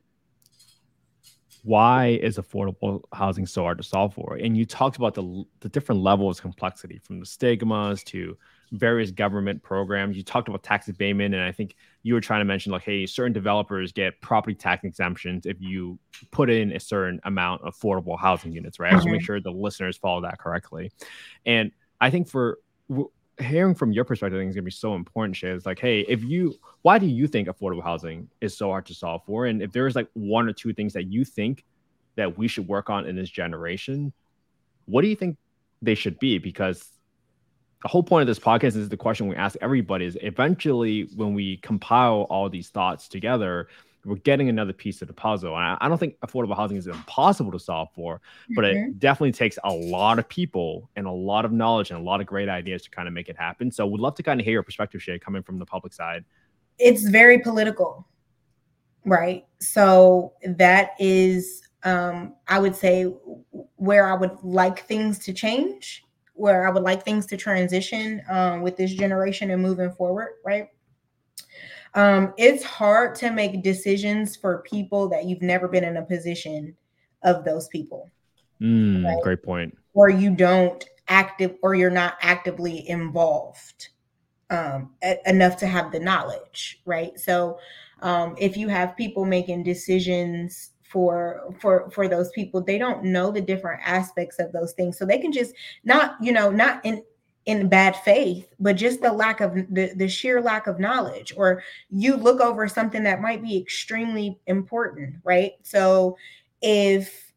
why 1.63 2.19
is 2.21 2.37
affordable 2.37 3.01
housing 3.13 3.45
so 3.45 3.63
hard 3.63 3.77
to 3.77 3.83
solve 3.83 4.13
for? 4.13 4.37
And 4.41 4.55
you 4.55 4.65
talked 4.65 4.97
about 4.97 5.13
the 5.13 5.43
the 5.59 5.69
different 5.69 6.01
levels 6.01 6.37
of 6.37 6.43
complexity, 6.43 6.99
from 6.99 7.19
the 7.19 7.25
stigmas 7.25 8.03
to 8.05 8.37
various 8.71 9.11
government 9.11 9.61
programs. 9.63 10.15
You 10.15 10.23
talked 10.23 10.47
about 10.47 10.63
tax 10.63 10.87
abatement, 10.87 11.33
and 11.33 11.43
I 11.43 11.51
think 11.51 11.75
you 12.03 12.13
were 12.13 12.21
trying 12.21 12.41
to 12.41 12.45
mention 12.45 12.71
like, 12.71 12.83
hey, 12.83 13.05
certain 13.05 13.33
developers 13.33 13.91
get 13.91 14.19
property 14.21 14.55
tax 14.55 14.83
exemptions 14.83 15.45
if 15.45 15.59
you 15.59 15.99
put 16.31 16.49
in 16.49 16.71
a 16.71 16.79
certain 16.79 17.19
amount 17.23 17.61
of 17.63 17.75
affordable 17.75 18.17
housing 18.17 18.51
units, 18.51 18.79
right? 18.79 18.91
Mm-hmm. 18.91 19.01
I 19.01 19.03
to 19.03 19.11
make 19.11 19.21
sure 19.21 19.39
the 19.39 19.51
listeners 19.51 19.97
follow 19.97 20.21
that 20.21 20.39
correctly. 20.39 20.91
And 21.45 21.71
I 21.99 22.09
think 22.09 22.29
for 22.29 22.59
hearing 23.39 23.73
from 23.75 23.91
your 23.91 24.03
perspective, 24.03 24.37
I 24.37 24.41
think 24.41 24.49
is 24.49 24.55
gonna 24.55 24.63
be 24.63 24.71
so 24.71 24.95
important. 24.95 25.35
Shay, 25.35 25.49
is 25.49 25.65
like, 25.65 25.79
hey, 25.79 26.01
if 26.01 26.23
you, 26.23 26.55
why 26.81 26.99
do 26.99 27.05
you 27.05 27.27
think 27.27 27.47
affordable 27.47 27.83
housing 27.83 28.29
is 28.41 28.57
so 28.57 28.69
hard 28.69 28.85
to 28.87 28.93
solve 28.93 29.23
for? 29.25 29.45
And 29.45 29.61
if 29.61 29.71
there's 29.71 29.95
like 29.95 30.07
one 30.13 30.47
or 30.47 30.53
two 30.53 30.73
things 30.73 30.93
that 30.93 31.11
you 31.11 31.25
think 31.25 31.63
that 32.15 32.37
we 32.37 32.47
should 32.47 32.67
work 32.67 32.89
on 32.89 33.05
in 33.05 33.15
this 33.15 33.29
generation, 33.29 34.13
what 34.85 35.01
do 35.01 35.07
you 35.07 35.15
think 35.15 35.37
they 35.81 35.95
should 35.95 36.19
be? 36.19 36.37
Because 36.37 36.98
the 37.81 37.87
whole 37.87 38.03
point 38.03 38.21
of 38.21 38.27
this 38.27 38.39
podcast 38.39 38.75
is 38.75 38.89
the 38.89 38.97
question 38.97 39.27
we 39.27 39.35
ask 39.35 39.57
everybody 39.61 40.05
is 40.05 40.17
eventually 40.21 41.09
when 41.15 41.33
we 41.33 41.57
compile 41.57 42.27
all 42.29 42.49
these 42.49 42.69
thoughts 42.69 43.07
together 43.07 43.67
we're 44.05 44.15
getting 44.17 44.49
another 44.49 44.73
piece 44.73 45.01
of 45.01 45.07
the 45.07 45.13
puzzle. 45.13 45.55
And 45.57 45.77
I, 45.79 45.87
don't 45.87 45.97
think 45.97 46.15
affordable 46.21 46.55
housing 46.55 46.77
is 46.77 46.87
impossible 46.87 47.51
to 47.51 47.59
solve 47.59 47.89
for, 47.93 48.21
but 48.55 48.63
mm-hmm. 48.63 48.91
it 48.91 48.99
definitely 48.99 49.33
takes 49.33 49.57
a 49.63 49.73
lot 49.73 50.19
of 50.19 50.27
people 50.27 50.89
and 50.95 51.05
a 51.05 51.11
lot 51.11 51.45
of 51.45 51.51
knowledge 51.51 51.91
and 51.91 51.99
a 51.99 52.03
lot 52.03 52.21
of 52.21 52.27
great 52.27 52.49
ideas 52.49 52.83
to 52.83 52.89
kind 52.89 53.07
of 53.07 53.13
make 53.13 53.29
it 53.29 53.37
happen. 53.37 53.71
So 53.71 53.85
we'd 53.85 53.99
love 53.99 54.15
to 54.15 54.23
kind 54.23 54.39
of 54.39 54.45
hear 54.45 54.53
your 54.53 54.63
perspective, 54.63 55.03
Shay, 55.03 55.19
coming 55.19 55.43
from 55.43 55.59
the 55.59 55.65
public 55.65 55.93
side. 55.93 56.23
It's 56.77 57.03
very 57.03 57.39
political, 57.39 58.07
right? 59.05 59.45
So 59.59 60.33
that 60.45 60.91
is, 60.97 61.61
um, 61.83 62.35
I 62.47 62.59
would 62.59 62.75
say, 62.75 63.03
where 63.75 64.07
I 64.07 64.13
would 64.13 64.37
like 64.43 64.85
things 64.85 65.19
to 65.19 65.33
change 65.33 66.05
where 66.39 66.65
I 66.65 66.71
would 66.71 66.83
like 66.83 67.03
things 67.03 67.25
to 67.27 67.37
transition 67.37 68.21
um, 68.29 68.61
with 68.61 68.77
this 68.77 68.93
generation 68.93 69.51
and 69.51 69.61
moving 69.61 69.91
forward, 69.91 70.35
right? 70.45 70.69
Um, 71.95 72.33
it's 72.37 72.63
hard 72.63 73.15
to 73.15 73.31
make 73.31 73.63
decisions 73.63 74.35
for 74.35 74.59
people 74.59 75.09
that 75.09 75.25
you've 75.25 75.41
never 75.41 75.67
been 75.67 75.83
in 75.83 75.97
a 75.97 76.03
position 76.03 76.75
of 77.23 77.43
those 77.43 77.67
people. 77.67 78.09
Mm, 78.61 79.05
right? 79.05 79.23
Great 79.23 79.43
point. 79.43 79.77
Or 79.93 80.09
you 80.09 80.35
don't 80.35 80.83
active, 81.07 81.55
or 81.61 81.75
you're 81.75 81.89
not 81.89 82.15
actively 82.21 82.87
involved 82.87 83.89
um, 84.49 84.91
enough 85.25 85.57
to 85.57 85.67
have 85.67 85.91
the 85.91 85.99
knowledge, 85.99 86.81
right? 86.85 87.19
So, 87.19 87.59
um, 88.01 88.35
if 88.39 88.55
you 88.55 88.69
have 88.69 88.95
people 88.95 89.25
making 89.25 89.63
decisions 89.63 90.71
for 90.89 91.53
for 91.59 91.89
for 91.91 92.07
those 92.07 92.29
people. 92.31 92.61
They 92.61 92.77
don't 92.77 93.05
know 93.05 93.31
the 93.31 93.41
different 93.41 93.81
aspects 93.85 94.39
of 94.39 94.51
those 94.51 94.73
things. 94.73 94.97
So 94.97 95.05
they 95.05 95.19
can 95.19 95.31
just 95.31 95.53
not 95.83 96.15
you 96.21 96.31
know 96.31 96.49
not 96.49 96.83
in 96.83 97.03
in 97.45 97.69
bad 97.69 97.95
faith 97.95 98.53
but 98.59 98.75
just 98.75 99.01
the 99.01 99.11
lack 99.11 99.39
of 99.39 99.55
the, 99.55 99.93
the 99.95 100.07
sheer 100.07 100.41
lack 100.41 100.67
of 100.67 100.79
knowledge 100.79 101.33
or 101.37 101.63
you 101.89 102.15
look 102.15 102.41
over 102.41 102.67
something 102.67 103.01
that 103.01 103.21
might 103.21 103.41
be 103.41 103.57
extremely 103.57 104.37
important 104.47 105.15
right? 105.23 105.53
So 105.63 106.17
if 106.61 107.31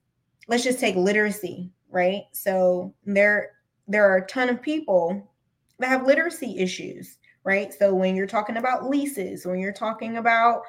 let's 0.49 0.65
just 0.65 0.81
take 0.81 0.97
literacy 0.97 1.71
right? 1.91 2.25
So 2.33 2.93
there 3.05 3.53
there 3.87 4.07
are 4.07 4.19
a 4.19 4.27
ton 4.27 4.49
of 4.49 4.61
people 4.63 5.31
that 5.79 5.89
have 5.89 6.07
literacy 6.07 6.59
issues 6.59 7.19
right? 7.45 7.73
So 7.73 7.95
when 7.95 8.17
you're 8.17 8.27
talking 8.27 8.57
about 8.57 8.89
leases 8.89 9.47
when 9.47 9.61
you're 9.61 9.73
talking 9.73 10.17
about 10.17 10.63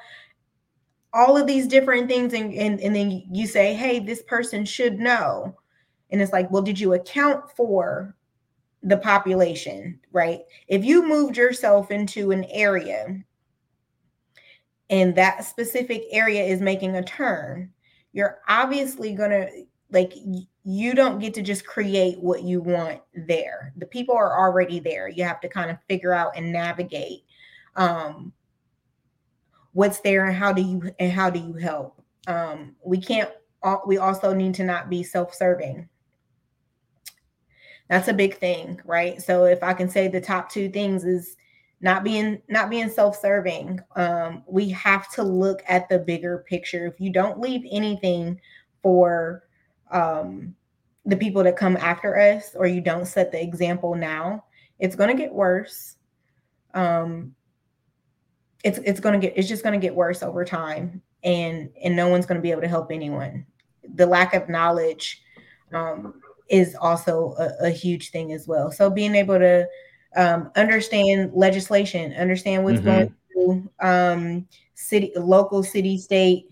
all 1.14 1.36
of 1.36 1.46
these 1.46 1.66
different 1.66 2.08
things 2.08 2.32
and, 2.34 2.52
and 2.54 2.80
and 2.80 2.94
then 2.94 3.24
you 3.30 3.46
say 3.46 3.72
hey 3.72 4.00
this 4.00 4.22
person 4.22 4.64
should 4.64 4.98
know. 4.98 5.56
And 6.10 6.20
it's 6.20 6.32
like 6.32 6.50
well 6.50 6.62
did 6.62 6.78
you 6.78 6.94
account 6.94 7.50
for 7.56 8.14
the 8.82 8.98
population 8.98 9.98
right? 10.12 10.40
If 10.68 10.84
you 10.84 11.06
moved 11.06 11.36
yourself 11.36 11.90
into 11.90 12.32
an 12.32 12.44
area 12.50 13.22
and 14.90 15.14
that 15.14 15.44
specific 15.44 16.04
area 16.10 16.42
is 16.42 16.60
making 16.60 16.96
a 16.96 17.02
turn 17.02 17.70
you're 18.12 18.38
obviously 18.48 19.12
going 19.12 19.30
to 19.30 19.64
like 19.90 20.14
you 20.64 20.94
don't 20.94 21.18
get 21.18 21.34
to 21.34 21.42
just 21.42 21.66
create 21.66 22.18
what 22.18 22.42
you 22.42 22.60
want 22.60 23.00
there. 23.14 23.72
The 23.76 23.86
people 23.86 24.16
are 24.16 24.38
already 24.38 24.80
there. 24.80 25.08
You 25.08 25.24
have 25.24 25.40
to 25.42 25.48
kind 25.48 25.70
of 25.70 25.76
figure 25.88 26.14
out 26.14 26.32
and 26.36 26.50
navigate 26.52 27.24
um 27.76 28.32
what's 29.74 30.00
there 30.00 30.24
and 30.24 30.34
how 30.36 30.52
do 30.52 30.62
you 30.62 30.90
and 30.98 31.12
how 31.12 31.28
do 31.28 31.38
you 31.38 31.52
help? 31.54 32.00
Um, 32.26 32.74
we 32.82 32.98
can't 32.98 33.30
we 33.86 33.98
also 33.98 34.32
need 34.32 34.54
to 34.54 34.64
not 34.64 34.88
be 34.88 35.02
self-serving. 35.02 35.88
That's 37.88 38.08
a 38.08 38.14
big 38.14 38.38
thing 38.38 38.80
right? 38.84 39.20
So 39.20 39.44
if 39.44 39.62
i 39.62 39.74
can 39.74 39.90
say 39.90 40.08
the 40.08 40.20
top 40.20 40.50
two 40.50 40.70
things 40.70 41.04
is 41.04 41.36
not 41.80 42.02
being 42.02 42.40
not 42.48 42.70
being 42.70 42.88
self-serving 42.88 43.80
um, 43.96 44.42
we 44.46 44.70
have 44.70 45.10
to 45.12 45.22
look 45.22 45.62
at 45.68 45.88
the 45.88 45.98
bigger 45.98 46.44
picture. 46.48 46.86
If 46.86 47.00
you 47.00 47.10
don't 47.10 47.40
leave 47.40 47.66
anything 47.70 48.40
for 48.82 49.44
um, 49.90 50.54
the 51.04 51.16
people 51.16 51.42
that 51.42 51.56
come 51.56 51.76
after 51.76 52.18
us 52.18 52.52
or 52.54 52.66
you 52.66 52.80
don't 52.80 53.06
set 53.06 53.32
the 53.32 53.42
example 53.42 53.94
now 53.94 54.44
it's 54.78 54.96
going 54.96 55.14
to 55.14 55.22
get 55.22 55.32
worse. 55.32 55.96
Um, 56.74 57.34
it's 58.64 58.78
it's 58.78 58.98
going 58.98 59.18
to 59.20 59.24
get 59.24 59.36
it's 59.36 59.48
just 59.48 59.62
going 59.62 59.78
to 59.78 59.86
get 59.86 59.94
worse 59.94 60.22
over 60.22 60.44
time 60.44 61.00
and 61.22 61.70
and 61.82 61.94
no 61.94 62.08
one's 62.08 62.26
going 62.26 62.38
to 62.38 62.42
be 62.42 62.50
able 62.50 62.62
to 62.62 62.68
help 62.68 62.90
anyone. 62.90 63.46
The 63.94 64.06
lack 64.06 64.34
of 64.34 64.48
knowledge 64.48 65.22
um, 65.72 66.20
is 66.48 66.74
also 66.74 67.34
a, 67.38 67.66
a, 67.66 67.70
huge 67.70 68.10
thing 68.10 68.32
as 68.32 68.48
well. 68.48 68.70
So 68.72 68.88
being 68.88 69.14
able 69.14 69.38
to 69.38 69.68
um, 70.16 70.50
understand 70.56 71.32
legislation 71.34 72.14
understand 72.14 72.64
what's 72.64 72.80
mm-hmm. 72.80 72.86
going 72.86 73.14
through 73.32 73.70
um, 73.80 74.48
city 74.74 75.12
local 75.16 75.62
city 75.62 75.98
state 75.98 76.48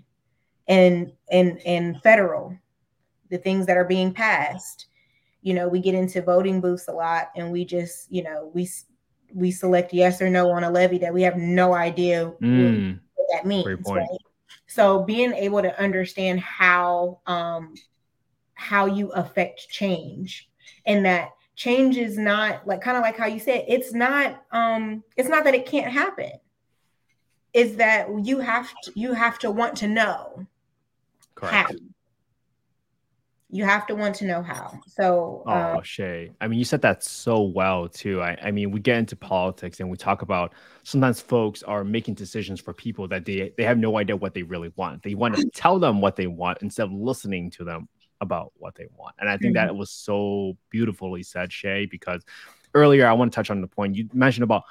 and 0.68 1.12
and 1.30 1.58
and 1.64 2.00
federal 2.02 2.56
the 3.30 3.38
things 3.38 3.64
that 3.66 3.78
are 3.78 3.84
being 3.86 4.12
passed. 4.12 4.86
You 5.40 5.54
know 5.54 5.66
we 5.66 5.80
get 5.80 5.94
into 5.94 6.20
voting 6.20 6.60
booths 6.60 6.88
a 6.88 6.92
lot 6.92 7.30
and 7.36 7.50
we 7.50 7.64
just 7.64 8.12
you 8.12 8.22
know 8.22 8.50
we 8.52 8.68
we 9.34 9.50
select 9.50 9.92
yes 9.92 10.20
or 10.20 10.28
no 10.28 10.50
on 10.50 10.64
a 10.64 10.70
levy 10.70 10.98
that 10.98 11.14
we 11.14 11.22
have 11.22 11.36
no 11.36 11.74
idea 11.74 12.32
mm, 12.42 12.98
what 13.14 13.28
that 13.32 13.46
means. 13.46 13.88
Right? 13.88 14.06
So 14.66 15.02
being 15.02 15.32
able 15.32 15.62
to 15.62 15.80
understand 15.80 16.40
how 16.40 17.20
um, 17.26 17.74
how 18.54 18.86
you 18.86 19.10
affect 19.10 19.68
change 19.68 20.48
and 20.86 21.04
that 21.04 21.30
change 21.56 21.96
is 21.96 22.16
not 22.16 22.66
like 22.66 22.80
kind 22.80 22.96
of 22.96 23.02
like 23.02 23.16
how 23.16 23.26
you 23.26 23.38
said 23.38 23.64
it's 23.68 23.92
not 23.92 24.42
um 24.52 25.02
it's 25.16 25.28
not 25.28 25.44
that 25.44 25.54
it 25.54 25.66
can't 25.66 25.92
happen 25.92 26.30
is 27.52 27.76
that 27.76 28.08
you 28.24 28.38
have 28.38 28.72
to 28.82 28.92
you 28.94 29.12
have 29.12 29.38
to 29.38 29.50
want 29.50 29.76
to 29.76 29.86
know 29.86 30.46
Correct. 31.34 31.54
how 31.54 31.66
you 33.54 33.66
have 33.66 33.86
to 33.86 33.94
want 33.94 34.14
to 34.16 34.24
know 34.24 34.42
how. 34.42 34.80
So, 34.88 35.42
oh, 35.46 35.52
um, 35.76 35.82
Shay, 35.82 36.30
I 36.40 36.48
mean, 36.48 36.58
you 36.58 36.64
said 36.64 36.80
that 36.82 37.04
so 37.04 37.42
well 37.42 37.86
too. 37.86 38.22
I, 38.22 38.36
I 38.42 38.50
mean, 38.50 38.70
we 38.70 38.80
get 38.80 38.96
into 38.96 39.14
politics 39.14 39.78
and 39.78 39.90
we 39.90 39.98
talk 39.98 40.22
about 40.22 40.54
sometimes 40.84 41.20
folks 41.20 41.62
are 41.62 41.84
making 41.84 42.14
decisions 42.14 42.60
for 42.60 42.72
people 42.72 43.06
that 43.08 43.26
they 43.26 43.52
they 43.58 43.64
have 43.64 43.76
no 43.76 43.98
idea 43.98 44.16
what 44.16 44.32
they 44.32 44.42
really 44.42 44.72
want. 44.76 45.02
They 45.02 45.14
want 45.14 45.36
to 45.36 45.50
tell 45.54 45.78
them 45.78 46.00
what 46.00 46.16
they 46.16 46.26
want 46.26 46.62
instead 46.62 46.84
of 46.84 46.92
listening 46.92 47.50
to 47.50 47.64
them 47.64 47.88
about 48.22 48.52
what 48.56 48.74
they 48.74 48.86
want. 48.96 49.16
And 49.18 49.28
I 49.28 49.36
think 49.36 49.54
mm-hmm. 49.54 49.66
that 49.66 49.76
was 49.76 49.90
so 49.90 50.56
beautifully 50.70 51.22
said, 51.22 51.52
Shay, 51.52 51.84
because 51.84 52.24
earlier 52.72 53.06
I 53.06 53.12
want 53.12 53.32
to 53.32 53.36
touch 53.36 53.50
on 53.50 53.60
the 53.60 53.66
point 53.66 53.96
you 53.96 54.08
mentioned 54.14 54.44
about 54.44 54.62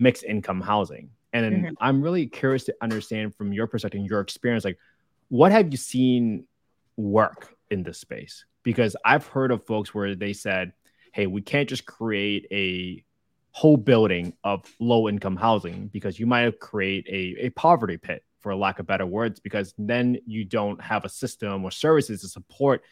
mixed 0.00 0.24
income 0.24 0.60
housing. 0.60 1.10
And 1.32 1.54
mm-hmm. 1.54 1.74
I'm 1.78 2.02
really 2.02 2.26
curious 2.26 2.64
to 2.64 2.74
understand 2.80 3.36
from 3.36 3.52
your 3.52 3.68
perspective, 3.68 4.02
your 4.04 4.20
experience, 4.20 4.64
like 4.64 4.78
what 5.28 5.52
have 5.52 5.70
you 5.70 5.76
seen 5.76 6.46
work 6.96 7.53
in 7.74 7.82
this 7.82 7.98
space 7.98 8.46
because 8.62 8.96
I've 9.04 9.26
heard 9.26 9.50
of 9.50 9.66
folks 9.66 9.94
where 9.94 10.14
they 10.14 10.32
said, 10.32 10.72
hey, 11.12 11.26
we 11.26 11.42
can't 11.42 11.68
just 11.68 11.84
create 11.84 12.46
a 12.50 13.04
whole 13.50 13.76
building 13.76 14.32
of 14.42 14.64
low 14.80 15.08
income 15.08 15.36
housing 15.36 15.88
because 15.88 16.18
you 16.18 16.26
might 16.26 16.58
create 16.58 17.06
a, 17.08 17.46
a 17.46 17.50
poverty 17.50 17.98
pit 17.98 18.24
for 18.40 18.54
lack 18.56 18.78
of 18.78 18.86
better 18.86 19.06
words, 19.06 19.40
because 19.40 19.74
then 19.78 20.18
you 20.26 20.44
don't 20.44 20.80
have 20.82 21.04
a 21.04 21.08
system 21.08 21.64
or 21.64 21.70
services 21.70 22.20
to 22.22 22.28
support 22.28 22.82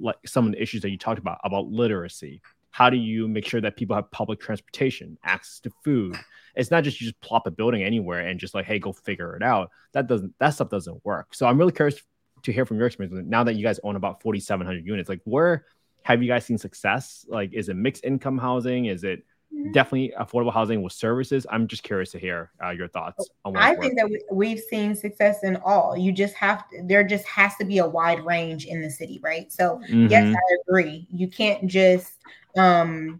like 0.00 0.16
some 0.26 0.46
of 0.46 0.52
the 0.52 0.62
issues 0.62 0.82
that 0.82 0.90
you 0.90 0.98
talked 0.98 1.18
about 1.18 1.38
about 1.44 1.66
literacy. 1.66 2.40
How 2.70 2.88
do 2.88 2.96
you 2.96 3.26
make 3.26 3.46
sure 3.46 3.60
that 3.60 3.76
people 3.76 3.96
have 3.96 4.10
public 4.10 4.38
transportation, 4.40 5.18
access 5.24 5.60
to 5.60 5.70
food? 5.84 6.16
It's 6.54 6.70
not 6.70 6.84
just 6.84 7.00
you 7.00 7.08
just 7.08 7.20
plop 7.20 7.46
a 7.46 7.50
building 7.50 7.82
anywhere 7.82 8.20
and 8.26 8.38
just 8.38 8.54
like, 8.54 8.64
hey, 8.64 8.78
go 8.78 8.92
figure 8.92 9.36
it 9.36 9.42
out. 9.42 9.70
That 9.92 10.06
doesn't 10.06 10.34
that 10.38 10.50
stuff 10.50 10.70
doesn't 10.70 11.04
work. 11.04 11.34
So 11.34 11.46
I'm 11.46 11.58
really 11.58 11.72
curious 11.72 12.00
to 12.42 12.52
hear 12.52 12.64
from 12.64 12.78
your 12.78 12.86
experience 12.86 13.26
now 13.28 13.44
that 13.44 13.54
you 13.54 13.62
guys 13.62 13.80
own 13.84 13.96
about 13.96 14.22
4,700 14.22 14.86
units. 14.86 15.08
Like, 15.08 15.20
where 15.24 15.66
have 16.02 16.22
you 16.22 16.28
guys 16.28 16.44
seen 16.44 16.58
success? 16.58 17.26
Like, 17.28 17.52
is 17.52 17.68
it 17.68 17.76
mixed 17.76 18.04
income 18.04 18.38
housing? 18.38 18.86
Is 18.86 19.04
it 19.04 19.24
mm-hmm. 19.54 19.72
definitely 19.72 20.12
affordable 20.18 20.52
housing 20.52 20.82
with 20.82 20.92
services? 20.92 21.46
I'm 21.50 21.66
just 21.66 21.82
curious 21.82 22.10
to 22.12 22.18
hear 22.18 22.50
uh, 22.64 22.70
your 22.70 22.88
thoughts. 22.88 23.28
On 23.44 23.56
I 23.56 23.74
think 23.76 23.96
that 23.96 24.10
we, 24.30 24.50
have 24.50 24.60
seen 24.60 24.94
success 24.94 25.42
in 25.42 25.56
all. 25.64 25.96
You 25.96 26.12
just 26.12 26.34
have 26.34 26.68
to, 26.70 26.82
there 26.84 27.04
just 27.04 27.26
has 27.26 27.56
to 27.56 27.64
be 27.64 27.78
a 27.78 27.86
wide 27.86 28.24
range 28.24 28.66
in 28.66 28.80
the 28.80 28.90
city, 28.90 29.20
right? 29.22 29.52
So, 29.52 29.80
mm-hmm. 29.88 30.06
yes, 30.06 30.34
I 30.34 30.56
agree. 30.68 31.06
You 31.10 31.28
can't 31.28 31.66
just, 31.66 32.14
um, 32.56 33.18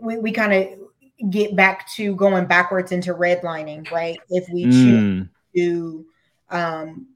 we, 0.00 0.18
we 0.18 0.32
kind 0.32 0.52
of 0.52 1.30
get 1.30 1.54
back 1.54 1.88
to 1.90 2.14
going 2.16 2.46
backwards 2.46 2.92
into 2.92 3.14
redlining, 3.14 3.90
right? 3.90 4.18
If 4.30 4.48
we 4.52 4.64
mm. 4.64 4.72
choose 4.72 5.28
to 5.56 6.06
um, 6.50 7.06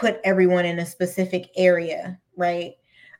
put 0.00 0.18
everyone 0.24 0.64
in 0.64 0.78
a 0.78 0.86
specific 0.86 1.50
area, 1.56 2.18
right? 2.36 2.72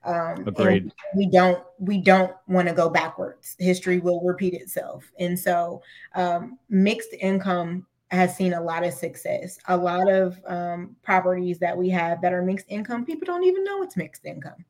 Um, 0.02 0.48
Agreed. 0.48 0.90
We 1.14 1.26
don't 1.26 1.62
we 1.78 1.98
don't 1.98 2.32
want 2.48 2.68
to 2.68 2.74
go 2.74 2.88
backwards. 2.88 3.54
History 3.58 3.98
will 3.98 4.22
repeat 4.22 4.54
itself, 4.54 5.04
and 5.18 5.38
so 5.38 5.82
um, 6.14 6.58
mixed 6.70 7.12
income 7.20 7.86
has 8.10 8.34
seen 8.34 8.54
a 8.54 8.62
lot 8.62 8.82
of 8.82 8.94
success. 8.94 9.58
A 9.68 9.76
lot 9.76 10.10
of 10.10 10.40
um, 10.46 10.96
properties 11.02 11.58
that 11.58 11.76
we 11.76 11.90
have 11.90 12.22
that 12.22 12.32
are 12.32 12.42
mixed 12.42 12.66
income, 12.68 13.04
people 13.04 13.26
don't 13.26 13.44
even 13.44 13.62
know 13.62 13.82
it's 13.82 13.96
mixed 13.96 14.24
income. 14.24 14.64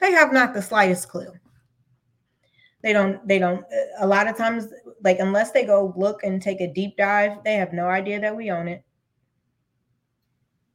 They 0.00 0.12
have 0.12 0.32
not 0.32 0.52
the 0.52 0.62
slightest 0.62 1.08
clue. 1.08 1.32
They 2.82 2.92
don't. 2.92 3.26
They 3.26 3.38
don't. 3.38 3.64
A 4.00 4.06
lot 4.06 4.28
of 4.28 4.36
times, 4.36 4.66
like 5.02 5.18
unless 5.18 5.50
they 5.52 5.64
go 5.64 5.94
look 5.96 6.24
and 6.24 6.42
take 6.42 6.60
a 6.60 6.70
deep 6.70 6.98
dive, 6.98 7.42
they 7.42 7.54
have 7.54 7.72
no 7.72 7.86
idea 7.86 8.20
that 8.20 8.36
we 8.36 8.50
own 8.50 8.68
it. 8.68 8.84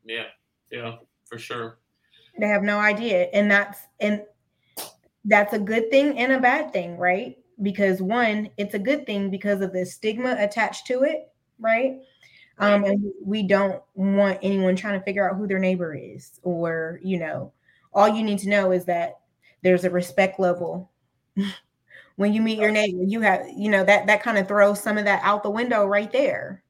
Yeah. 0.03 0.25
Yeah, 0.71 0.95
for 1.25 1.37
sure. 1.37 1.79
They 2.39 2.47
have 2.47 2.63
no 2.63 2.79
idea. 2.79 3.27
And 3.33 3.49
that's 3.49 3.79
and 3.99 4.23
that's 5.25 5.53
a 5.53 5.59
good 5.59 5.91
thing 5.91 6.17
and 6.17 6.31
a 6.31 6.39
bad 6.39 6.71
thing, 6.71 6.97
right? 6.97 7.37
Because 7.61 8.01
one, 8.01 8.49
it's 8.57 8.73
a 8.73 8.79
good 8.79 9.05
thing 9.05 9.29
because 9.29 9.61
of 9.61 9.73
the 9.73 9.85
stigma 9.85 10.35
attached 10.39 10.87
to 10.87 11.03
it, 11.03 11.31
right? 11.59 11.99
Um, 12.57 12.83
and 12.83 13.11
we 13.23 13.43
don't 13.43 13.81
want 13.95 14.39
anyone 14.41 14.75
trying 14.75 14.99
to 14.99 15.05
figure 15.05 15.29
out 15.29 15.37
who 15.37 15.47
their 15.47 15.59
neighbor 15.59 15.93
is, 15.95 16.39
or 16.43 16.99
you 17.01 17.17
know, 17.17 17.53
all 17.93 18.07
you 18.07 18.23
need 18.23 18.39
to 18.39 18.49
know 18.49 18.71
is 18.71 18.85
that 18.85 19.19
there's 19.61 19.85
a 19.85 19.89
respect 19.89 20.39
level. 20.39 20.91
when 22.17 22.33
you 22.33 22.41
meet 22.41 22.59
your 22.59 22.71
neighbor, 22.71 23.03
you 23.03 23.21
have, 23.21 23.47
you 23.55 23.69
know, 23.69 23.85
that 23.85 24.07
that 24.07 24.21
kind 24.21 24.37
of 24.37 24.47
throws 24.47 24.81
some 24.81 24.97
of 24.97 25.05
that 25.05 25.21
out 25.23 25.41
the 25.41 25.49
window 25.49 25.85
right 25.85 26.11
there. 26.11 26.63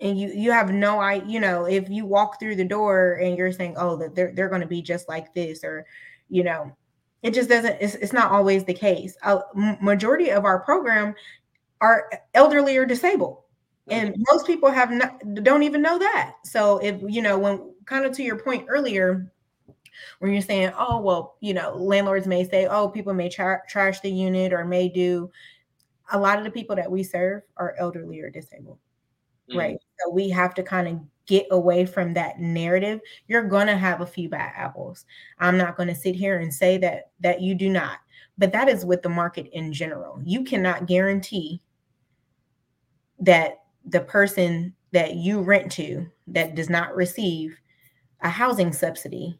And 0.00 0.18
you 0.20 0.28
you 0.28 0.52
have 0.52 0.72
no 0.72 0.98
i 0.98 1.14
you 1.26 1.40
know 1.40 1.64
if 1.64 1.88
you 1.88 2.04
walk 2.04 2.38
through 2.38 2.56
the 2.56 2.64
door 2.64 3.14
and 3.14 3.36
you're 3.36 3.50
saying 3.50 3.76
oh 3.78 3.96
that 3.96 4.14
they're, 4.14 4.30
they're 4.32 4.50
going 4.50 4.60
to 4.60 4.66
be 4.66 4.82
just 4.82 5.08
like 5.08 5.32
this 5.32 5.64
or 5.64 5.86
you 6.28 6.44
know 6.44 6.70
it 7.22 7.32
just 7.32 7.48
doesn't 7.48 7.78
it's, 7.80 7.94
it's 7.94 8.12
not 8.12 8.30
always 8.30 8.64
the 8.64 8.74
case. 8.74 9.16
A 9.22 9.40
majority 9.80 10.30
of 10.30 10.44
our 10.44 10.60
program 10.60 11.14
are 11.80 12.10
elderly 12.34 12.76
or 12.76 12.84
disabled 12.84 13.42
and 13.88 14.14
most 14.30 14.46
people 14.46 14.70
have 14.70 14.90
not 14.90 15.18
don't 15.42 15.62
even 15.62 15.82
know 15.82 15.98
that. 15.98 16.34
So 16.44 16.78
if 16.78 17.00
you 17.02 17.22
know 17.22 17.38
when 17.38 17.72
kind 17.84 18.04
of 18.04 18.12
to 18.12 18.22
your 18.22 18.38
point 18.38 18.66
earlier 18.68 19.32
when 20.18 20.32
you're 20.32 20.42
saying 20.42 20.72
oh 20.78 21.00
well 21.00 21.36
you 21.40 21.54
know 21.54 21.74
landlords 21.74 22.26
may 22.26 22.46
say 22.46 22.66
oh 22.66 22.88
people 22.88 23.14
may 23.14 23.28
tra- 23.28 23.62
trash 23.68 24.00
the 24.00 24.10
unit 24.10 24.52
or 24.52 24.64
may 24.64 24.88
do 24.88 25.30
a 26.12 26.18
lot 26.18 26.38
of 26.38 26.44
the 26.44 26.50
people 26.50 26.76
that 26.76 26.90
we 26.90 27.02
serve 27.02 27.42
are 27.56 27.74
elderly 27.78 28.20
or 28.20 28.30
disabled 28.30 28.78
mm-hmm. 29.48 29.58
right? 29.58 29.78
So 30.00 30.10
we 30.10 30.28
have 30.30 30.54
to 30.54 30.62
kind 30.62 30.88
of 30.88 31.00
get 31.26 31.46
away 31.50 31.84
from 31.84 32.14
that 32.14 32.38
narrative. 32.38 33.00
You're 33.26 33.48
going 33.48 33.66
to 33.66 33.76
have 33.76 34.00
a 34.00 34.06
few 34.06 34.28
bad 34.28 34.52
apples. 34.56 35.04
I'm 35.38 35.58
not 35.58 35.76
going 35.76 35.88
to 35.88 35.94
sit 35.94 36.14
here 36.14 36.38
and 36.38 36.52
say 36.52 36.78
that 36.78 37.10
that 37.20 37.40
you 37.40 37.54
do 37.54 37.68
not. 37.68 37.98
But 38.38 38.52
that 38.52 38.68
is 38.68 38.84
with 38.84 39.02
the 39.02 39.08
market 39.08 39.48
in 39.52 39.72
general. 39.72 40.20
You 40.24 40.44
cannot 40.44 40.86
guarantee 40.86 41.62
that 43.18 43.62
the 43.84 44.00
person 44.00 44.74
that 44.92 45.14
you 45.14 45.40
rent 45.40 45.72
to 45.72 46.06
that 46.28 46.54
does 46.54 46.68
not 46.68 46.94
receive 46.94 47.58
a 48.20 48.28
housing 48.28 48.72
subsidy 48.72 49.38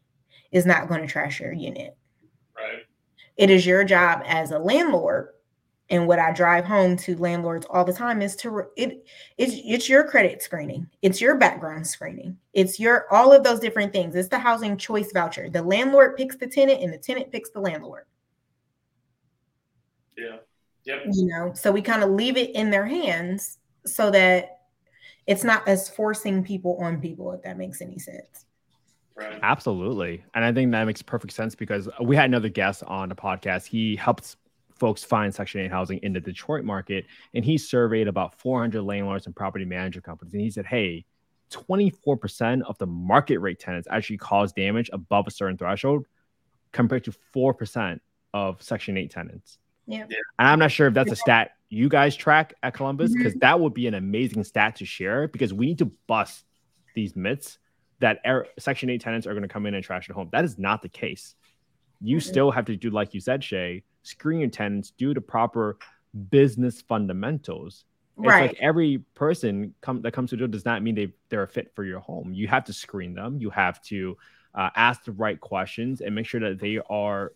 is 0.53 0.67
not 0.67 0.89
going 0.89 1.03
to 1.03 1.07
trash 1.07 1.41
your 1.41 1.53
unit. 1.53 1.97
Right. 2.57 2.83
It 3.37 3.51
is 3.51 3.67
your 3.67 3.85
job 3.85 4.23
as 4.25 4.51
a 4.51 4.59
landlord 4.59 5.29
and 5.89 6.07
what 6.07 6.19
I 6.19 6.33
drive 6.33 6.65
home 6.65 6.97
to 6.99 7.17
landlords 7.17 7.67
all 7.71 7.85
the 7.85 7.93
time 7.93 8.21
is 8.21 8.35
to 8.37 8.65
it 8.77 9.07
it's 9.39 9.55
it's 9.65 9.89
your 9.89 10.05
credit 10.05 10.43
screening, 10.43 10.89
it's 11.03 11.21
your 11.21 11.37
background 11.37 11.87
screening, 11.87 12.37
it's 12.53 12.81
your 12.81 13.13
all 13.13 13.33
of 13.33 13.45
those 13.45 13.61
different 13.61 13.93
things. 13.93 14.15
It's 14.15 14.29
the 14.29 14.39
housing 14.39 14.77
choice 14.77 15.13
voucher. 15.13 15.49
The 15.49 15.63
landlord 15.63 16.17
picks 16.17 16.37
the 16.37 16.47
tenant 16.47 16.83
and 16.83 16.93
the 16.93 16.99
tenant 16.99 17.31
picks 17.31 17.51
the 17.51 17.61
landlord. 17.61 18.05
Yeah. 20.17 20.39
Yep. 20.85 21.03
You 21.13 21.27
know, 21.27 21.53
so 21.55 21.73
we 21.73 21.83
kind 21.83 22.03
of 22.03 22.11
leave 22.11 22.37
it 22.37 22.55
in 22.55 22.71
their 22.71 22.87
hands 22.87 23.59
so 23.85 24.11
that 24.13 24.61
it's 25.27 25.43
not 25.43 25.67
as 25.67 25.89
forcing 25.89 26.45
people 26.45 26.79
on 26.81 27.01
people, 27.01 27.33
if 27.33 27.43
that 27.43 27.59
makes 27.59 27.83
any 27.83 27.99
sense. 27.99 28.47
Right. 29.17 29.39
Absolutely. 29.43 30.23
And 30.35 30.45
I 30.45 30.53
think 30.53 30.71
that 30.73 30.85
makes 30.85 31.03
perfect 31.03 31.33
sense 31.33 31.55
because 31.55 31.89
we 32.03 32.15
had 32.15 32.27
another 32.27 32.49
guest 32.49 32.83
on 32.85 33.09
the 33.09 33.15
podcast. 33.17 33.67
He 33.67 33.97
helps 33.97 34.37
folks 34.79 35.03
find 35.03 35.35
Section 35.35 35.61
8 35.63 35.71
housing 35.71 35.99
in 35.99 36.13
the 36.13 36.21
Detroit 36.21 36.65
market. 36.65 37.07
And 37.35 37.45
he 37.45 37.59
surveyed 37.59 38.09
about 38.09 38.39
400 38.41 38.83
landlords 38.83 39.27
and 39.27 39.35
property 39.35 39.65
manager 39.65 40.01
companies. 40.01 40.35
And 40.35 40.43
he 40.43 40.51
said, 40.51 40.67
hey, 40.67 41.05
24% 41.51 42.63
of 42.63 42.77
the 42.79 42.87
market 42.87 43.39
rate 43.39 43.61
tenants 43.61 43.89
actually 43.91 44.19
cause 44.19 44.53
damage 44.53 44.91
above 44.93 45.27
a 45.27 45.31
certain 45.31 45.57
threshold 45.57 46.07
compared 46.73 47.05
to 47.05 47.15
4% 47.35 48.01
of 48.35 48.63
Section 48.63 48.97
8 48.97 49.11
tenants. 49.11 49.59
Yeah. 49.87 50.03
And 50.03 50.49
I'm 50.49 50.59
not 50.59 50.73
sure 50.73 50.89
if 50.89 50.95
that's 50.95 51.13
a 51.13 51.17
stat 51.17 51.53
you 51.69 51.89
guys 51.89 52.15
track 52.15 52.55
at 52.63 52.75
Columbus 52.75 53.13
because 53.13 53.33
mm-hmm. 53.33 53.41
that 53.41 53.61
would 53.61 53.75
be 53.75 53.87
an 53.87 53.95
amazing 53.95 54.45
stat 54.45 54.77
to 54.77 54.85
share 54.85 55.29
because 55.29 55.53
we 55.53 55.67
need 55.67 55.79
to 55.79 55.91
bust 56.07 56.45
these 56.95 57.17
myths 57.17 57.59
that 58.01 58.19
Section 58.59 58.91
8 58.91 59.01
tenants 59.01 59.27
are 59.27 59.33
going 59.33 59.43
to 59.43 59.49
come 59.49 59.67
in 59.67 59.75
and 59.75 59.83
trash 59.83 60.09
your 60.09 60.15
home. 60.15 60.29
That 60.33 60.45
is 60.45 60.59
not 60.59 60.83
the 60.83 60.89
case. 60.89 61.35
You 62.01 62.19
mm-hmm. 62.19 62.29
still 62.29 62.51
have 62.51 62.67
to 62.67 62.77
do, 62.77 62.91
like 62.91 63.15
you 63.15 63.21
said, 63.21 63.43
Shay, 63.43 63.85
screen 64.07 64.51
tenants 64.51 64.93
do 64.97 65.13
the 65.13 65.21
proper 65.21 65.79
business 66.31 66.81
fundamentals. 66.81 67.85
It's 68.19 68.27
right. 68.27 68.49
like 68.49 68.57
every 68.61 68.99
person 69.15 69.75
come 69.83 70.01
that 70.03 70.13
comes 70.13 70.31
to 70.31 70.37
do 70.37 70.47
does 70.47 70.65
not 70.65 70.83
mean 70.83 70.95
they 70.95 71.13
they're 71.29 71.43
a 71.43 71.49
fit 71.49 71.73
for 71.75 71.85
your 71.85 72.01
home. 72.01 72.33
You 72.33 72.49
have 72.49 72.65
to 72.65 72.73
screen 72.73 73.15
them. 73.15 73.39
You 73.39 73.51
have 73.51 73.83
to 73.83 74.17
uh, 74.55 74.71
ask 74.75 75.05
the 75.05 75.13
right 75.13 75.39
questions 75.39 76.01
and 76.01 76.15
make 76.15 76.27
sure 76.27 76.41
that 76.41 76.59
they 76.59 76.81
are 76.89 77.33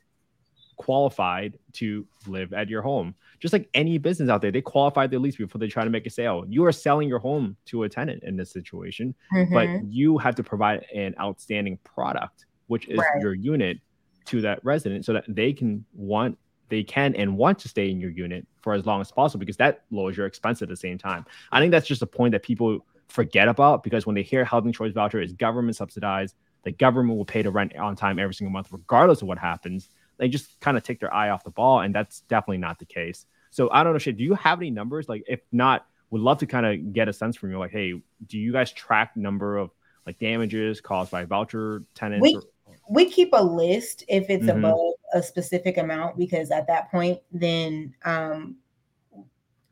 qualified 0.79 1.59
to 1.75 2.07
live 2.27 2.55
at 2.55 2.71
your 2.71 2.81
home. 2.81 3.15
Just 3.39 3.53
like 3.53 3.69
any 3.75 3.99
business 3.99 4.31
out 4.31 4.41
there, 4.41 4.51
they 4.51 4.63
qualify 4.63 5.07
their 5.07 5.19
lease 5.19 5.37
before 5.37 5.59
they 5.59 5.69
try 5.69 5.85
to 5.85 5.91
make 5.91 6.07
a 6.07 6.11
sale. 6.11 6.47
You 6.49 6.65
are 6.65 6.73
selling 6.73 7.07
your 7.07 7.19
home 7.19 7.57
to 7.67 7.83
a 7.83 7.89
tenant 7.89 8.23
in 8.23 8.37
this 8.37 8.51
situation, 8.51 9.15
mm-hmm. 9.35 9.53
but 9.53 9.69
you 9.85 10.17
have 10.17 10.35
to 10.37 10.43
provide 10.43 10.87
an 10.95 11.15
outstanding 11.21 11.79
product, 11.85 12.47
which 12.69 12.89
is 12.89 12.99
right. 12.99 13.21
your 13.21 13.35
unit, 13.35 13.79
to 14.27 14.41
that 14.41 14.65
resident 14.65 15.05
so 15.05 15.13
that 15.13 15.25
they 15.29 15.53
can 15.53 15.85
want 15.93 16.39
they 16.71 16.83
can 16.83 17.15
and 17.15 17.37
want 17.37 17.59
to 17.61 17.69
stay 17.69 17.91
in 17.91 18.01
your 18.01 18.11
unit 18.11 18.47
for 18.63 18.73
as 18.73 18.87
long 18.87 19.01
as 19.01 19.11
possible 19.11 19.41
because 19.41 19.57
that 19.59 19.83
lowers 19.91 20.17
your 20.17 20.27
expense 20.27 20.63
at 20.63 20.69
the 20.69 20.77
same 20.77 20.99
time. 20.99 21.27
I 21.53 21.61
think 21.61 21.73
that's 21.73 21.87
just 21.87 22.03
a 22.03 22.07
point 22.07 22.33
that 22.33 22.43
people 22.43 22.85
forget 23.09 23.49
about 23.49 23.83
because 23.83 24.07
when 24.07 24.15
they 24.15 24.23
hear 24.23 24.45
housing 24.45 24.73
choice 24.73 24.93
voucher 24.93 25.21
is 25.21 25.33
government 25.33 25.77
subsidized, 25.77 26.35
the 26.63 26.73
government 26.73 27.17
will 27.19 27.25
pay 27.25 27.43
the 27.43 27.51
rent 27.51 27.77
on 27.77 27.97
time 27.97 28.19
every 28.19 28.35
single 28.35 28.53
month, 28.53 28.69
regardless 28.71 29.23
of 29.23 29.29
what 29.29 29.39
happens. 29.39 29.91
They 30.19 30.29
just 30.29 30.61
kind 30.61 30.77
of 30.77 30.83
take 30.83 31.01
their 31.01 31.13
eye 31.13 31.31
off 31.31 31.45
the 31.45 31.51
ball, 31.51 31.81
and 31.81 31.95
that's 31.95 32.21
definitely 32.23 32.59
not 32.59 32.79
the 32.79 32.85
case. 32.85 33.27
So 33.51 33.71
I 33.73 33.83
don't 33.83 33.93
know, 33.95 33.99
Shay, 33.99 34.13
do 34.13 34.23
you 34.23 34.35
have 34.35 34.61
any 34.61 34.71
numbers? 34.71 35.09
Like, 35.09 35.25
if 35.27 35.41
not, 35.51 35.87
would 36.11 36.21
love 36.21 36.39
to 36.39 36.47
kind 36.47 36.67
of 36.67 36.93
get 36.93 37.09
a 37.09 37.13
sense 37.13 37.37
from 37.37 37.51
you. 37.51 37.59
Like, 37.59 37.71
hey, 37.71 37.95
do 38.27 38.39
you 38.39 38.53
guys 38.53 38.73
track 38.73 39.17
number 39.17 39.57
of 39.57 39.71
like 40.07 40.19
damages 40.19 40.81
caused 40.81 41.11
by 41.11 41.25
voucher 41.25 41.85
tenants? 41.95 42.23
We, 42.23 42.37
or- 42.37 42.43
we 42.91 43.11
keep 43.11 43.31
a 43.33 43.43
list 43.43 44.05
if 44.09 44.29
it's 44.29 44.45
mm-hmm. 44.45 44.65
above 44.65 44.95
a 45.13 45.23
specific 45.23 45.79
amount 45.79 46.17
because 46.17 46.51
at 46.51 46.67
that 46.67 46.91
point 46.91 47.21
then 47.33 47.95
um, 48.05 48.57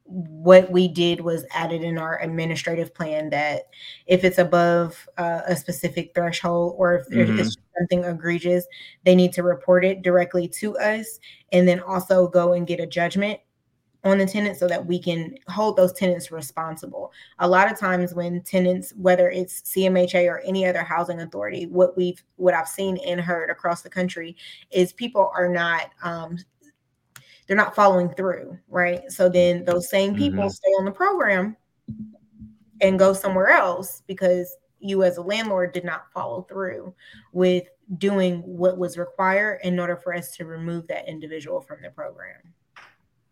what 0.09 0.71
we 0.71 0.89
did 0.89 1.21
was 1.21 1.45
added 1.51 1.83
in 1.83 1.99
our 1.99 2.21
administrative 2.23 2.95
plan 2.95 3.29
that 3.29 3.65
if 4.07 4.25
it's 4.25 4.39
above 4.39 5.07
uh, 5.19 5.43
a 5.47 5.55
specific 5.55 6.13
threshold 6.15 6.75
or 6.79 6.95
if 6.95 7.09
mm-hmm. 7.09 7.39
it's 7.39 7.57
something 7.79 8.05
egregious 8.05 8.65
they 9.05 9.15
need 9.15 9.33
to 9.33 9.43
report 9.43 9.85
it 9.85 10.03
directly 10.03 10.49
to 10.49 10.77
us 10.79 11.19
and 11.53 11.69
then 11.69 11.81
also 11.81 12.27
go 12.27 12.55
and 12.55 12.67
get 12.67 12.81
a 12.81 12.87
judgment 12.87 13.39
on 14.05 14.19
the 14.19 14.27
tenants 14.27 14.61
so 14.61 14.69
that 14.69 14.85
we 14.85 14.99
can 14.99 15.35
hold 15.49 15.77
those 15.77 15.93
tenants 15.93 16.31
responsible. 16.31 17.13
A 17.41 17.49
lot 17.49 17.71
of 17.71 17.79
times 17.79 18.15
when 18.15 18.43
tenants, 18.43 18.93
whether 18.97 19.31
it's 19.31 19.63
CMHA 19.63 20.31
or 20.31 20.41
any 20.41 20.67
other 20.67 20.83
housing 20.83 21.21
authority, 21.21 21.67
what 21.67 21.97
we've 21.97 22.23
what 22.37 22.55
I've 22.55 22.69
seen 22.69 22.99
and 22.99 23.21
heard 23.21 23.51
across 23.51 23.83
the 23.83 23.91
country 23.91 24.37
is 24.71 24.93
people 24.93 25.31
are 25.35 25.49
not 25.49 25.91
um, 26.03 26.39
they're 27.47 27.57
not 27.57 27.75
following 27.75 28.11
through, 28.11 28.59
right? 28.69 29.11
So 29.11 29.29
then 29.29 29.65
those 29.65 29.89
same 29.89 30.15
people 30.15 30.41
mm-hmm. 30.41 30.49
stay 30.49 30.71
on 30.79 30.85
the 30.85 30.93
program 30.93 31.57
and 32.81 32.99
go 32.99 33.13
somewhere 33.13 33.49
else 33.49 34.03
because 34.07 34.57
you 34.81 35.03
as 35.03 35.17
a 35.17 35.23
landlord 35.23 35.73
did 35.73 35.85
not 35.85 36.13
follow 36.13 36.43
through 36.43 36.95
with 37.33 37.65
doing 37.97 38.43
what 38.43 38.79
was 38.79 38.99
required 38.99 39.61
in 39.65 39.81
order 39.81 39.97
for 39.97 40.15
us 40.15 40.37
to 40.37 40.45
remove 40.45 40.87
that 40.87 41.09
individual 41.09 41.61
from 41.61 41.79
the 41.83 41.91
program. 41.91 42.37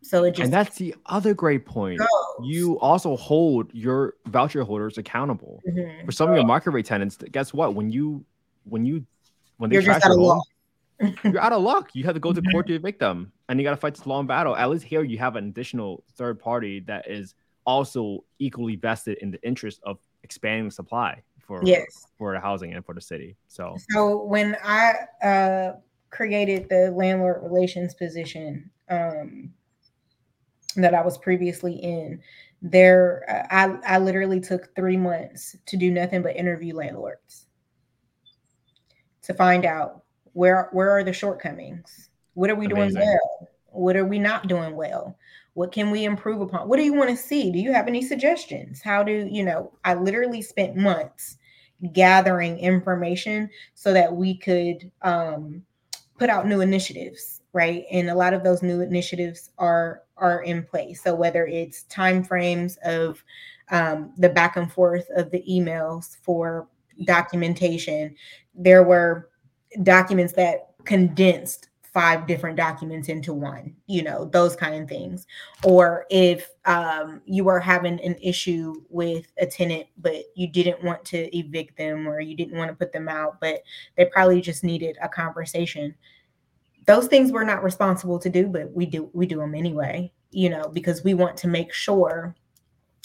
So 0.07 0.23
it 0.23 0.31
just 0.31 0.45
and 0.45 0.53
that's 0.53 0.77
the 0.77 0.95
other 1.07 1.33
great 1.33 1.65
point. 1.65 1.99
Goes. 1.99 2.07
You 2.41 2.79
also 2.79 3.17
hold 3.17 3.69
your 3.73 4.13
voucher 4.27 4.63
holders 4.63 4.97
accountable 4.97 5.61
mm-hmm. 5.67 6.05
for 6.05 6.13
some 6.13 6.29
of 6.29 6.35
your 6.35 6.45
market 6.45 6.71
rate 6.71 6.85
tenants. 6.85 7.17
Guess 7.17 7.53
what? 7.53 7.75
When 7.75 7.89
you 7.89 8.23
when 8.63 8.85
you 8.85 9.05
when 9.57 9.69
they 9.69 9.75
you're 9.75 9.83
trash 9.83 10.05
your 10.05 10.17
home, 10.17 10.43
you're 11.25 11.41
out 11.41 11.51
of 11.51 11.61
luck. 11.61 11.89
You 11.93 12.05
have 12.05 12.13
to 12.13 12.21
go 12.21 12.31
to 12.31 12.41
court 12.41 12.67
to 12.67 12.75
evict 12.75 12.99
them, 12.99 13.33
and 13.49 13.59
you 13.59 13.65
got 13.65 13.71
to 13.71 13.77
fight 13.77 13.95
this 13.95 14.07
long 14.07 14.27
battle. 14.27 14.55
At 14.55 14.69
least 14.69 14.85
here, 14.85 15.03
you 15.03 15.17
have 15.17 15.35
an 15.35 15.49
additional 15.49 16.05
third 16.15 16.39
party 16.39 16.79
that 16.81 17.09
is 17.09 17.35
also 17.65 18.23
equally 18.39 18.77
vested 18.77 19.17
in 19.17 19.29
the 19.29 19.45
interest 19.45 19.81
of 19.83 19.97
expanding 20.23 20.71
supply 20.71 21.21
for 21.37 21.61
yes 21.65 22.07
for 22.17 22.31
the 22.31 22.39
housing 22.39 22.73
and 22.73 22.85
for 22.85 22.95
the 22.95 23.01
city. 23.01 23.35
So 23.49 23.75
so 23.89 24.23
when 24.23 24.55
I 24.63 24.93
uh, 25.21 25.73
created 26.11 26.69
the 26.69 26.91
landlord 26.91 27.43
relations 27.43 27.93
position 27.93 28.71
um, 28.89 29.51
that 30.75 30.93
I 30.93 31.01
was 31.01 31.17
previously 31.17 31.73
in, 31.73 32.21
there 32.61 33.23
I 33.51 33.77
I 33.85 33.97
literally 33.99 34.39
took 34.39 34.75
three 34.75 34.97
months 34.97 35.55
to 35.65 35.77
do 35.77 35.91
nothing 35.91 36.21
but 36.21 36.35
interview 36.35 36.75
landlords 36.75 37.45
to 39.23 39.33
find 39.33 39.65
out 39.65 40.03
where 40.33 40.69
where 40.71 40.89
are 40.89 41.03
the 41.03 41.13
shortcomings, 41.13 42.09
what 42.33 42.49
are 42.49 42.55
we 42.55 42.65
Amazing. 42.65 42.95
doing 42.95 43.05
well, 43.05 43.49
what 43.67 43.95
are 43.95 44.05
we 44.05 44.19
not 44.19 44.47
doing 44.47 44.75
well 44.75 45.17
what 45.57 45.71
can 45.71 45.89
we 45.89 46.05
improve 46.05 46.39
upon? 46.39 46.69
What 46.69 46.77
do 46.77 46.83
you 46.83 46.93
want 46.93 47.09
to 47.09 47.17
see? 47.17 47.51
Do 47.51 47.57
you 47.57 47.73
have 47.73 47.87
any 47.87 48.03
suggestions? 48.03 48.79
How 48.79 49.01
do 49.01 49.27
you 49.31 49.43
know? 49.43 49.73
I 49.83 49.95
literally 49.95 50.43
spent 50.43 50.75
months 50.75 51.35
gathering 51.93 52.59
information 52.59 53.49
so 53.73 53.91
that 53.91 54.15
we 54.15 54.37
could 54.37 54.91
um, 55.01 55.63
put 56.19 56.29
out 56.29 56.47
new 56.47 56.61
initiatives, 56.61 57.36
right? 57.57 57.85
And 57.91 58.11
a 58.11 58.15
lot 58.15 58.35
of 58.35 58.43
those 58.43 58.61
new 58.61 58.81
initiatives 58.81 59.49
are 59.57 60.03
are 60.15 60.43
in 60.43 60.63
place. 60.63 61.03
So 61.03 61.15
whether 61.15 61.47
it's 61.47 61.83
time 61.83 62.23
frames 62.23 62.77
of 62.83 63.23
um, 63.71 64.13
the 64.15 64.29
back 64.29 64.57
and 64.57 64.71
forth 64.71 65.07
of 65.15 65.31
the 65.31 65.43
emails 65.49 66.17
for 66.21 66.67
documentation, 67.05 68.15
there 68.53 68.83
were 68.83 69.29
documents 69.81 70.33
that 70.33 70.67
condensed 70.85 71.69
five 71.81 72.27
different 72.27 72.55
documents 72.55 73.09
into 73.09 73.33
one 73.33 73.73
you 73.87 74.03
know 74.03 74.25
those 74.25 74.55
kind 74.55 74.83
of 74.83 74.87
things 74.87 75.25
or 75.63 76.05
if 76.11 76.51
um, 76.65 77.21
you 77.25 77.43
were 77.43 77.59
having 77.59 77.99
an 78.01 78.15
issue 78.21 78.75
with 78.89 79.25
a 79.39 79.47
tenant 79.47 79.87
but 79.97 80.13
you 80.35 80.47
didn't 80.47 80.83
want 80.83 81.03
to 81.03 81.35
evict 81.35 81.75
them 81.75 82.07
or 82.07 82.19
you 82.19 82.35
didn't 82.35 82.55
want 82.55 82.69
to 82.69 82.75
put 82.75 82.91
them 82.91 83.09
out 83.09 83.39
but 83.41 83.63
they 83.95 84.05
probably 84.05 84.41
just 84.41 84.63
needed 84.63 84.95
a 85.01 85.09
conversation 85.09 85.95
those 86.87 87.07
things 87.07 87.31
we're 87.31 87.43
not 87.43 87.63
responsible 87.63 88.17
to 88.17 88.29
do 88.29 88.47
but 88.47 88.71
we 88.73 88.85
do 88.85 89.09
we 89.13 89.27
do 89.27 89.37
them 89.37 89.53
anyway 89.53 90.11
you 90.31 90.49
know 90.49 90.67
because 90.73 91.03
we 91.03 91.13
want 91.13 91.37
to 91.37 91.47
make 91.47 91.71
sure 91.71 92.35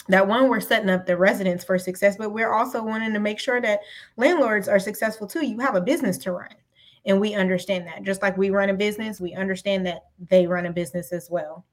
that 0.09 0.27
one 0.27 0.49
we're 0.49 0.59
setting 0.59 0.89
up 0.89 1.05
the 1.05 1.15
residents 1.15 1.63
for 1.63 1.77
success 1.77 2.17
but 2.17 2.31
we're 2.31 2.51
also 2.51 2.83
wanting 2.83 3.13
to 3.13 3.19
make 3.19 3.39
sure 3.39 3.61
that 3.61 3.81
landlords 4.17 4.67
are 4.67 4.79
successful 4.79 5.27
too. 5.27 5.45
You 5.45 5.59
have 5.59 5.75
a 5.75 5.81
business 5.81 6.17
to 6.19 6.31
run 6.31 6.55
and 7.05 7.19
we 7.19 7.33
understand 7.33 7.87
that. 7.87 8.03
Just 8.03 8.21
like 8.21 8.37
we 8.37 8.49
run 8.49 8.69
a 8.69 8.73
business 8.73 9.21
we 9.21 9.33
understand 9.33 9.85
that 9.85 10.05
they 10.29 10.47
run 10.47 10.65
a 10.65 10.71
business 10.71 11.11
as 11.13 11.29
well. 11.29 11.65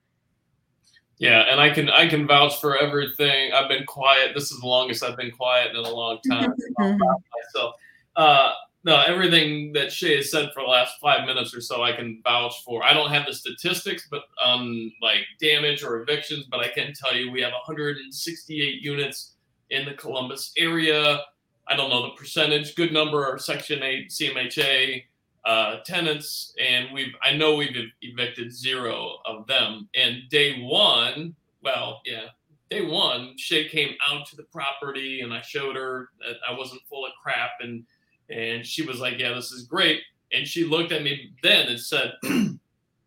Yeah 1.19 1.45
and 1.51 1.61
i 1.61 1.69
can 1.69 1.91
i 1.91 2.09
can 2.09 2.27
vouch 2.27 2.61
for 2.61 2.79
everything. 2.79 3.53
I've 3.53 3.69
been 3.69 3.85
quiet. 3.85 4.33
This 4.35 4.51
is 4.53 4.61
the 4.61 4.67
longest 4.67 5.03
i've 5.03 5.17
been 5.17 5.33
quiet 5.33 5.71
in 5.71 5.77
a 5.77 5.91
long 5.91 6.19
time. 6.29 6.55
Myself. 6.79 7.75
Uh 8.17 8.53
no 8.85 9.01
everything 9.03 9.73
that 9.73 9.93
shay 9.93 10.17
has 10.17 10.31
said 10.31 10.51
for 10.55 10.63
the 10.63 10.69
last 10.69 10.95
five 11.01 11.27
minutes 11.27 11.55
or 11.55 11.61
so 11.61 11.83
i 11.83 11.93
can 11.93 12.21
vouch 12.25 12.63
for. 12.65 12.83
I 12.85 12.93
don't 12.93 13.11
have 13.11 13.27
the 13.27 13.35
statistics 13.35 14.09
but 14.11 14.23
um 14.43 14.93
like 15.03 15.21
damage 15.41 15.83
or 15.83 16.01
evictions 16.03 16.47
but 16.51 16.61
i 16.61 16.69
can 16.69 16.93
tell 16.93 17.15
you 17.15 17.31
we 17.31 17.43
have 17.43 17.53
168 17.53 18.83
units 18.83 19.35
in 19.71 19.85
the 19.85 19.95
columbus 19.95 20.53
area. 20.59 21.21
I 21.69 21.77
don't 21.77 21.91
know 21.91 22.03
the 22.03 22.17
percentage, 22.17 22.75
good 22.75 22.93
number 22.93 23.25
are 23.25 23.39
Section 23.39 23.83
8 23.83 24.11
CMHA 24.11 25.05
uh, 25.45 25.77
tenants, 25.85 26.55
and 26.61 26.89
we've 26.93 27.15
I 27.23 27.33
know 27.37 27.55
we've 27.55 27.77
evicted 28.03 28.53
zero 28.53 29.19
of 29.25 29.47
them. 29.47 29.89
And 29.95 30.29
day 30.29 30.63
one, 30.63 31.35
well, 31.63 32.01
yeah, 32.05 32.27
day 32.71 32.85
one, 32.87 33.35
Shay 33.37 33.69
came 33.69 33.95
out 34.09 34.27
to 34.27 34.37
the 34.37 34.43
property, 34.45 35.21
and 35.21 35.33
I 35.33 35.41
showed 35.43 35.77
her 35.77 36.11
that 36.21 36.37
I 36.49 36.53
wasn't 36.53 36.83
full 36.89 37.07
of 37.07 37.13
crap, 37.23 37.51
and 37.61 37.85
and 38.31 38.67
she 38.67 38.83
was 38.83 39.01
like, 39.01 39.19
"Yeah, 39.19 39.35
this 39.35 39.53
is 39.53 39.65
great." 39.65 40.01
And 40.33 40.47
she 40.47 40.65
looked 40.65 40.93
at 40.93 41.03
me 41.03 41.33
then 41.43 41.69
and 41.69 41.81
said, 41.81 42.15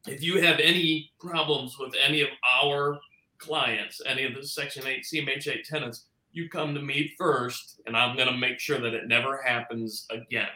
"If 0.07 0.21
you 0.21 0.41
have 0.41 0.59
any 0.59 1.11
problems 1.19 1.77
with 1.79 1.93
any 2.03 2.21
of 2.21 2.29
our 2.61 2.99
clients, 3.37 4.01
any 4.05 4.23
of 4.23 4.35
the 4.35 4.45
Section 4.45 4.85
8 4.87 5.03
CMHA 5.03 5.63
tenants." 5.63 6.05
You 6.35 6.49
come 6.49 6.73
to 6.73 6.81
me 6.81 7.13
first, 7.15 7.79
and 7.85 7.95
I'm 7.95 8.15
going 8.15 8.27
to 8.27 8.35
make 8.35 8.59
sure 8.59 8.79
that 8.79 8.95
it 8.95 9.07
never 9.07 9.39
happens 9.43 10.07
again 10.09 10.49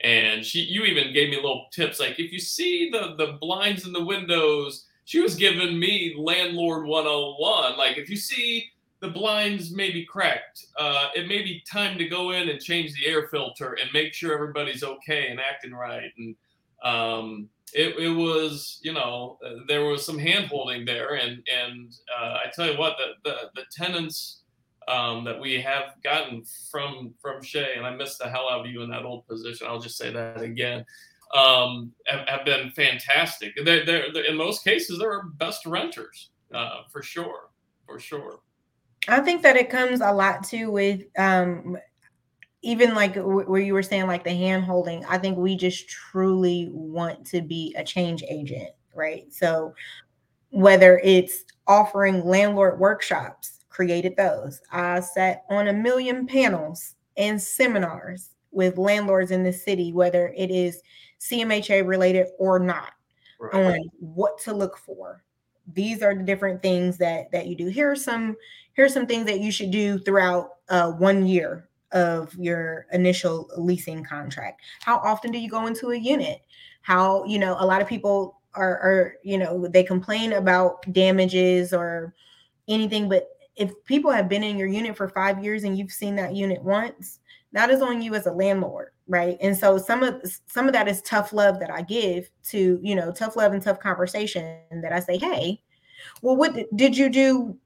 and 0.00 0.44
she 0.44 0.60
you 0.60 0.84
even 0.84 1.12
gave 1.12 1.30
me 1.30 1.36
little 1.36 1.66
tips 1.72 1.98
like 1.98 2.18
if 2.18 2.32
you 2.32 2.38
see 2.38 2.90
the 2.90 3.14
the 3.16 3.38
blinds 3.40 3.86
in 3.86 3.92
the 3.92 4.04
windows 4.04 4.86
she 5.04 5.20
was 5.20 5.34
giving 5.34 5.78
me 5.78 6.14
landlord 6.18 6.86
101 6.86 7.78
like 7.78 7.96
if 7.96 8.10
you 8.10 8.16
see 8.16 8.68
the 9.06 9.12
blinds 9.12 9.70
may 9.70 9.90
be 9.90 10.04
cracked 10.04 10.66
uh, 10.78 11.08
it 11.14 11.28
may 11.28 11.42
be 11.42 11.62
time 11.70 11.96
to 11.98 12.08
go 12.08 12.30
in 12.30 12.48
and 12.48 12.60
change 12.60 12.92
the 12.94 13.06
air 13.06 13.28
filter 13.28 13.74
and 13.74 13.90
make 13.92 14.12
sure 14.12 14.34
everybody's 14.34 14.82
okay 14.82 15.28
and 15.28 15.40
acting 15.40 15.72
right 15.72 16.10
and 16.18 16.34
um, 16.82 17.48
it, 17.72 17.96
it 17.98 18.10
was 18.10 18.78
you 18.82 18.92
know 18.92 19.38
uh, 19.44 19.60
there 19.66 19.84
was 19.84 20.04
some 20.04 20.18
hand 20.18 20.46
holding 20.46 20.84
there 20.84 21.14
and 21.14 21.42
and 21.52 21.94
uh, 22.18 22.38
i 22.44 22.50
tell 22.54 22.70
you 22.70 22.78
what 22.78 22.96
the, 22.98 23.30
the 23.30 23.50
the 23.54 23.62
tenants 23.70 24.42
um, 24.88 25.24
that 25.24 25.40
we 25.40 25.60
have 25.60 25.94
gotten 26.02 26.44
from 26.70 27.14
from 27.20 27.42
Shay, 27.42 27.74
and 27.76 27.84
I 27.84 27.90
missed 27.90 28.18
the 28.18 28.28
hell 28.28 28.48
out 28.48 28.60
of 28.60 28.70
you 28.70 28.82
in 28.82 28.90
that 28.90 29.04
old 29.04 29.26
position. 29.26 29.66
I'll 29.66 29.80
just 29.80 29.96
say 29.96 30.12
that 30.12 30.40
again. 30.40 30.84
Um, 31.34 31.92
have, 32.06 32.28
have, 32.28 32.44
been 32.44 32.70
fantastic. 32.70 33.52
They're, 33.64 33.84
they're, 33.84 34.12
they're, 34.12 34.24
in 34.24 34.36
most 34.36 34.62
cases, 34.62 35.00
they're 35.00 35.12
our 35.12 35.24
best 35.24 35.66
renters 35.66 36.30
uh, 36.54 36.82
for 36.92 37.02
sure, 37.02 37.50
for 37.84 37.98
sure. 37.98 38.38
I 39.08 39.20
think 39.20 39.42
that 39.42 39.56
it 39.56 39.70
comes 39.70 40.00
a 40.00 40.12
lot 40.12 40.44
too 40.44 40.70
with 40.70 41.02
um, 41.18 41.76
even 42.62 42.94
like 42.94 43.16
where 43.16 43.60
you 43.60 43.74
were 43.74 43.82
saying 43.82 44.06
like 44.06 44.24
the 44.24 44.34
hand 44.34 44.64
holding. 44.64 45.04
I 45.04 45.18
think 45.18 45.38
we 45.38 45.56
just 45.56 45.88
truly 45.88 46.68
want 46.72 47.24
to 47.26 47.40
be 47.40 47.74
a 47.78 47.84
change 47.84 48.22
agent, 48.28 48.70
right? 48.94 49.32
So 49.32 49.74
whether 50.50 51.00
it's 51.04 51.44
offering 51.66 52.24
landlord 52.24 52.78
workshops 52.78 53.56
created 53.76 54.16
those. 54.16 54.62
I 54.72 55.00
sat 55.00 55.44
on 55.50 55.68
a 55.68 55.72
million 55.72 56.26
panels 56.26 56.94
and 57.18 57.40
seminars 57.40 58.30
with 58.50 58.78
landlords 58.78 59.30
in 59.30 59.42
the 59.42 59.52
city, 59.52 59.92
whether 59.92 60.32
it 60.34 60.50
is 60.50 60.80
CMHA 61.20 61.86
related 61.86 62.28
or 62.38 62.58
not, 62.58 62.92
right. 63.38 63.54
on 63.54 63.90
what 63.98 64.38
to 64.40 64.54
look 64.54 64.78
for. 64.78 65.22
These 65.74 66.02
are 66.02 66.14
the 66.14 66.22
different 66.22 66.62
things 66.62 66.96
that 66.98 67.30
that 67.32 67.48
you 67.48 67.54
do. 67.54 67.66
Here 67.66 67.90
are 67.90 67.96
some 67.96 68.36
here 68.76 68.84
are 68.84 68.90
some 68.90 69.06
things 69.06 69.26
that 69.26 69.40
you 69.40 69.50
should 69.50 69.70
do 69.70 69.98
throughout 69.98 70.50
uh, 70.68 70.92
one 70.92 71.26
year 71.26 71.68
of 71.92 72.34
your 72.34 72.86
initial 72.92 73.48
leasing 73.56 74.04
contract. 74.04 74.60
How 74.82 74.98
often 74.98 75.32
do 75.32 75.38
you 75.38 75.48
go 75.48 75.66
into 75.66 75.90
a 75.90 75.96
unit? 75.96 76.42
How 76.82 77.24
you 77.24 77.38
know 77.38 77.56
a 77.58 77.66
lot 77.66 77.80
of 77.80 77.88
people 77.88 78.40
are, 78.54 78.78
are 78.78 79.14
you 79.22 79.38
know 79.38 79.66
they 79.66 79.82
complain 79.82 80.34
about 80.34 80.92
damages 80.92 81.72
or 81.72 82.14
anything, 82.68 83.08
but 83.08 83.28
if 83.56 83.72
people 83.86 84.10
have 84.10 84.28
been 84.28 84.42
in 84.42 84.58
your 84.58 84.68
unit 84.68 84.96
for 84.96 85.08
five 85.08 85.42
years 85.42 85.64
and 85.64 85.78
you've 85.78 85.90
seen 85.90 86.14
that 86.16 86.34
unit 86.34 86.62
once, 86.62 87.20
that 87.52 87.70
is 87.70 87.80
on 87.80 88.02
you 88.02 88.14
as 88.14 88.26
a 88.26 88.32
landlord, 88.32 88.90
right? 89.08 89.38
And 89.40 89.56
so 89.56 89.78
some 89.78 90.02
of 90.02 90.22
some 90.46 90.66
of 90.66 90.74
that 90.74 90.88
is 90.88 91.00
tough 91.02 91.32
love 91.32 91.58
that 91.60 91.70
I 91.70 91.80
give 91.80 92.28
to, 92.50 92.78
you 92.82 92.94
know, 92.94 93.10
tough 93.10 93.36
love 93.36 93.52
and 93.52 93.62
tough 93.62 93.80
conversation 93.80 94.60
that 94.82 94.92
I 94.92 95.00
say, 95.00 95.16
hey, 95.16 95.62
well, 96.22 96.36
what 96.36 96.54
did 96.76 96.96
you 96.96 97.08
do? 97.08 97.56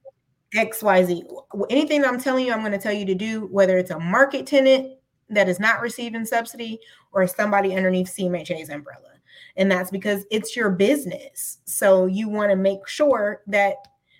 XYZ. 0.55 1.23
Anything 1.69 2.03
I'm 2.03 2.19
telling 2.19 2.45
you, 2.45 2.53
I'm 2.53 2.59
going 2.59 2.71
to 2.71 2.77
tell 2.77 2.93
you 2.93 3.05
to 3.05 3.15
do, 3.15 3.47
whether 3.51 3.77
it's 3.77 3.91
a 3.91 3.99
market 3.99 4.45
tenant 4.45 4.97
that 5.29 5.47
is 5.47 5.59
not 5.59 5.81
receiving 5.81 6.25
subsidy 6.25 6.79
or 7.13 7.25
somebody 7.25 7.75
underneath 7.75 8.07
CMHA's 8.07 8.69
umbrella. 8.69 9.07
And 9.55 9.71
that's 9.71 9.91
because 9.91 10.25
it's 10.31 10.55
your 10.55 10.69
business. 10.69 11.59
So 11.65 12.05
you 12.05 12.29
want 12.29 12.51
to 12.51 12.55
make 12.55 12.87
sure 12.87 13.41
that 13.47 13.75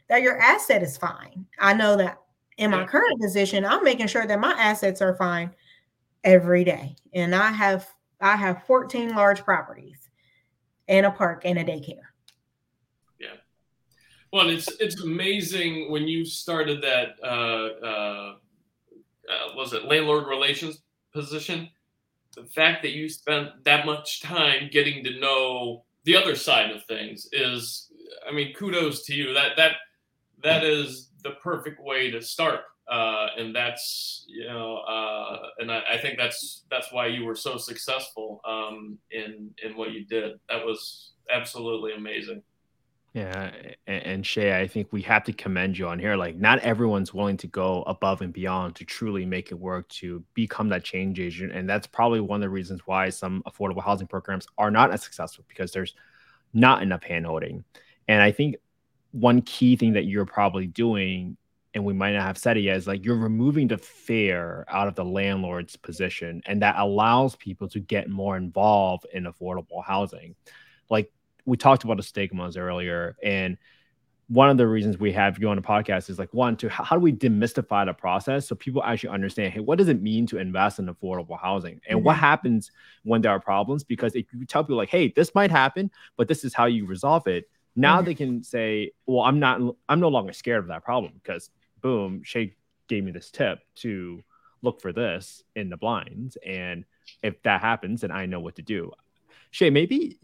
that 0.10 0.22
your 0.22 0.38
asset 0.40 0.84
is 0.84 0.98
fine. 0.98 1.46
I 1.60 1.74
know 1.74 1.96
that 1.96 2.18
in 2.58 2.72
my 2.72 2.86
current 2.86 3.20
position, 3.22 3.66
I'm 3.66 3.84
making 3.84 4.08
sure 4.08 4.28
that 4.28 4.40
my 4.40 4.52
assets 4.52 5.02
are 5.02 5.16
fine 5.16 5.52
every 6.24 6.66
day. 6.66 6.96
And 7.14 7.34
I 7.34 7.50
have 7.52 7.88
I 8.20 8.36
have 8.36 8.64
14 8.66 9.16
large 9.16 9.44
properties 9.44 10.10
and 10.88 11.06
a 11.06 11.12
park 11.12 11.44
and 11.46 11.58
a 11.58 11.64
daycare. 11.64 12.11
Well, 14.32 14.50
it's 14.50 14.70
it's 14.80 15.02
amazing 15.02 15.92
when 15.92 16.08
you 16.08 16.26
started 16.26 16.82
that 16.84 17.16
uh, 17.24 17.86
uh, 17.86 18.36
uh, 19.30 19.56
was 19.56 19.74
it 19.74 19.86
landlord 19.86 20.28
relations 20.28 20.82
position. 21.14 21.70
The 22.36 22.46
fact 22.46 22.82
that 22.84 22.92
you 22.92 23.10
spent 23.10 23.64
that 23.66 23.86
much 23.86 24.22
time 24.22 24.70
getting 24.72 25.04
to 25.04 25.20
know 25.20 25.84
the 26.06 26.16
other 26.16 26.36
side 26.36 26.72
of 26.72 26.86
things 26.86 27.28
is, 27.34 27.92
I 28.28 28.32
mean, 28.32 28.54
kudos 28.54 29.04
to 29.08 29.14
you. 29.14 29.34
That 29.34 29.58
that 29.58 29.74
that 30.44 30.64
is 30.64 31.10
the 31.24 31.32
perfect 31.44 31.84
way 31.84 32.10
to 32.12 32.22
start 32.22 32.62
uh, 32.92 33.28
and 33.38 33.56
that's 33.56 34.26
you 34.28 34.46
know, 34.46 34.78
uh, 34.80 35.38
and 35.60 35.72
I, 35.72 35.82
I, 35.94 35.98
think 35.98 36.18
that's 36.18 36.64
that's 36.70 36.92
why 36.92 37.08
you 37.08 37.24
were 37.24 37.36
so 37.36 37.58
successful 37.58 38.42
um, 38.46 38.98
in 39.12 39.52
in 39.64 39.78
what 39.78 39.94
you 39.94 40.06
did. 40.06 40.34
That 40.50 40.66
was 40.66 41.14
absolutely 41.34 41.94
amazing. 41.94 42.44
Yeah, 43.14 43.51
and, 43.88 44.26
Shay, 44.26 44.57
I 44.57 44.68
think 44.68 44.93
we 44.93 45.01
have 45.01 45.26
to 45.26 45.34
commend 45.34 45.78
you 45.78 45.86
on 45.89 45.99
here. 45.99 46.16
Like, 46.16 46.38
not 46.38 46.59
everyone's 46.59 47.14
willing 47.14 47.36
to 47.38 47.47
go 47.47 47.84
above 47.84 48.22
and 48.22 48.32
beyond 48.32 48.76
to 48.78 48.86
truly 48.86 49.26
make 49.26 49.51
it 49.51 49.59
work 49.59 49.89
to 49.89 50.24
become 50.34 50.70
that 50.70 50.86
change 50.86 51.20
agent, 51.20 51.51
and 51.51 51.70
that's 51.70 51.88
probably 51.88 52.22
one 52.22 52.38
of 52.38 52.41
the 52.41 52.49
reasons 52.49 52.80
why 52.86 53.09
some 53.09 53.43
affordable 53.43 53.84
housing 53.84 54.07
programs 54.07 54.47
are 54.57 54.72
not 54.72 54.93
as 54.93 55.03
successful 55.03 55.43
because 55.49 55.74
there's 55.74 55.93
not 56.53 56.84
enough 56.84 57.01
handholding. 57.01 57.66
And 58.07 58.22
I 58.22 58.32
think 58.32 58.55
one 59.12 59.41
key 59.41 59.76
thing 59.76 59.91
that 59.93 60.05
you're 60.05 60.26
probably 60.26 60.68
doing 60.68 61.36
and 61.74 61.86
we 61.86 61.93
might 61.93 62.14
not 62.14 62.24
have 62.24 62.38
said 62.38 62.57
it 62.57 62.62
yet, 62.62 62.78
is 62.78 62.88
like 62.88 63.05
you're 63.05 63.16
removing 63.16 63.68
the 63.68 63.78
fear 63.78 64.66
out 64.68 64.88
of 64.88 64.95
the 64.95 65.05
landlord's 65.05 65.76
position, 65.76 66.41
and 66.45 66.62
that 66.62 66.76
allows 66.78 67.36
people 67.36 67.68
to 67.70 67.80
get 67.80 68.09
more 68.09 68.38
involved 68.38 69.05
in 69.14 69.26
affordable 69.26 69.84
housing. 69.84 70.36
Like 70.89 71.12
we 71.46 71.58
talked 71.58 71.84
about 71.84 71.98
the 71.98 72.04
stigmas 72.04 72.58
earlier, 72.58 73.16
and 73.24 73.58
one 74.28 74.50
of 74.50 74.58
the 74.58 74.66
reasons 74.66 74.98
we 74.98 75.12
have 75.12 75.39
you 75.39 75.50
on 75.50 75.58
the 75.58 75.62
podcast 75.62 76.10
is 76.10 76.18
like 76.18 76.34
one 76.34 76.56
to 76.56 76.70
how 76.70 76.96
do 76.96 77.02
we 77.02 77.12
demystify 77.12 77.86
the 77.86 77.94
process 77.94 78.48
so 78.48 78.56
people 78.56 78.82
actually 78.82 79.10
understand 79.10 79.52
hey 79.52 79.60
what 79.60 79.78
does 79.78 79.89
it 79.89 80.02
mean 80.02 80.26
to 80.26 80.38
invest 80.38 80.80
in 80.80 80.86
affordable 80.86 81.38
housing 81.38 81.82
and 81.89 81.98
mm-hmm. 81.98 82.06
what 82.06 82.16
happens 82.16 82.72
when 83.04 83.22
there 83.22 83.32
are 83.32 83.42
problems 83.42 83.84
because 83.84 84.16
if 84.16 84.26
you 84.32 84.46
tell 84.46 84.64
people 84.64 84.78
like 84.78 84.88
hey 84.88 85.12
this 85.18 85.36
might 85.36 85.52
happen 85.52 85.92
but 86.16 86.30
this 86.30 86.46
is 86.46 86.54
how 86.54 86.64
you 86.64 86.86
resolve 86.86 87.28
it 87.28 87.50
now 87.76 87.98
mm-hmm. 87.98 88.06
they 88.06 88.14
can 88.14 88.42
say 88.42 88.89
well 89.06 89.26
i'm 89.26 89.38
not 89.38 89.60
i'm 89.89 90.00
no 90.00 90.08
longer 90.08 90.32
scared 90.32 90.60
of 90.60 90.68
that 90.68 90.82
problem 90.82 91.12
because 91.22 91.50
boom, 91.82 92.24
Shay 92.24 92.56
gave 92.88 93.04
me 93.04 93.12
this 93.12 93.32
tip 93.32 93.60
to 93.76 94.24
look 94.62 94.82
for 94.82 94.94
this 94.94 95.44
in 95.56 95.70
the 95.70 95.78
blinds. 95.78 96.38
And 96.46 96.86
if 97.24 97.42
that 97.44 97.62
happens, 97.62 98.02
then 98.02 98.12
I 98.12 98.26
know 98.26 98.39
what 98.39 98.56
to 98.56 98.62
do. 98.62 98.92
Shay, 99.50 99.70
maybe 99.70 100.18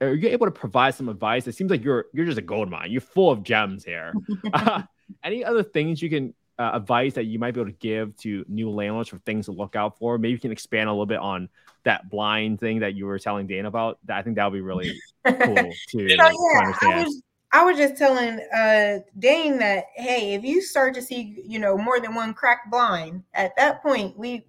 are 0.00 0.14
you 0.14 0.28
able 0.28 0.46
to 0.46 0.52
provide 0.52 0.94
some 0.94 1.08
advice? 1.08 1.46
It 1.46 1.54
seems 1.54 1.70
like 1.70 1.84
you're 1.84 2.06
you're 2.12 2.26
just 2.26 2.38
a 2.38 2.42
gold 2.42 2.70
mine. 2.70 2.90
You're 2.90 3.00
full 3.00 3.30
of 3.30 3.42
gems 3.42 3.84
here. 3.84 4.12
uh, 4.52 4.82
any 5.24 5.44
other 5.44 5.62
things 5.62 6.02
you 6.02 6.10
can 6.10 6.34
uh, 6.58 6.70
advice 6.74 7.14
that 7.14 7.24
you 7.24 7.38
might 7.38 7.54
be 7.54 7.60
able 7.60 7.70
to 7.70 7.76
give 7.78 8.16
to 8.18 8.44
new 8.48 8.70
landlords 8.70 9.08
for 9.08 9.18
things 9.18 9.46
to 9.46 9.52
look 9.52 9.76
out 9.76 9.98
for? 9.98 10.18
Maybe 10.18 10.32
you 10.32 10.38
can 10.38 10.52
expand 10.52 10.88
a 10.88 10.92
little 10.92 11.06
bit 11.06 11.18
on 11.18 11.48
that 11.84 12.08
blind 12.08 12.60
thing 12.60 12.80
that 12.80 12.94
you 12.94 13.06
were 13.06 13.18
telling 13.18 13.46
Dan 13.46 13.66
about. 13.66 13.98
I 14.08 14.22
think 14.22 14.36
that 14.36 14.44
would 14.44 14.56
be 14.56 14.60
really 14.60 14.98
cool 15.26 15.54
to, 15.54 15.72
so, 15.88 15.98
yeah, 15.98 16.16
to 16.16 16.22
understand. 16.58 16.92
I 16.92 17.02
was, 17.04 17.22
I 17.54 17.64
was 17.64 17.76
just 17.76 17.98
telling 17.98 18.40
uh 18.56 19.00
Dane 19.18 19.58
that 19.58 19.84
hey, 19.94 20.32
if 20.34 20.42
you 20.42 20.62
start 20.62 20.94
to 20.94 21.02
see, 21.02 21.42
you 21.46 21.58
know, 21.58 21.76
more 21.76 22.00
than 22.00 22.14
one 22.14 22.32
cracked 22.32 22.70
blind, 22.70 23.24
at 23.34 23.54
that 23.56 23.82
point, 23.82 24.16
we 24.16 24.46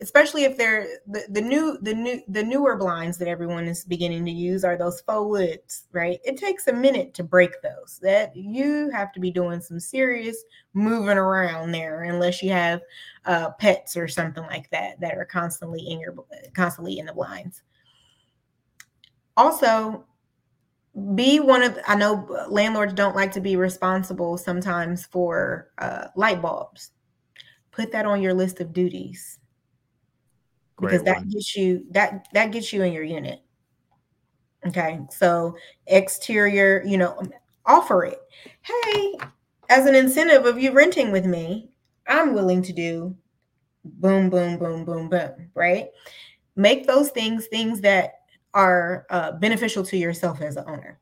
especially 0.00 0.44
if 0.44 0.56
they're 0.56 0.86
the, 1.06 1.24
the 1.28 1.40
new 1.40 1.76
the 1.82 1.94
new 1.94 2.22
the 2.28 2.42
newer 2.42 2.76
blinds 2.76 3.18
that 3.18 3.28
everyone 3.28 3.66
is 3.66 3.84
beginning 3.84 4.24
to 4.24 4.30
use 4.30 4.64
are 4.64 4.78
those 4.78 5.02
faux 5.02 5.28
woods, 5.28 5.84
right? 5.92 6.18
It 6.24 6.38
takes 6.38 6.66
a 6.66 6.72
minute 6.72 7.12
to 7.14 7.22
break 7.22 7.60
those. 7.60 8.00
That 8.02 8.34
you 8.34 8.88
have 8.90 9.12
to 9.12 9.20
be 9.20 9.30
doing 9.30 9.60
some 9.60 9.78
serious 9.78 10.42
moving 10.72 11.18
around 11.18 11.72
there 11.72 12.04
unless 12.04 12.42
you 12.42 12.50
have 12.52 12.80
uh 13.26 13.50
pets 13.50 13.98
or 13.98 14.08
something 14.08 14.44
like 14.44 14.70
that 14.70 14.98
that 15.00 15.18
are 15.18 15.26
constantly 15.26 15.80
in 15.86 16.00
your 16.00 16.14
constantly 16.54 16.98
in 16.98 17.04
the 17.04 17.12
blinds. 17.12 17.62
Also, 19.36 20.06
be 21.14 21.40
one 21.40 21.62
of 21.62 21.78
i 21.86 21.94
know 21.94 22.26
landlords 22.48 22.94
don't 22.94 23.16
like 23.16 23.30
to 23.32 23.40
be 23.40 23.56
responsible 23.56 24.38
sometimes 24.38 25.04
for 25.06 25.70
uh, 25.78 26.06
light 26.16 26.40
bulbs. 26.40 26.92
Put 27.70 27.92
that 27.92 28.06
on 28.06 28.22
your 28.22 28.32
list 28.32 28.60
of 28.60 28.72
duties. 28.72 29.38
Great 30.76 30.90
because 30.90 31.04
that 31.04 31.18
one. 31.18 31.28
gets 31.28 31.54
you 31.54 31.84
that 31.90 32.28
that 32.32 32.50
gets 32.52 32.72
you 32.72 32.82
in 32.82 32.92
your 32.92 33.02
unit. 33.02 33.40
Okay 34.66 35.00
so 35.10 35.56
exterior 35.86 36.82
you 36.86 36.98
know 36.98 37.20
offer 37.66 38.04
it. 38.04 38.20
Hey 38.62 39.14
as 39.68 39.86
an 39.86 39.94
incentive 39.94 40.46
of 40.46 40.58
you 40.58 40.70
renting 40.70 41.10
with 41.10 41.26
me 41.26 41.68
i'm 42.06 42.32
willing 42.32 42.62
to 42.62 42.72
do 42.72 43.16
boom 43.84 44.30
boom 44.30 44.56
boom 44.58 44.84
boom 44.84 45.08
boom 45.08 45.50
right? 45.54 45.88
Make 46.54 46.86
those 46.86 47.10
things 47.10 47.46
things 47.46 47.80
that 47.82 48.20
are 48.56 49.06
uh, 49.10 49.32
beneficial 49.32 49.84
to 49.84 49.98
yourself 49.98 50.40
as 50.40 50.56
an 50.56 50.64
owner. 50.66 50.98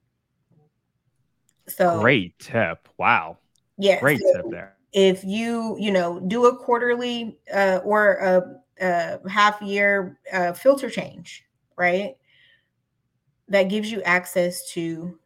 So 1.69 2.01
great 2.01 2.37
tip. 2.41 2.89
Wow. 2.99 3.39
Yeah. 3.79 4.01
Great 4.01 4.21
so 4.21 4.33
tip 4.33 4.51
there. 4.51 4.77
If 4.93 5.23
you, 5.25 5.77
you 5.79 5.93
know, 5.93 6.19
do 6.19 6.47
a 6.47 6.57
quarterly 6.57 7.39
uh, 7.53 7.79
or 7.85 8.15
a, 8.15 8.61
a 8.85 9.31
half 9.31 9.63
year 9.63 10.19
uh, 10.33 10.53
filter 10.53 10.91
change, 10.91 11.45
right? 11.77 12.17
That 13.49 13.65
gives 13.65 13.91
you 13.91 14.03
access 14.03 14.69
to 14.73 15.17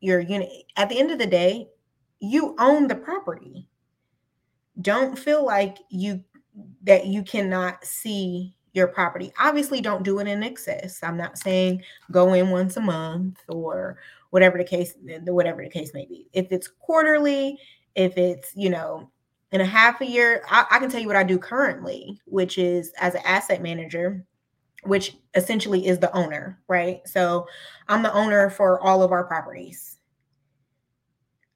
your 0.00 0.18
unit. 0.18 0.50
At 0.76 0.88
the 0.88 0.98
end 0.98 1.12
of 1.12 1.18
the 1.18 1.26
day, 1.26 1.68
you 2.18 2.56
own 2.58 2.88
the 2.88 2.96
property. 2.96 3.68
Don't 4.80 5.16
feel 5.16 5.46
like 5.46 5.78
you 5.88 6.24
that 6.82 7.06
you 7.06 7.22
cannot 7.22 7.84
see 7.84 8.55
your 8.76 8.86
property. 8.86 9.32
Obviously, 9.38 9.80
don't 9.80 10.04
do 10.04 10.18
it 10.18 10.28
in 10.28 10.42
excess. 10.42 11.00
I'm 11.02 11.16
not 11.16 11.38
saying 11.38 11.82
go 12.10 12.34
in 12.34 12.50
once 12.50 12.76
a 12.76 12.80
month 12.80 13.40
or 13.48 13.98
whatever 14.30 14.58
the 14.58 14.64
case, 14.64 14.94
whatever 15.24 15.62
the 15.62 15.70
case 15.70 15.94
may 15.94 16.06
be. 16.06 16.28
If 16.32 16.52
it's 16.52 16.68
quarterly, 16.68 17.58
if 17.94 18.16
it's 18.18 18.52
you 18.54 18.70
know 18.70 19.10
in 19.52 19.60
a 19.60 19.66
half 19.66 20.00
a 20.00 20.06
year, 20.06 20.42
I, 20.50 20.66
I 20.70 20.78
can 20.78 20.90
tell 20.90 21.00
you 21.00 21.06
what 21.06 21.16
I 21.16 21.24
do 21.24 21.38
currently, 21.38 22.20
which 22.26 22.58
is 22.58 22.92
as 23.00 23.14
an 23.14 23.22
asset 23.24 23.62
manager, 23.62 24.24
which 24.84 25.16
essentially 25.34 25.86
is 25.86 25.98
the 25.98 26.14
owner, 26.14 26.60
right? 26.68 27.00
So 27.06 27.46
I'm 27.88 28.02
the 28.02 28.12
owner 28.12 28.50
for 28.50 28.80
all 28.80 29.02
of 29.02 29.12
our 29.12 29.24
properties. 29.24 29.98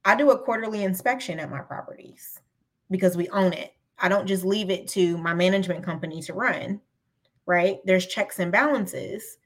I 0.04 0.16
do 0.16 0.30
a 0.30 0.38
quarterly 0.38 0.84
inspection 0.84 1.38
at 1.38 1.50
my 1.50 1.60
properties 1.60 2.40
because 2.90 3.16
we 3.16 3.28
own 3.28 3.52
it. 3.52 3.74
I 3.98 4.08
don't 4.08 4.26
just 4.26 4.44
leave 4.44 4.70
it 4.70 4.88
to 4.88 5.18
my 5.18 5.34
management 5.34 5.84
company 5.84 6.22
to 6.22 6.32
run 6.32 6.80
right? 7.50 7.78
There's 7.84 8.06
checks 8.06 8.38
and 8.38 8.52
balances. 8.52 9.38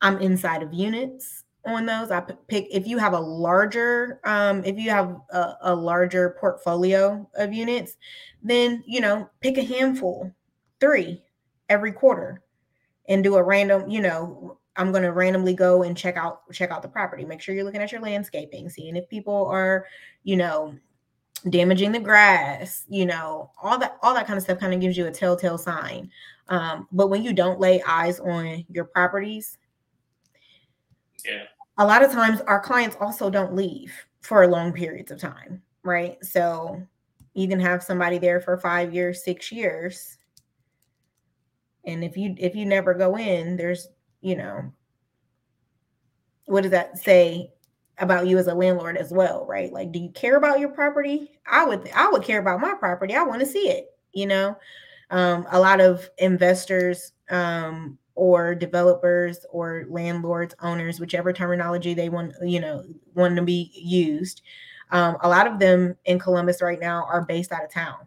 I'm 0.00 0.18
inside 0.18 0.62
of 0.62 0.72
units 0.72 1.44
on 1.66 1.84
those. 1.84 2.10
I 2.10 2.20
pick 2.48 2.66
if 2.70 2.86
you 2.86 2.96
have 2.96 3.12
a 3.12 3.20
larger, 3.20 4.20
um, 4.24 4.64
if 4.64 4.78
you 4.78 4.88
have 4.90 5.14
a, 5.30 5.54
a 5.60 5.74
larger 5.74 6.36
portfolio 6.40 7.28
of 7.36 7.52
units, 7.52 7.98
then 8.42 8.82
you 8.86 9.00
know, 9.00 9.28
pick 9.40 9.58
a 9.58 9.62
handful, 9.62 10.32
three 10.80 11.22
every 11.68 11.92
quarter, 11.92 12.42
and 13.08 13.22
do 13.22 13.36
a 13.36 13.42
random, 13.42 13.90
you 13.90 14.00
know, 14.00 14.58
I'm 14.76 14.90
going 14.90 15.02
to 15.02 15.12
randomly 15.12 15.54
go 15.54 15.82
and 15.82 15.96
check 15.96 16.16
out 16.16 16.50
check 16.52 16.70
out 16.70 16.80
the 16.80 16.88
property. 16.88 17.26
Make 17.26 17.42
sure 17.42 17.54
you're 17.54 17.64
looking 17.64 17.82
at 17.82 17.92
your 17.92 18.00
landscaping, 18.00 18.70
seeing 18.70 18.96
if 18.96 19.08
people 19.08 19.46
are, 19.48 19.84
you 20.22 20.36
know, 20.36 20.74
damaging 21.50 21.92
the 21.92 22.00
grass, 22.00 22.84
you 22.88 23.04
know, 23.04 23.50
all 23.62 23.78
that 23.78 23.98
all 24.02 24.14
that 24.14 24.26
kind 24.26 24.38
of 24.38 24.42
stuff 24.42 24.58
kind 24.58 24.72
of 24.72 24.80
gives 24.80 24.96
you 24.96 25.06
a 25.06 25.10
telltale 25.10 25.58
sign. 25.58 26.10
Um, 26.48 26.88
but 26.92 27.08
when 27.08 27.22
you 27.22 27.32
don't 27.32 27.60
lay 27.60 27.82
eyes 27.82 28.20
on 28.20 28.64
your 28.70 28.84
properties, 28.84 29.58
yeah, 31.24 31.44
a 31.76 31.86
lot 31.86 32.02
of 32.02 32.10
times 32.10 32.40
our 32.42 32.60
clients 32.60 32.96
also 33.00 33.28
don't 33.30 33.54
leave 33.54 33.92
for 34.20 34.46
long 34.46 34.72
periods 34.72 35.10
of 35.10 35.20
time, 35.20 35.62
right? 35.82 36.16
So 36.24 36.82
you 37.34 37.48
can 37.48 37.60
have 37.60 37.82
somebody 37.82 38.18
there 38.18 38.40
for 38.40 38.56
five 38.58 38.94
years, 38.94 39.22
six 39.22 39.52
years, 39.52 40.16
and 41.84 42.02
if 42.02 42.16
you 42.16 42.34
if 42.38 42.54
you 42.54 42.64
never 42.64 42.94
go 42.94 43.16
in, 43.16 43.56
there's 43.56 43.88
you 44.20 44.36
know, 44.36 44.72
what 46.46 46.62
does 46.62 46.72
that 46.72 46.98
say? 46.98 47.52
about 47.98 48.26
you 48.26 48.38
as 48.38 48.46
a 48.46 48.54
landlord 48.54 48.96
as 48.96 49.10
well, 49.10 49.44
right? 49.46 49.72
Like, 49.72 49.92
do 49.92 49.98
you 49.98 50.10
care 50.10 50.36
about 50.36 50.60
your 50.60 50.68
property? 50.70 51.32
I 51.50 51.64
would, 51.64 51.90
I 51.94 52.08
would 52.08 52.22
care 52.22 52.40
about 52.40 52.60
my 52.60 52.74
property. 52.78 53.14
I 53.14 53.22
want 53.22 53.40
to 53.40 53.46
see 53.46 53.68
it. 53.68 53.86
You 54.12 54.26
know, 54.26 54.56
um, 55.10 55.46
a 55.50 55.58
lot 55.58 55.80
of 55.80 56.08
investors 56.18 57.12
um, 57.30 57.98
or 58.14 58.54
developers 58.54 59.46
or 59.50 59.86
landlords, 59.88 60.54
owners, 60.60 61.00
whichever 61.00 61.32
terminology 61.32 61.94
they 61.94 62.08
want, 62.08 62.34
you 62.42 62.60
know, 62.60 62.84
want 63.14 63.36
to 63.36 63.42
be 63.42 63.70
used, 63.74 64.42
Um, 64.90 65.16
a 65.20 65.28
lot 65.28 65.46
of 65.46 65.58
them 65.58 65.96
in 66.06 66.18
Columbus 66.18 66.62
right 66.62 66.80
now 66.80 67.04
are 67.04 67.22
based 67.22 67.52
out 67.52 67.64
of 67.64 67.70
town. 67.70 68.06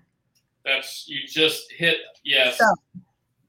That's 0.65 1.07
you 1.07 1.27
just 1.27 1.71
hit 1.71 1.97
yes. 2.23 2.57
So, 2.57 2.65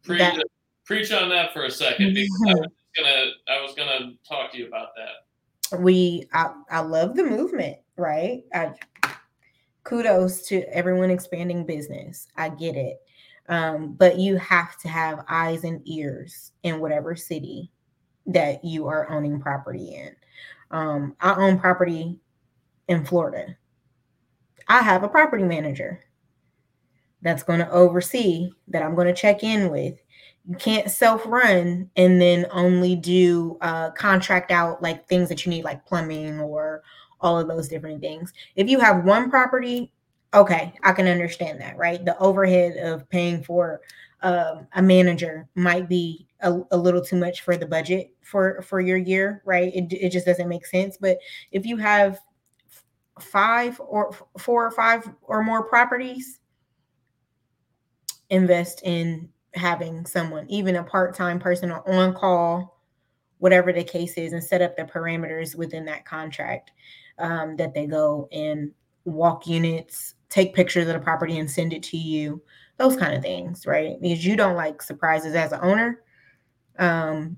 preach, 0.03 0.19
that- 0.19 0.45
preach 0.85 1.13
on 1.13 1.29
that 1.31 1.53
for 1.53 1.65
a 1.65 1.71
second 1.71 2.15
because 2.15 2.31
I 2.49 2.55
was 2.55 2.69
gonna 2.97 3.25
I 3.49 3.63
was 3.63 3.75
gonna 3.75 4.13
talk 4.29 4.53
to 4.53 4.59
you 4.59 4.67
about 4.67 4.89
that. 4.97 5.79
we 5.81 6.27
I, 6.33 6.53
I 6.71 6.81
love 6.81 7.17
the 7.17 7.25
movement 7.25 7.79
right 7.97 8.45
I, 8.55 8.73
kudos 9.85 10.43
to 10.49 10.63
everyone 10.75 11.11
expanding 11.11 11.65
business 11.65 12.29
i 12.37 12.49
get 12.51 12.77
it 12.77 13.01
um, 13.49 13.95
but 13.95 14.19
you 14.19 14.37
have 14.37 14.79
to 14.79 14.89
have 14.89 15.25
eyes 15.29 15.65
and 15.65 15.81
ears 15.87 16.53
in 16.63 16.81
whatever 16.81 17.17
city 17.17 17.71
that 18.27 18.65
you 18.65 18.87
are 18.87 19.11
owning 19.11 19.41
property 19.41 19.95
in. 19.95 20.15
Um, 20.71 21.17
i 21.21 21.35
own 21.35 21.59
property 21.59 22.19
in 22.89 23.05
florida. 23.05 23.57
I 24.69 24.81
have 24.81 25.03
a 25.03 25.09
property 25.09 25.45
manager 25.45 26.05
that's 27.21 27.43
going 27.43 27.61
to 27.61 27.71
oversee 27.71 28.51
that 28.69 28.83
i'm 28.83 28.95
going 28.95 29.07
to 29.07 29.15
check 29.15 29.43
in 29.43 29.71
with. 29.71 30.01
You 30.49 30.57
can't 30.57 30.91
self-run 30.91 31.89
and 31.97 32.21
then 32.21 32.47
only 32.51 32.97
do 32.97 33.59
uh, 33.61 33.91
contract 33.93 34.51
out 34.51 34.83
like 34.83 35.07
things 35.07 35.29
that 35.29 35.45
you 35.47 35.51
need 35.51 35.65
like 35.65 35.87
plumbing 35.87 36.41
or 36.41 36.83
all 37.21 37.39
of 37.39 37.47
those 37.47 37.69
different 37.69 38.01
things. 38.01 38.33
If 38.57 38.69
you 38.69 38.81
have 38.81 39.05
one 39.05 39.31
property 39.31 39.93
okay 40.35 40.73
i 40.83 40.93
can 40.93 41.07
understand 41.07 41.61
that 41.61 41.77
right? 41.77 42.05
The 42.05 42.19
overhead 42.19 42.77
of 42.79 43.09
paying 43.09 43.43
for 43.43 43.81
um, 44.23 44.69
a 44.75 44.83
manager 44.83 45.49
might 45.57 45.89
be 45.89 46.29
a, 46.41 46.61
a, 46.71 46.77
little 46.77 47.03
too 47.03 47.17
much 47.17 47.41
for 47.41 47.57
the 47.57 47.67
budget 47.67 48.15
for 48.23 48.63
for 48.63 48.81
your 48.81 48.97
year 48.97 49.43
right? 49.45 49.75
It, 49.75 49.93
it 49.93 50.11
just 50.11 50.27
doesn't 50.27 50.49
make 50.49 50.67
sense 50.67 50.97
but 50.97 51.19
if 51.51 51.67
you 51.67 51.77
have 51.77 52.21
five 53.21 53.81
or 53.81 54.15
four 54.39 54.67
or 54.67 54.71
five 54.71 55.09
or 55.23 55.43
more 55.43 55.65
properties 55.65 56.41
invest 58.31 58.81
in 58.85 59.29
having 59.55 60.07
someone, 60.07 60.47
even 60.49 60.77
a 60.77 60.83
part 60.83 61.15
time 61.15 61.39
person 61.39 61.71
or 61.71 61.89
on 61.89 62.15
call, 62.15 62.81
whatever 63.39 63.73
the 63.73 63.85
case 63.85 64.17
is, 64.17 64.33
and 64.33 64.43
set 64.43 64.63
up 64.63 64.77
the 64.77 64.85
parameters 64.85 65.55
within 65.55 65.85
that 65.85 66.05
contract 66.05 66.71
um, 67.19 67.57
that 67.57 67.75
they 67.75 67.87
go 67.87 68.29
and 68.33 68.73
walk 69.05 69.47
units, 69.47 70.15
take 70.33 70.55
pictures 70.55 70.89
of 70.89 70.95
the 70.95 71.01
property 71.01 71.39
and 71.39 71.51
send 71.51 71.75
it 71.75 71.83
to 71.83 71.99
you, 71.99 72.43
those 72.79 72.97
kind 72.97 73.15
of 73.15 73.23
things, 73.23 73.67
right? 73.67 74.01
Because 74.01 74.25
you 74.25 74.35
don't 74.35 74.57
like 74.57 74.81
surprises 74.81 75.35
as 75.35 75.53
an 75.53 75.61
owner. 75.63 76.01
Um, 76.79 77.37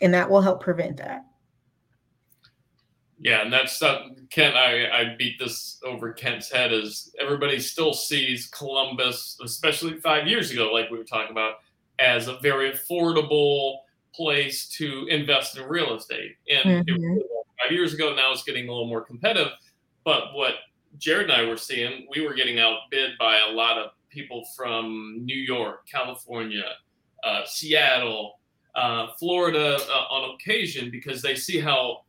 and 0.00 0.14
that 0.14 0.30
will 0.30 0.40
help 0.40 0.62
prevent 0.62 0.96
that. 0.96 1.26
Yeah, 3.18 3.42
and 3.42 3.52
that's 3.52 3.82
uh, 3.82 4.06
Kent. 4.30 4.56
I, 4.56 4.88
I 4.88 5.14
beat 5.18 5.38
this 5.38 5.78
over 5.84 6.10
Kent's 6.14 6.50
head. 6.50 6.72
Is 6.72 7.14
everybody 7.20 7.60
still 7.60 7.92
sees 7.92 8.46
Columbus, 8.46 9.38
especially 9.44 10.00
five 10.00 10.26
years 10.26 10.50
ago, 10.50 10.72
like 10.72 10.88
we 10.88 10.96
were 10.96 11.04
talking 11.04 11.32
about, 11.32 11.56
as 11.98 12.28
a 12.28 12.38
very 12.38 12.72
affordable 12.72 13.80
place 14.14 14.70
to 14.70 15.06
invest 15.10 15.58
in 15.58 15.68
real 15.68 15.94
estate. 15.94 16.36
And 16.50 16.86
mm-hmm. 16.86 17.18
five 17.62 17.72
years 17.72 17.92
ago, 17.92 18.14
now 18.14 18.32
it's 18.32 18.42
getting 18.42 18.68
a 18.68 18.72
little 18.72 18.88
more 18.88 19.02
competitive. 19.02 19.52
But 20.02 20.32
what 20.32 20.54
Jared 20.98 21.30
and 21.30 21.32
I 21.32 21.48
were 21.48 21.56
seeing, 21.56 22.06
we 22.10 22.26
were 22.26 22.34
getting 22.34 22.58
outbid 22.58 23.12
by 23.18 23.38
a 23.38 23.52
lot 23.52 23.78
of 23.78 23.92
people 24.10 24.44
from 24.56 25.18
New 25.24 25.36
York, 25.36 25.86
California, 25.86 26.64
uh, 27.24 27.42
Seattle, 27.46 28.40
uh, 28.74 29.08
Florida 29.18 29.78
uh, 29.88 30.14
on 30.14 30.34
occasion 30.34 30.90
because 30.90 31.22
they 31.22 31.34
see 31.34 31.58
how 31.58 32.04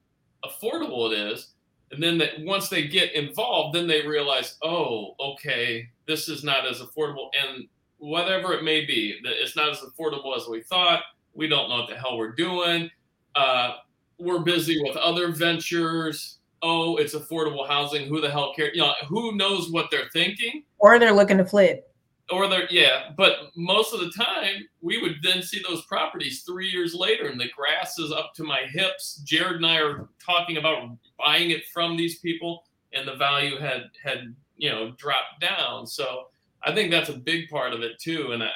affordable 0.45 1.11
it 1.11 1.17
is. 1.17 1.53
And 1.91 2.01
then 2.01 2.17
that 2.19 2.39
once 2.39 2.69
they 2.69 2.87
get 2.87 3.13
involved, 3.13 3.75
then 3.75 3.87
they 3.87 4.05
realize, 4.07 4.57
oh, 4.63 5.15
okay, 5.19 5.89
this 6.07 6.29
is 6.29 6.43
not 6.43 6.65
as 6.65 6.79
affordable. 6.79 7.29
And 7.39 7.67
whatever 7.97 8.53
it 8.53 8.63
may 8.63 8.85
be, 8.85 9.19
it's 9.23 9.55
not 9.55 9.69
as 9.69 9.79
affordable 9.79 10.35
as 10.35 10.47
we 10.47 10.61
thought. 10.63 11.03
We 11.33 11.47
don't 11.47 11.69
know 11.69 11.81
what 11.81 11.89
the 11.89 11.95
hell 11.95 12.17
we're 12.17 12.31
doing. 12.31 12.89
Uh, 13.35 13.75
we're 14.17 14.39
busy 14.39 14.81
with 14.81 14.95
other 14.97 15.31
ventures. 15.31 16.39
Oh, 16.63 16.97
it's 16.97 17.15
affordable 17.15 17.67
housing. 17.67 18.07
Who 18.07 18.21
the 18.21 18.29
hell 18.29 18.53
cares? 18.55 18.71
You 18.73 18.81
know, 18.81 18.93
who 19.07 19.35
knows 19.35 19.71
what 19.71 19.89
they're 19.89 20.09
thinking? 20.13 20.63
Or 20.77 20.99
they're 20.99 21.13
looking 21.13 21.37
to 21.37 21.45
flip 21.45 21.91
or 22.31 22.47
they're 22.47 22.67
yeah 22.71 23.09
but 23.17 23.51
most 23.55 23.93
of 23.93 23.99
the 23.99 24.11
time 24.11 24.67
we 24.81 25.01
would 25.01 25.17
then 25.21 25.41
see 25.41 25.61
those 25.67 25.85
properties 25.85 26.41
three 26.41 26.67
years 26.67 26.93
later 26.93 27.27
and 27.27 27.39
the 27.39 27.49
grass 27.55 27.99
is 27.99 28.11
up 28.11 28.33
to 28.33 28.43
my 28.43 28.61
hips 28.71 29.21
jared 29.25 29.57
and 29.57 29.65
i 29.65 29.77
are 29.77 30.07
talking 30.23 30.57
about 30.57 30.89
buying 31.17 31.51
it 31.51 31.67
from 31.67 31.97
these 31.97 32.19
people 32.19 32.63
and 32.93 33.07
the 33.07 33.15
value 33.15 33.57
had 33.57 33.83
had 34.03 34.33
you 34.57 34.69
know 34.69 34.91
dropped 34.97 35.39
down 35.39 35.85
so 35.85 36.27
i 36.63 36.73
think 36.73 36.89
that's 36.89 37.09
a 37.09 37.17
big 37.17 37.49
part 37.49 37.73
of 37.73 37.81
it 37.81 37.99
too 37.99 38.31
and 38.31 38.43
i 38.43 38.47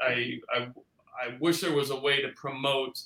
i 0.00 0.06
i, 0.06 0.40
I, 0.54 0.68
I 1.22 1.36
wish 1.40 1.60
there 1.60 1.74
was 1.74 1.90
a 1.90 2.00
way 2.00 2.22
to 2.22 2.28
promote 2.28 3.00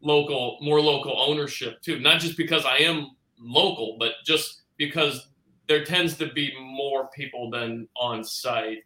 local 0.00 0.58
more 0.60 0.80
local 0.80 1.20
ownership 1.20 1.80
too 1.82 2.00
not 2.00 2.20
just 2.20 2.36
because 2.36 2.64
i 2.64 2.78
am 2.78 3.10
local 3.40 3.96
but 3.98 4.12
just 4.24 4.62
because 4.76 5.28
there 5.66 5.84
tends 5.84 6.16
to 6.16 6.32
be 6.32 6.52
more 6.60 7.08
people 7.08 7.50
than 7.50 7.88
on 7.96 8.24
site 8.24 8.78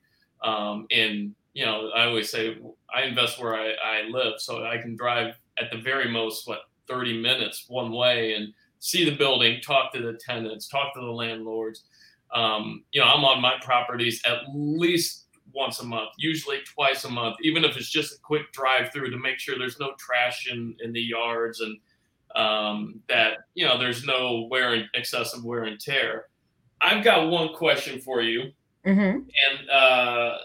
um, 0.42 0.86
and 0.90 1.34
you 1.54 1.66
know, 1.66 1.90
I 1.94 2.06
always 2.06 2.30
say 2.30 2.56
I 2.94 3.02
invest 3.02 3.40
where 3.40 3.54
I, 3.54 3.72
I 3.84 4.02
live, 4.08 4.34
so 4.38 4.64
I 4.64 4.78
can 4.78 4.96
drive 4.96 5.34
at 5.58 5.70
the 5.70 5.78
very 5.78 6.10
most 6.10 6.48
what 6.48 6.60
30 6.88 7.20
minutes 7.20 7.66
one 7.68 7.92
way 7.92 8.34
and 8.34 8.52
see 8.78 9.08
the 9.08 9.16
building, 9.16 9.60
talk 9.60 9.92
to 9.92 10.00
the 10.00 10.14
tenants, 10.14 10.68
talk 10.68 10.94
to 10.94 11.00
the 11.00 11.06
landlords. 11.06 11.84
Um, 12.34 12.84
you 12.92 13.00
know, 13.00 13.06
I'm 13.06 13.24
on 13.24 13.42
my 13.42 13.54
properties 13.60 14.22
at 14.24 14.38
least 14.54 15.26
once 15.52 15.80
a 15.80 15.84
month, 15.84 16.10
usually 16.16 16.60
twice 16.64 17.04
a 17.04 17.10
month, 17.10 17.36
even 17.42 17.64
if 17.64 17.76
it's 17.76 17.90
just 17.90 18.14
a 18.14 18.20
quick 18.22 18.50
drive 18.52 18.90
through 18.90 19.10
to 19.10 19.18
make 19.18 19.38
sure 19.38 19.58
there's 19.58 19.78
no 19.78 19.92
trash 19.98 20.48
in, 20.50 20.74
in 20.82 20.92
the 20.92 21.02
yards 21.02 21.60
and 21.60 21.78
um, 22.36 23.00
that, 23.08 23.38
you 23.54 23.66
know, 23.66 23.78
there's 23.78 24.04
no 24.04 24.48
wear 24.50 24.74
and 24.74 24.84
excessive 24.94 25.44
wear 25.44 25.64
and 25.64 25.80
tear. 25.80 26.26
I've 26.80 27.04
got 27.04 27.28
one 27.28 27.54
question 27.54 28.00
for 28.00 28.22
you. 28.22 28.50
Mm-hmm. 28.86 29.18
And 29.20 29.70
uh, 29.70 30.38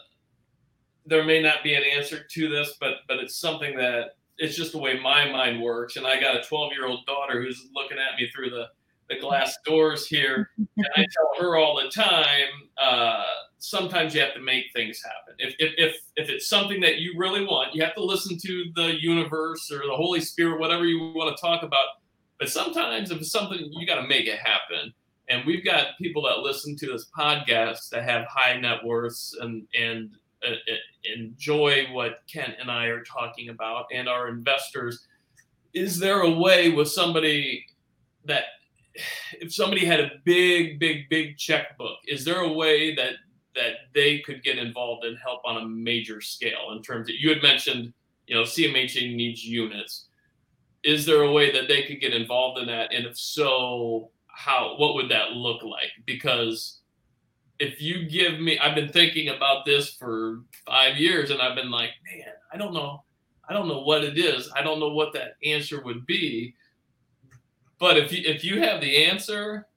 there 1.06 1.24
may 1.24 1.42
not 1.42 1.64
be 1.64 1.74
an 1.74 1.84
answer 1.84 2.24
to 2.24 2.50
this, 2.50 2.76
but 2.80 2.98
but 3.08 3.18
it's 3.18 3.38
something 3.38 3.76
that 3.78 4.16
it's 4.38 4.56
just 4.56 4.72
the 4.72 4.78
way 4.78 5.00
my 5.00 5.30
mind 5.32 5.62
works. 5.62 5.96
And 5.96 6.06
I 6.06 6.20
got 6.20 6.36
a 6.36 6.44
12 6.44 6.72
year 6.74 6.86
old 6.86 7.06
daughter 7.06 7.42
who's 7.42 7.68
looking 7.74 7.98
at 7.98 8.20
me 8.20 8.30
through 8.30 8.52
the 8.52 8.68
the 9.10 9.20
glass 9.20 9.58
doors 9.66 10.08
here, 10.08 10.50
and 10.58 10.88
I 10.96 11.06
tell 11.12 11.32
her 11.40 11.58
all 11.58 11.82
the 11.82 11.90
time. 11.90 12.48
Uh, 12.78 13.24
sometimes 13.60 14.14
you 14.14 14.22
have 14.22 14.34
to 14.34 14.42
make 14.42 14.66
things 14.74 15.02
happen. 15.04 15.36
If, 15.40 15.56
if 15.60 15.74
if 15.78 15.96
if 16.16 16.30
it's 16.30 16.48
something 16.48 16.82
that 16.82 17.00
you 17.00 17.14
really 17.18 17.46
want, 17.46 17.74
you 17.74 17.84
have 17.84 17.96
to 17.96 18.04
listen 18.04 18.38
to 18.38 18.66
the 18.76 19.02
universe 19.02 19.72
or 19.72 19.80
the 19.80 19.96
Holy 19.96 20.22
Spirit, 20.22 20.60
whatever 20.60 20.86
you 20.86 21.14
want 21.14 21.36
to 21.36 21.42
talk 21.42 21.64
about. 21.64 21.86
But 22.40 22.50
sometimes 22.50 23.12
if 23.12 23.20
it's 23.20 23.32
something 23.32 23.58
you 23.72 23.88
got 23.88 24.02
to 24.02 24.08
make 24.08 24.28
it 24.28 24.40
happen 24.40 24.94
and 25.30 25.46
we've 25.46 25.66
got 25.66 25.98
people 26.00 26.24
that 26.24 26.40
listen 26.40 26.76
to 26.78 26.88
this 26.88 27.08
podcast 27.18 27.90
that 27.90 28.04
have 28.04 28.26
high 28.26 28.60
net 28.60 28.84
worths 28.84 29.36
and 29.42 29.68
and 29.78 30.12
uh, 30.48 30.52
uh, 30.52 31.14
enjoy 31.16 31.88
what 31.92 32.22
Kent 32.32 32.54
and 32.60 32.70
I 32.70 32.86
are 32.86 33.04
talking 33.04 33.50
about 33.50 33.86
and 33.94 34.08
our 34.08 34.28
investors. 34.28 35.08
Is 35.74 36.00
there 36.00 36.22
a 36.22 36.30
way 36.30 36.70
with 36.70 36.90
somebody 36.90 37.66
that 38.26 38.44
if 39.40 39.54
somebody 39.54 39.86
had 39.86 40.00
a 40.00 40.12
big, 40.24 40.80
big, 40.80 41.10
big 41.10 41.38
checkbook, 41.38 41.98
is 42.08 42.26
there 42.26 42.42
a 42.42 42.52
way 42.52 42.96
that 42.96 43.14
that 43.56 43.74
they 43.96 44.20
could 44.20 44.44
get 44.44 44.60
involved 44.60 45.04
and 45.04 45.18
help 45.18 45.42
on 45.44 45.58
a 45.58 45.68
major 45.68 46.22
scale 46.22 46.74
in 46.76 46.84
terms 46.84 47.10
of 47.10 47.16
you 47.16 47.30
had 47.30 47.42
mentioned, 47.42 47.92
you 48.28 48.36
know, 48.36 48.44
CMHA 48.44 49.16
needs 49.16 49.44
units. 49.44 50.10
Is 50.84 51.08
there 51.08 51.24
a 51.24 51.32
way 51.32 51.52
that 51.52 51.68
they 51.68 51.82
could 51.82 52.00
get 52.00 52.14
involved 52.14 52.60
in 52.60 52.68
that? 52.68 52.94
And 52.94 53.08
if 53.08 53.18
so, 53.18 54.12
how 54.38 54.76
what 54.78 54.94
would 54.94 55.10
that 55.10 55.32
look 55.32 55.64
like 55.64 55.90
because 56.06 56.82
if 57.58 57.82
you 57.82 58.08
give 58.08 58.40
me 58.40 58.58
i've 58.60 58.76
been 58.76 58.88
thinking 58.88 59.30
about 59.30 59.66
this 59.66 59.90
for 59.96 60.44
five 60.64 60.96
years 60.98 61.32
and 61.32 61.42
i've 61.42 61.56
been 61.56 61.72
like 61.72 61.90
man 62.06 62.34
i 62.54 62.58
don't 62.58 62.72
know 62.72 63.04
i 63.50 63.54
don't 63.54 63.68
know 63.68 63.82
what 63.82 64.04
it 64.04 64.16
is 64.16 64.48
i 64.56 64.62
don't 64.62 64.80
know 64.80 64.94
what 64.94 65.12
that 65.12 65.38
answer 65.44 65.82
would 65.82 66.06
be 66.06 66.54
but 67.80 67.98
if 67.98 68.12
you 68.12 68.22
if 68.26 68.44
you 68.44 68.62
have 68.62 68.82
the 68.82 69.06
answer 69.06 69.68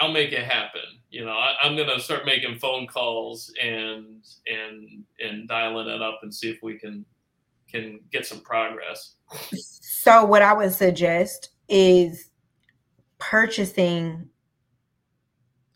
i'll 0.00 0.12
make 0.12 0.32
it 0.32 0.44
happen. 0.44 0.82
You 1.10 1.24
know 1.24 1.32
I, 1.32 1.54
i'm 1.62 1.76
going 1.76 1.88
to 1.88 2.00
start 2.00 2.26
making 2.26 2.58
phone 2.58 2.86
calls 2.86 3.52
and 3.62 4.24
and 4.46 5.04
and 5.20 5.48
dialing 5.48 5.88
it 5.88 6.02
up 6.02 6.20
and 6.22 6.34
see 6.34 6.50
if 6.50 6.58
we 6.62 6.78
can 6.78 7.04
can 7.70 8.00
get 8.12 8.24
some 8.24 8.40
progress. 8.40 9.14
So 9.52 10.24
what 10.24 10.42
i 10.42 10.52
would 10.52 10.72
suggest 10.72 11.50
is 11.68 12.30
purchasing 13.18 14.28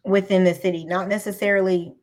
within 0.05 0.45
the 0.45 0.55
city, 0.55 0.85
not 0.85 1.09
necessarily 1.09 1.95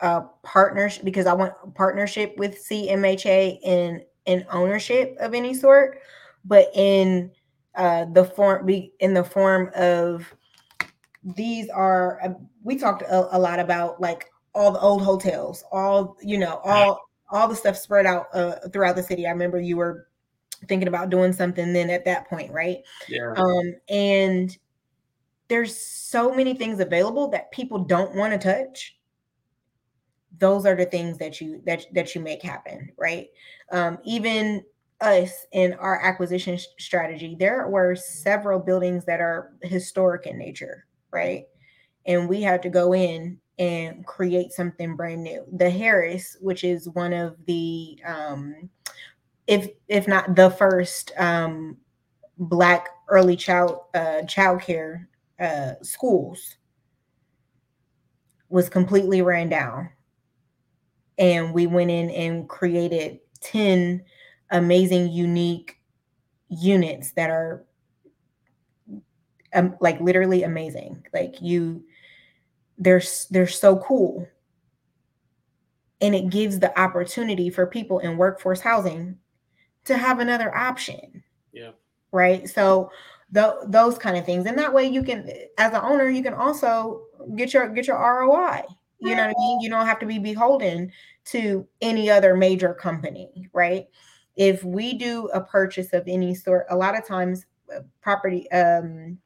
a 0.00 0.22
partnership 0.42 1.04
because 1.04 1.26
I 1.26 1.32
want 1.32 1.52
partnership 1.74 2.36
with 2.36 2.64
CMHA 2.68 3.58
in 3.62 4.02
in 4.26 4.46
ownership 4.50 5.16
of 5.20 5.34
any 5.34 5.54
sort, 5.54 5.98
but 6.44 6.68
in 6.74 7.30
uh, 7.76 8.04
the 8.12 8.24
form 8.24 8.66
be 8.66 8.92
in 9.00 9.14
the 9.14 9.24
form 9.24 9.70
of 9.74 10.32
these 11.22 11.68
are 11.70 12.20
uh, 12.22 12.34
we 12.62 12.76
talked 12.76 13.02
a, 13.02 13.36
a, 13.36 13.38
lot 13.38 13.58
about 13.58 14.00
like 14.00 14.30
all 14.54 14.70
the 14.70 14.78
old 14.78 15.02
hotels 15.02 15.64
all 15.72 16.16
you 16.22 16.38
know 16.38 16.60
all 16.64 17.00
all 17.30 17.48
the 17.48 17.56
stuff 17.56 17.76
spread 17.76 18.06
out 18.06 18.26
uh, 18.32 18.56
throughout 18.72 18.96
the 18.96 19.02
city. 19.02 19.26
I 19.26 19.30
remember 19.30 19.60
you 19.60 19.76
were 19.76 20.08
thinking 20.68 20.88
about 20.88 21.10
doing 21.10 21.32
something 21.32 21.72
then 21.72 21.90
at 21.90 22.04
that 22.04 22.28
point 22.28 22.52
right? 22.52 22.78
Yeah. 23.08 23.32
Um 23.36 23.74
and 23.88 24.56
there's 25.48 25.76
so 25.76 26.32
many 26.34 26.54
things 26.54 26.80
available 26.80 27.28
that 27.28 27.50
people 27.52 27.78
don't 27.80 28.14
want 28.14 28.32
to 28.32 28.38
touch. 28.38 28.96
Those 30.38 30.64
are 30.64 30.74
the 30.74 30.86
things 30.86 31.18
that 31.18 31.40
you 31.40 31.60
that 31.66 31.84
that 31.92 32.14
you 32.14 32.20
make 32.20 32.42
happen 32.42 32.92
right? 32.96 33.28
Um 33.72 33.98
even 34.04 34.64
us 35.00 35.46
in 35.52 35.72
our 35.74 36.00
acquisition 36.00 36.58
strategy 36.78 37.36
there 37.38 37.68
were 37.68 37.94
several 37.94 38.58
buildings 38.58 39.04
that 39.04 39.20
are 39.20 39.52
historic 39.62 40.26
in 40.26 40.38
nature 40.38 40.86
right? 41.14 41.46
And 42.04 42.28
we 42.28 42.42
had 42.42 42.60
to 42.64 42.68
go 42.68 42.92
in 42.92 43.38
and 43.58 44.04
create 44.04 44.52
something 44.52 44.96
brand 44.96 45.22
new. 45.22 45.46
The 45.56 45.70
harris 45.70 46.36
which 46.40 46.64
is 46.64 46.88
one 46.90 47.14
of 47.14 47.36
the 47.46 47.98
um 48.04 48.68
if 49.46 49.68
if 49.88 50.08
not 50.08 50.34
the 50.34 50.50
first 50.50 51.12
um 51.16 51.78
black 52.36 52.88
early 53.08 53.36
child 53.36 53.78
uh 53.94 54.22
child 54.22 54.60
care 54.60 55.08
uh 55.38 55.74
schools 55.82 56.56
was 58.48 58.68
completely 58.68 59.22
ran 59.22 59.48
down. 59.48 59.90
And 61.16 61.54
we 61.54 61.68
went 61.68 61.90
in 61.92 62.10
and 62.10 62.48
created 62.48 63.20
10 63.40 64.02
amazing 64.50 65.10
unique 65.10 65.78
units 66.48 67.12
that 67.12 67.30
are 67.30 67.64
um, 69.54 69.76
like 69.80 70.00
literally 70.00 70.42
amazing. 70.42 71.06
Like 71.12 71.40
you 71.40 71.84
they're 72.78 73.02
they're 73.30 73.46
so 73.46 73.78
cool. 73.78 74.28
And 76.00 76.14
it 76.14 76.28
gives 76.28 76.58
the 76.58 76.78
opportunity 76.78 77.48
for 77.50 77.66
people 77.66 78.00
in 78.00 78.16
workforce 78.16 78.60
housing 78.60 79.16
to 79.84 79.96
have 79.96 80.18
another 80.18 80.54
option. 80.54 81.22
Yeah. 81.52 81.70
Right? 82.12 82.48
So 82.48 82.90
the, 83.30 83.56
those 83.66 83.96
kind 83.96 84.16
of 84.16 84.26
things. 84.26 84.46
And 84.46 84.58
that 84.58 84.74
way 84.74 84.86
you 84.86 85.02
can 85.02 85.30
as 85.56 85.72
an 85.72 85.80
owner 85.82 86.08
you 86.08 86.22
can 86.22 86.34
also 86.34 87.04
get 87.36 87.54
your 87.54 87.68
get 87.68 87.86
your 87.86 87.98
roi 87.98 88.62
you 89.04 89.14
know 89.14 89.26
what 89.26 89.36
I 89.36 89.40
mean? 89.40 89.60
You 89.60 89.68
don't 89.68 89.86
have 89.86 89.98
to 89.98 90.06
be 90.06 90.18
beholden 90.18 90.90
to 91.26 91.66
any 91.82 92.10
other 92.10 92.34
major 92.34 92.72
company, 92.72 93.50
right? 93.52 93.86
If 94.36 94.64
we 94.64 94.94
do 94.94 95.28
a 95.28 95.40
purchase 95.40 95.92
of 95.92 96.04
any 96.06 96.34
sort, 96.34 96.66
a 96.70 96.76
lot 96.76 96.96
of 96.96 97.06
times 97.06 97.46
uh, 97.74 97.80
property, 98.02 98.50
um, 98.50 99.18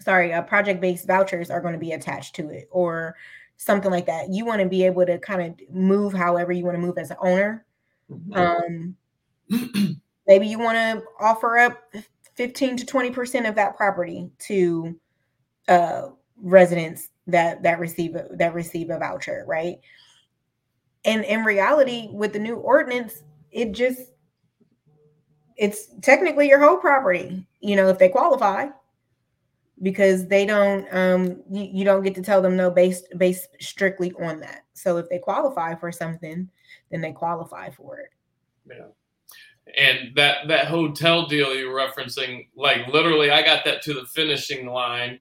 sorry, 0.00 0.32
uh, 0.32 0.42
project-based 0.42 1.06
vouchers 1.06 1.50
are 1.50 1.60
going 1.60 1.74
to 1.74 1.80
be 1.80 1.92
attached 1.92 2.34
to 2.36 2.48
it 2.50 2.68
or 2.70 3.16
something 3.56 3.90
like 3.90 4.06
that. 4.06 4.30
You 4.30 4.44
want 4.44 4.60
to 4.60 4.68
be 4.68 4.84
able 4.84 5.06
to 5.06 5.18
kind 5.18 5.42
of 5.42 5.74
move 5.74 6.12
however 6.12 6.52
you 6.52 6.64
want 6.64 6.76
to 6.76 6.80
move 6.80 6.98
as 6.98 7.10
an 7.10 7.16
owner. 7.20 7.64
Mm-hmm. 8.10 8.96
Um, 9.50 10.00
maybe 10.26 10.46
you 10.46 10.58
want 10.58 10.76
to 10.76 11.02
offer 11.20 11.58
up 11.58 11.78
15 12.34 12.78
to 12.78 12.86
20% 12.86 13.48
of 13.48 13.54
that 13.54 13.76
property 13.76 14.30
to 14.40 14.98
uh, 15.68 16.08
residents 16.36 17.10
that 17.28 17.62
that 17.62 17.78
receive 17.78 18.16
a, 18.16 18.26
that 18.32 18.54
receive 18.54 18.90
a 18.90 18.98
voucher, 18.98 19.44
right? 19.46 19.76
And 21.04 21.24
in 21.24 21.44
reality, 21.44 22.08
with 22.10 22.32
the 22.32 22.38
new 22.38 22.56
ordinance, 22.56 23.22
it 23.50 23.72
just 23.72 24.00
it's 25.56 25.88
technically 26.00 26.48
your 26.48 26.60
whole 26.60 26.76
property, 26.76 27.46
you 27.60 27.76
know, 27.76 27.88
if 27.88 27.98
they 27.98 28.08
qualify, 28.08 28.66
because 29.82 30.26
they 30.28 30.46
don't 30.46 30.86
um 30.92 31.42
you, 31.50 31.68
you 31.72 31.84
don't 31.84 32.02
get 32.02 32.14
to 32.14 32.22
tell 32.22 32.42
them 32.42 32.56
no 32.56 32.70
based 32.70 33.06
based 33.18 33.48
strictly 33.60 34.12
on 34.20 34.40
that. 34.40 34.64
So 34.74 34.98
if 34.98 35.08
they 35.08 35.18
qualify 35.18 35.74
for 35.74 35.92
something, 35.92 36.48
then 36.90 37.00
they 37.00 37.12
qualify 37.12 37.70
for 37.70 37.98
it. 37.98 38.10
Yeah 38.68 38.86
and 39.78 40.14
that 40.16 40.48
that 40.48 40.66
hotel 40.66 41.26
deal 41.26 41.54
you're 41.54 41.72
referencing 41.72 42.48
like 42.56 42.84
literally 42.88 43.30
i 43.30 43.40
got 43.42 43.64
that 43.64 43.80
to 43.80 43.94
the 43.94 44.04
finishing 44.06 44.66
line 44.66 45.20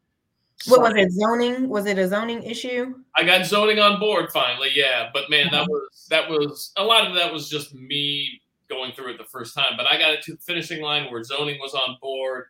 what 0.68 0.82
was 0.82 0.94
it? 0.96 1.12
Zoning? 1.12 1.70
Was 1.70 1.86
it 1.86 1.98
a 1.98 2.08
zoning 2.08 2.44
issue? 2.44 2.94
I 3.16 3.24
got 3.24 3.46
zoning 3.46 3.80
on 3.80 4.00
board 4.00 4.32
finally. 4.32 4.70
Yeah, 4.74 5.10
but 5.14 5.30
man, 5.30 5.48
that 5.52 5.68
was 5.68 6.08
that 6.10 6.30
was 6.30 6.72
a 6.78 6.84
lot 6.84 7.08
of 7.08 7.16
that 7.16 7.32
was 7.32 7.50
just 7.50 7.74
me 7.74 8.41
going 8.72 8.94
through 8.94 9.12
it 9.12 9.18
the 9.18 9.26
first 9.26 9.54
time. 9.54 9.74
But 9.78 9.86
I 9.86 9.98
got 9.98 10.14
it 10.14 10.22
to 10.24 10.34
the 10.34 10.40
finishing 10.40 10.82
line 10.82 11.12
where 11.12 11.24
zoning 11.24 11.60
was 11.60 11.74
on 11.74 11.98
board. 12.02 12.46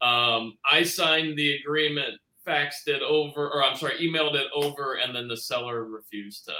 Um, 0.00 0.56
I 0.70 0.82
signed 0.82 1.38
the 1.38 1.56
agreement, 1.56 2.14
faxed 2.46 2.86
it 2.86 3.02
over, 3.02 3.48
or 3.48 3.62
I'm 3.62 3.76
sorry, 3.76 3.94
emailed 4.00 4.34
it 4.34 4.48
over, 4.54 4.94
and 4.94 5.14
then 5.14 5.28
the 5.28 5.36
seller 5.36 5.84
refused 5.84 6.46
to 6.46 6.54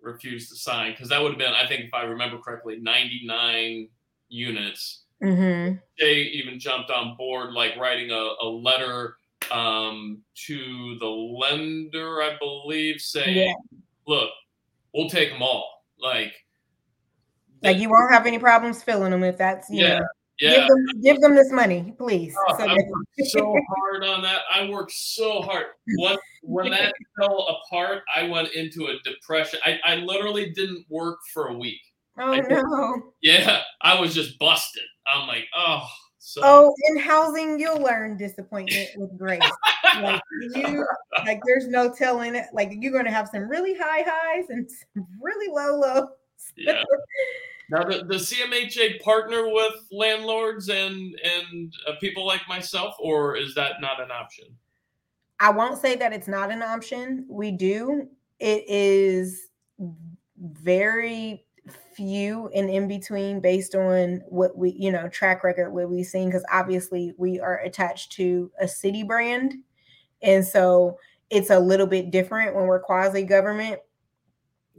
refused 0.00 0.50
to 0.50 0.56
sign 0.56 0.92
because 0.92 1.08
that 1.08 1.22
would 1.22 1.32
have 1.32 1.38
been, 1.38 1.54
I 1.54 1.66
think, 1.66 1.84
if 1.84 1.94
I 1.94 2.02
remember 2.02 2.38
correctly, 2.38 2.78
99 2.80 3.88
units. 4.28 5.04
Mm-hmm. 5.22 5.76
They 5.98 6.14
even 6.14 6.58
jumped 6.58 6.90
on 6.90 7.16
board, 7.16 7.52
like 7.54 7.76
writing 7.76 8.10
a, 8.10 8.30
a 8.42 8.46
letter 8.46 9.16
um, 9.50 10.22
to 10.46 10.98
the 10.98 11.06
lender, 11.06 12.22
I 12.22 12.36
believe, 12.38 13.00
saying, 13.00 13.36
yeah. 13.36 13.52
"Look, 14.06 14.30
we'll 14.92 15.08
take 15.08 15.30
them 15.30 15.42
all." 15.42 15.84
Like, 15.98 16.34
like 17.64 17.78
you 17.78 17.88
won't 17.88 18.12
have 18.12 18.26
any 18.26 18.38
problems 18.38 18.82
filling 18.82 19.10
them 19.10 19.24
if 19.24 19.36
that's 19.36 19.68
you 19.70 19.84
yeah. 19.84 19.98
know. 19.98 20.06
Yeah. 20.40 20.50
Give 20.50 20.68
them, 20.68 20.86
give 21.02 21.20
them 21.20 21.34
this 21.36 21.52
money, 21.52 21.94
please. 21.96 22.34
Oh, 22.48 22.58
so 22.58 22.64
I 22.64 22.74
worked 22.74 23.30
so 23.30 23.56
hard 23.68 24.04
on 24.04 24.22
that. 24.22 24.40
I 24.52 24.68
worked 24.68 24.90
so 24.90 25.42
hard. 25.42 25.66
When, 25.98 26.16
when 26.42 26.70
that 26.72 26.92
fell 27.20 27.46
apart, 27.48 28.02
I 28.14 28.24
went 28.24 28.52
into 28.52 28.86
a 28.86 28.94
depression. 29.08 29.60
I, 29.64 29.78
I 29.84 29.94
literally 29.96 30.50
didn't 30.50 30.86
work 30.88 31.20
for 31.32 31.48
a 31.48 31.54
week. 31.56 31.80
Oh 32.18 32.32
I, 32.32 32.40
no. 32.40 33.12
Yeah, 33.22 33.62
I 33.80 34.00
was 34.00 34.12
just 34.14 34.38
busted. 34.38 34.82
I'm 35.06 35.28
like, 35.28 35.44
oh, 35.56 35.86
so. 36.18 36.40
Oh, 36.42 36.74
in 36.88 36.98
housing, 36.98 37.60
you'll 37.60 37.82
learn 37.82 38.16
disappointment 38.16 38.88
with 38.96 39.16
grace. 39.18 39.42
like 40.00 40.20
you, 40.54 40.86
like 41.24 41.40
there's 41.44 41.68
no 41.68 41.94
telling 41.94 42.34
it. 42.34 42.46
Like 42.52 42.72
you're 42.72 42.92
going 42.92 43.04
to 43.04 43.10
have 43.10 43.28
some 43.28 43.42
really 43.42 43.74
high 43.74 44.02
highs 44.06 44.46
and 44.48 44.68
some 44.70 45.06
really 45.20 45.52
low 45.52 45.78
lows. 45.78 46.08
yeah. 46.56 46.82
Now, 47.70 47.82
the, 47.82 48.04
the 48.04 48.16
CMHA 48.16 49.00
partner 49.00 49.48
with 49.48 49.74
landlords 49.90 50.68
and 50.68 51.18
and 51.24 51.72
uh, 51.88 51.92
people 52.00 52.26
like 52.26 52.42
myself, 52.48 52.94
or 52.98 53.36
is 53.36 53.54
that 53.54 53.80
not 53.80 54.00
an 54.00 54.10
option? 54.10 54.46
I 55.40 55.50
won't 55.50 55.80
say 55.80 55.96
that 55.96 56.12
it's 56.12 56.28
not 56.28 56.50
an 56.50 56.62
option. 56.62 57.26
We 57.28 57.50
do. 57.50 58.08
It 58.38 58.64
is 58.68 59.48
very 60.38 61.44
few 61.96 62.48
and 62.54 62.68
in 62.68 62.88
between 62.88 63.40
based 63.40 63.74
on 63.74 64.22
what 64.28 64.56
we 64.56 64.70
you 64.72 64.90
know 64.90 65.08
track 65.08 65.44
record 65.44 65.70
what 65.70 65.88
we've 65.88 66.04
seen 66.04 66.28
because 66.28 66.44
obviously 66.52 67.14
we 67.16 67.38
are 67.40 67.60
attached 67.60 68.12
to 68.12 68.50
a 68.60 68.66
city 68.66 69.02
brand 69.02 69.54
and 70.20 70.44
so 70.44 70.98
it's 71.30 71.50
a 71.50 71.58
little 71.58 71.86
bit 71.86 72.10
different 72.10 72.54
when 72.54 72.66
we're 72.66 72.80
quasi 72.80 73.22
government 73.22 73.78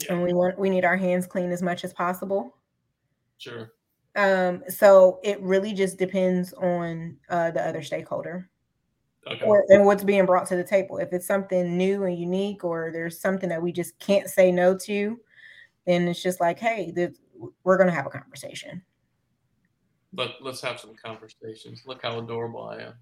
yeah. 0.03 0.13
and 0.13 0.23
we 0.23 0.33
want 0.33 0.59
we 0.59 0.69
need 0.69 0.85
our 0.85 0.97
hands 0.97 1.25
clean 1.25 1.51
as 1.51 1.61
much 1.61 1.83
as 1.83 1.93
possible 1.93 2.53
sure 3.37 3.73
um 4.15 4.63
so 4.67 5.19
it 5.23 5.41
really 5.41 5.73
just 5.73 5.97
depends 5.97 6.53
on 6.53 7.17
uh 7.29 7.51
the 7.51 7.61
other 7.61 7.81
stakeholder 7.81 8.49
okay. 9.27 9.45
or 9.45 9.65
and 9.69 9.85
what's 9.85 10.03
being 10.03 10.25
brought 10.25 10.47
to 10.47 10.55
the 10.55 10.63
table 10.63 10.97
if 10.97 11.11
it's 11.11 11.27
something 11.27 11.77
new 11.77 12.03
and 12.03 12.17
unique 12.17 12.63
or 12.63 12.91
there's 12.93 13.19
something 13.19 13.49
that 13.49 13.61
we 13.61 13.71
just 13.71 13.97
can't 13.99 14.29
say 14.29 14.51
no 14.51 14.77
to 14.77 15.19
then 15.85 16.07
it's 16.07 16.21
just 16.21 16.39
like, 16.39 16.59
hey, 16.59 16.91
this, 16.91 17.17
we're 17.63 17.77
going 17.77 17.89
to 17.89 17.95
have 17.95 18.05
a 18.05 18.09
conversation. 18.09 18.81
But 20.13 20.35
let's 20.41 20.61
have 20.61 20.79
some 20.79 20.93
conversations. 20.95 21.83
Look 21.85 22.01
how 22.01 22.17
adorable 22.19 22.63
I 22.63 22.87
am. 22.87 22.93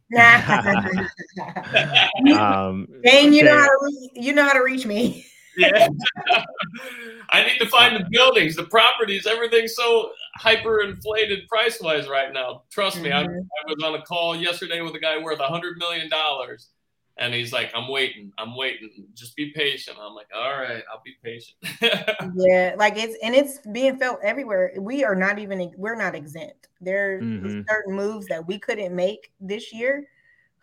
um, 2.39 2.87
Dane, 3.03 3.33
you 3.33 3.43
know 3.43 3.55
how 3.55 3.67
to 3.67 3.77
re- 3.81 4.11
you 4.15 4.33
know 4.33 4.43
how 4.43 4.53
to 4.53 4.63
reach 4.63 4.85
me. 4.85 5.25
yeah, 5.57 5.87
I 7.29 7.43
need 7.43 7.57
to 7.59 7.67
find 7.67 7.95
the 7.95 8.07
buildings, 8.09 8.55
the 8.55 8.65
properties, 8.65 9.25
everything's 9.25 9.75
so 9.75 10.11
hyper 10.37 10.81
inflated 10.81 11.47
price 11.47 11.79
wise 11.81 12.07
right 12.07 12.33
now. 12.33 12.63
Trust 12.71 13.01
me, 13.01 13.09
mm-hmm. 13.09 13.29
I, 13.29 13.39
I 13.39 13.73
was 13.73 13.83
on 13.83 13.95
a 13.95 14.01
call 14.03 14.35
yesterday 14.35 14.81
with 14.81 14.95
a 14.95 14.99
guy 14.99 15.17
worth 15.21 15.39
a 15.39 15.47
hundred 15.47 15.77
million 15.77 16.09
dollars 16.09 16.69
and 17.17 17.33
he's 17.33 17.53
like, 17.53 17.71
I'm 17.75 17.87
waiting, 17.87 18.31
I'm 18.37 18.55
waiting. 18.55 18.89
Just 19.13 19.35
be 19.35 19.51
patient. 19.51 19.97
I'm 20.01 20.15
like, 20.15 20.27
all 20.35 20.51
right, 20.51 20.83
I'll 20.91 21.01
be 21.05 21.15
patient. 21.23 21.57
yeah, 22.35 22.75
like 22.77 22.97
it's 22.97 23.15
and 23.21 23.35
it's 23.35 23.59
being 23.71 23.97
felt 23.97 24.19
everywhere. 24.23 24.73
We 24.79 25.03
are 25.03 25.15
not 25.15 25.37
even 25.37 25.71
we're 25.77 25.95
not 25.95 26.15
exempt. 26.15 26.69
There 26.81 27.21
mm-hmm. 27.21 27.61
certain 27.69 27.95
moves 27.95 28.25
that 28.27 28.45
we 28.45 28.57
couldn't 28.57 28.95
make 28.95 29.31
this 29.39 29.71
year 29.71 30.07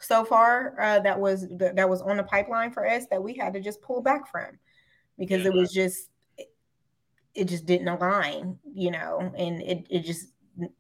so 0.01 0.25
far 0.25 0.75
uh, 0.81 0.99
that 1.01 1.19
was 1.19 1.47
that 1.51 1.89
was 1.89 2.03
on 2.03 2.17
the 2.17 2.25
pipeline 2.25 2.73
for 2.73 2.89
us 2.89 3.07
that 3.11 3.23
we 3.23 3.35
had 3.35 3.53
to 3.53 3.61
just 3.61 3.81
pull 3.83 4.01
back 4.01 4.29
from 4.29 4.59
because 5.21 5.43
yeah. 5.43 5.49
it 5.49 5.55
was 5.55 5.71
just 5.71 6.09
it 7.35 7.45
just 7.45 7.67
didn't 7.67 7.87
align, 7.87 8.59
you 8.75 8.91
know, 8.91 9.33
and 9.39 9.63
it 9.63 9.87
it 9.89 10.01
just 10.01 10.33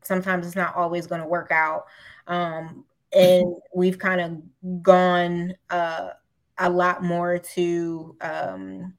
sometimes 0.03 0.47
it's 0.47 0.57
not 0.57 0.74
always 0.74 1.07
going 1.07 1.20
to 1.20 1.28
work 1.28 1.53
out. 1.53 1.84
Um, 2.26 2.84
and 3.12 3.55
we've 3.74 3.99
kind 3.99 4.20
of 4.20 4.82
gone 4.82 5.53
uh, 5.68 6.09
a 6.59 6.68
lot 6.68 7.05
more 7.05 7.38
to 7.38 8.16
um, 8.22 8.95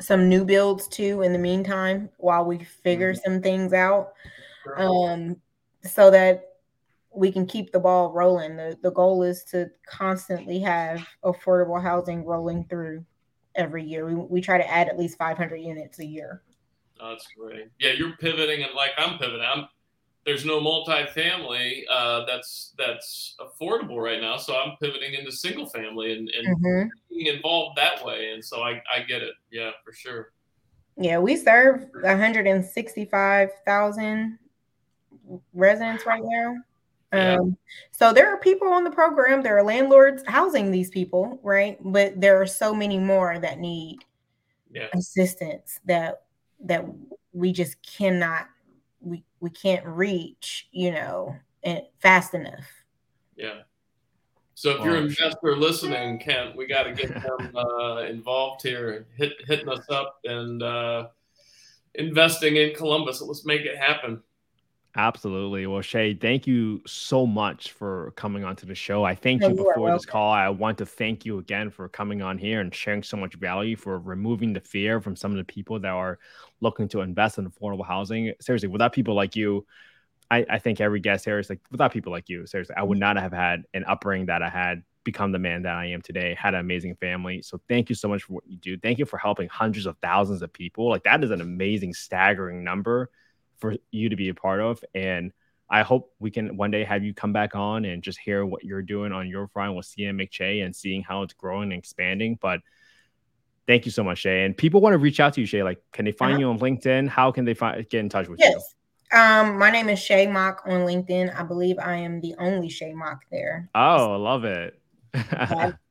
some 0.00 0.28
new 0.28 0.44
builds 0.44 0.86
too 0.86 1.22
in 1.22 1.32
the 1.32 1.38
meantime 1.38 2.08
while 2.18 2.44
we 2.44 2.58
figure 2.58 3.12
mm-hmm. 3.12 3.32
some 3.32 3.42
things 3.42 3.72
out 3.72 4.12
um, 4.76 5.36
so 5.82 6.10
that 6.10 6.44
we 7.10 7.32
can 7.32 7.46
keep 7.46 7.72
the 7.72 7.80
ball 7.80 8.12
rolling 8.12 8.56
the, 8.56 8.78
the 8.82 8.92
goal 8.92 9.22
is 9.22 9.42
to 9.42 9.68
constantly 9.86 10.60
have 10.60 11.04
affordable 11.24 11.82
housing 11.82 12.24
rolling 12.24 12.64
through 12.64 13.04
every 13.58 13.84
year 13.84 14.06
we, 14.06 14.14
we 14.14 14.40
try 14.40 14.56
to 14.56 14.70
add 14.70 14.88
at 14.88 14.98
least 14.98 15.18
500 15.18 15.56
units 15.56 15.98
a 15.98 16.06
year 16.06 16.42
that's 16.98 17.26
great 17.38 17.68
yeah 17.78 17.92
you're 17.92 18.16
pivoting 18.16 18.62
and 18.62 18.72
like 18.74 18.92
i'm 18.96 19.18
pivoting 19.18 19.46
i'm 19.46 19.68
there's 20.28 20.44
no 20.44 20.60
multifamily 20.60 21.84
uh, 21.90 22.24
that's 22.26 22.74
that's 22.76 23.34
affordable 23.40 23.96
right 23.96 24.20
now. 24.20 24.36
So 24.36 24.54
I'm 24.54 24.76
pivoting 24.76 25.14
into 25.14 25.32
single 25.32 25.64
family 25.64 26.12
and, 26.12 26.28
and 26.28 26.58
mm-hmm. 26.58 26.88
being 27.08 27.34
involved 27.34 27.78
that 27.78 28.04
way. 28.04 28.32
And 28.34 28.44
so 28.44 28.60
I, 28.60 28.82
I 28.94 29.00
get 29.08 29.22
it. 29.22 29.32
Yeah, 29.50 29.70
for 29.82 29.94
sure. 29.94 30.34
Yeah, 30.98 31.18
we 31.18 31.34
serve 31.34 31.86
165,000 32.02 34.38
residents 35.54 36.04
right 36.04 36.22
now. 36.22 36.56
Yeah. 37.12 37.36
Um, 37.36 37.56
so 37.90 38.12
there 38.12 38.32
are 38.32 38.38
people 38.38 38.68
on 38.68 38.84
the 38.84 38.90
program, 38.90 39.42
there 39.42 39.56
are 39.56 39.62
landlords 39.62 40.22
housing 40.26 40.70
these 40.70 40.90
people, 40.90 41.40
right? 41.42 41.78
But 41.80 42.20
there 42.20 42.40
are 42.40 42.46
so 42.46 42.74
many 42.74 42.98
more 42.98 43.38
that 43.38 43.58
need 43.58 43.98
yeah. 44.70 44.88
assistance 44.94 45.80
that 45.86 46.22
that 46.60 46.84
we 47.32 47.52
just 47.52 47.76
cannot 47.82 48.48
we 49.00 49.24
we 49.40 49.50
can't 49.50 49.84
reach, 49.86 50.68
you 50.72 50.90
know, 50.90 51.34
and 51.62 51.82
fast 52.00 52.34
enough. 52.34 52.66
Yeah. 53.36 53.60
So 54.54 54.70
if 54.70 54.84
you're 54.84 54.96
an 54.96 55.04
investor 55.04 55.56
listening, 55.56 56.18
Kent, 56.18 56.56
we 56.56 56.66
got 56.66 56.82
to 56.82 56.92
get 56.92 57.14
them 57.14 57.56
uh, 57.56 57.98
involved 58.08 58.62
here, 58.62 59.06
hit, 59.16 59.34
hitting 59.46 59.68
us 59.68 59.88
up 59.88 60.18
and 60.24 60.60
uh, 60.64 61.06
investing 61.94 62.56
in 62.56 62.74
Columbus. 62.74 63.22
Let's 63.22 63.46
make 63.46 63.60
it 63.60 63.78
happen. 63.78 64.20
Absolutely. 64.98 65.64
Well, 65.68 65.80
Shay, 65.80 66.12
thank 66.12 66.44
you 66.48 66.82
so 66.84 67.24
much 67.24 67.70
for 67.70 68.12
coming 68.16 68.42
onto 68.42 68.66
the 68.66 68.74
show. 68.74 69.04
I 69.04 69.14
thank 69.14 69.42
you 69.42 69.54
before 69.54 69.92
this 69.92 70.04
call. 70.04 70.32
I 70.32 70.48
want 70.48 70.76
to 70.78 70.86
thank 70.86 71.24
you 71.24 71.38
again 71.38 71.70
for 71.70 71.88
coming 71.88 72.20
on 72.20 72.36
here 72.36 72.60
and 72.60 72.74
sharing 72.74 73.04
so 73.04 73.16
much 73.16 73.36
value 73.36 73.76
for 73.76 74.00
removing 74.00 74.52
the 74.52 74.60
fear 74.60 75.00
from 75.00 75.14
some 75.14 75.30
of 75.30 75.36
the 75.36 75.44
people 75.44 75.78
that 75.78 75.88
are 75.92 76.18
looking 76.60 76.88
to 76.88 77.02
invest 77.02 77.38
in 77.38 77.48
affordable 77.48 77.86
housing. 77.86 78.32
Seriously, 78.40 78.68
without 78.68 78.92
people 78.92 79.14
like 79.14 79.36
you, 79.36 79.64
I, 80.32 80.44
I 80.50 80.58
think 80.58 80.80
every 80.80 80.98
guest 80.98 81.24
here 81.24 81.38
is 81.38 81.48
like, 81.48 81.60
without 81.70 81.92
people 81.92 82.10
like 82.10 82.28
you, 82.28 82.44
seriously, 82.48 82.74
I 82.76 82.82
would 82.82 82.96
mm-hmm. 82.96 83.14
not 83.14 83.18
have 83.18 83.32
had 83.32 83.66
an 83.74 83.84
upbringing 83.84 84.26
that 84.26 84.42
I 84.42 84.48
had, 84.48 84.82
become 85.04 85.30
the 85.30 85.38
man 85.38 85.62
that 85.62 85.76
I 85.76 85.86
am 85.86 86.02
today, 86.02 86.34
had 86.36 86.54
an 86.54 86.60
amazing 86.60 86.96
family. 86.96 87.40
So 87.42 87.60
thank 87.68 87.88
you 87.88 87.94
so 87.94 88.08
much 88.08 88.24
for 88.24 88.32
what 88.32 88.48
you 88.48 88.56
do. 88.56 88.76
Thank 88.76 88.98
you 88.98 89.06
for 89.06 89.16
helping 89.16 89.48
hundreds 89.48 89.86
of 89.86 89.96
thousands 90.02 90.42
of 90.42 90.52
people. 90.52 90.88
Like 90.88 91.04
that 91.04 91.22
is 91.22 91.30
an 91.30 91.40
amazing, 91.40 91.94
staggering 91.94 92.64
number 92.64 93.10
for 93.58 93.76
you 93.90 94.08
to 94.08 94.16
be 94.16 94.28
a 94.28 94.34
part 94.34 94.60
of. 94.60 94.82
And 94.94 95.32
I 95.70 95.82
hope 95.82 96.12
we 96.18 96.30
can 96.30 96.56
one 96.56 96.70
day 96.70 96.84
have 96.84 97.04
you 97.04 97.12
come 97.12 97.32
back 97.32 97.54
on 97.54 97.84
and 97.84 98.02
just 98.02 98.18
hear 98.18 98.46
what 98.46 98.64
you're 98.64 98.82
doing 98.82 99.12
on 99.12 99.28
your 99.28 99.48
front 99.48 99.76
with 99.76 99.86
CMHA 99.86 100.64
and 100.64 100.74
seeing 100.74 101.02
how 101.02 101.22
it's 101.22 101.34
growing 101.34 101.72
and 101.72 101.78
expanding. 101.78 102.38
But 102.40 102.60
thank 103.66 103.84
you 103.84 103.92
so 103.92 104.02
much, 104.02 104.18
Shay. 104.18 104.44
And 104.44 104.56
people 104.56 104.80
want 104.80 104.94
to 104.94 104.98
reach 104.98 105.20
out 105.20 105.34
to 105.34 105.40
you, 105.40 105.46
Shay. 105.46 105.62
Like, 105.62 105.82
can 105.92 106.04
they 106.04 106.12
find 106.12 106.32
uh-huh. 106.34 106.40
you 106.40 106.48
on 106.48 106.58
LinkedIn? 106.58 107.08
How 107.08 107.30
can 107.30 107.44
they 107.44 107.54
find 107.54 107.86
get 107.88 108.00
in 108.00 108.08
touch 108.08 108.28
with 108.28 108.40
yes. 108.40 108.54
you? 108.54 109.18
Um, 109.18 109.58
my 109.58 109.70
name 109.70 109.88
is 109.88 109.98
Shay 109.98 110.26
Mock 110.26 110.62
on 110.66 110.82
LinkedIn. 110.82 111.38
I 111.38 111.42
believe 111.42 111.78
I 111.78 111.96
am 111.96 112.20
the 112.20 112.34
only 112.38 112.68
Shay 112.68 112.92
Mock 112.92 113.22
there. 113.30 113.70
Oh, 113.74 114.12
I 114.12 114.16
love 114.16 114.44
it. 114.44 114.80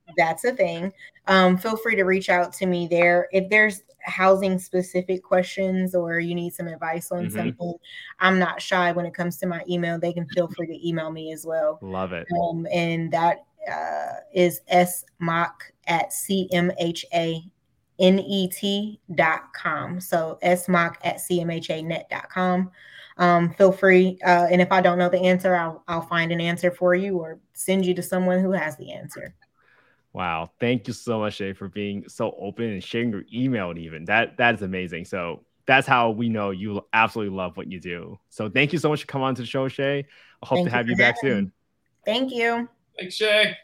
That, 0.08 0.14
that's 0.18 0.44
a 0.46 0.54
thing. 0.54 0.92
Um, 1.28 1.58
feel 1.58 1.78
free 1.78 1.96
to 1.96 2.04
reach 2.04 2.30
out 2.30 2.54
to 2.54 2.66
me 2.66 2.88
there. 2.88 3.28
If 3.32 3.50
there's 3.50 3.84
housing 4.04 4.58
specific 4.58 5.22
questions 5.24 5.94
or 5.94 6.20
you 6.20 6.34
need 6.34 6.54
some 6.54 6.68
advice 6.68 7.12
on 7.12 7.26
mm-hmm. 7.26 7.38
something, 7.38 7.74
I'm 8.20 8.40
not 8.40 8.62
shy 8.62 8.92
when 8.92 9.06
it 9.06 9.14
comes 9.14 9.38
to 9.38 9.48
my 9.48 9.64
email. 9.70 10.00
They 10.00 10.14
can 10.14 10.28
feel 10.30 10.48
free 10.56 10.68
to 10.68 10.88
email 10.88 11.12
me 11.12 11.34
as 11.34 11.46
well. 11.46 11.80
Love 11.82 12.14
it. 12.14 12.26
Um, 12.42 12.66
and 12.72 13.12
that 13.12 13.40
uh, 13.72 14.22
is 14.34 14.62
smock 15.20 15.64
at 15.88 16.12
cmhanet.com. 16.12 17.50
So 20.00 20.40
smock 20.56 20.98
at 21.04 21.18
cmhanet.com. 21.18 22.72
Um, 23.18 23.54
feel 23.54 23.72
free. 23.72 24.20
Uh, 24.26 24.48
and 24.52 24.62
if 24.62 24.72
I 24.72 24.82
don't 24.82 24.98
know 25.00 25.10
the 25.10 25.22
answer, 25.22 25.56
I'll, 25.56 25.84
I'll 25.88 26.02
find 26.02 26.32
an 26.32 26.40
answer 26.40 26.72
for 26.72 26.94
you 26.96 27.18
or 27.18 27.40
send 27.54 27.86
you 27.86 27.94
to 27.96 28.04
someone 28.04 28.40
who 28.40 28.52
has 28.52 28.78
the 28.78 28.94
answer. 28.94 29.34
Wow. 30.14 30.52
Thank 30.60 30.88
you 30.88 30.94
so 30.94 31.20
much, 31.20 31.36
Shay, 31.36 31.54
for 31.54 31.68
being 31.68 32.06
so 32.08 32.36
open 32.40 32.66
and 32.66 32.84
sharing 32.84 33.12
your 33.12 33.24
email 33.34 33.74
even. 33.78 34.06
That 34.06 34.38
that 34.38 34.56
is 34.56 34.62
amazing. 34.62 35.06
So 35.06 35.44
that's 35.68 35.86
how 35.86 36.12
we 36.12 36.30
know 36.30 36.52
you 36.52 36.82
absolutely 36.94 37.36
love 37.36 37.58
what 37.58 37.70
you 37.70 37.80
do. 37.80 38.18
So 38.30 38.50
thank 38.50 38.74
you 38.74 38.80
so 38.80 38.90
much 38.90 39.02
for 39.02 39.08
coming 39.08 39.28
on 39.28 39.36
to 39.36 39.42
the 39.42 39.48
show, 39.48 39.68
Shay. 39.68 40.06
I 40.42 40.46
hope 40.46 40.58
thank 40.58 40.70
to 40.70 40.76
have 40.76 40.88
you, 40.88 40.94
you 40.94 40.98
back 40.98 41.16
soon. 41.20 41.52
Thank 42.06 42.34
you. 42.34 42.70
Thanks, 42.98 43.16
Shay. 43.16 43.56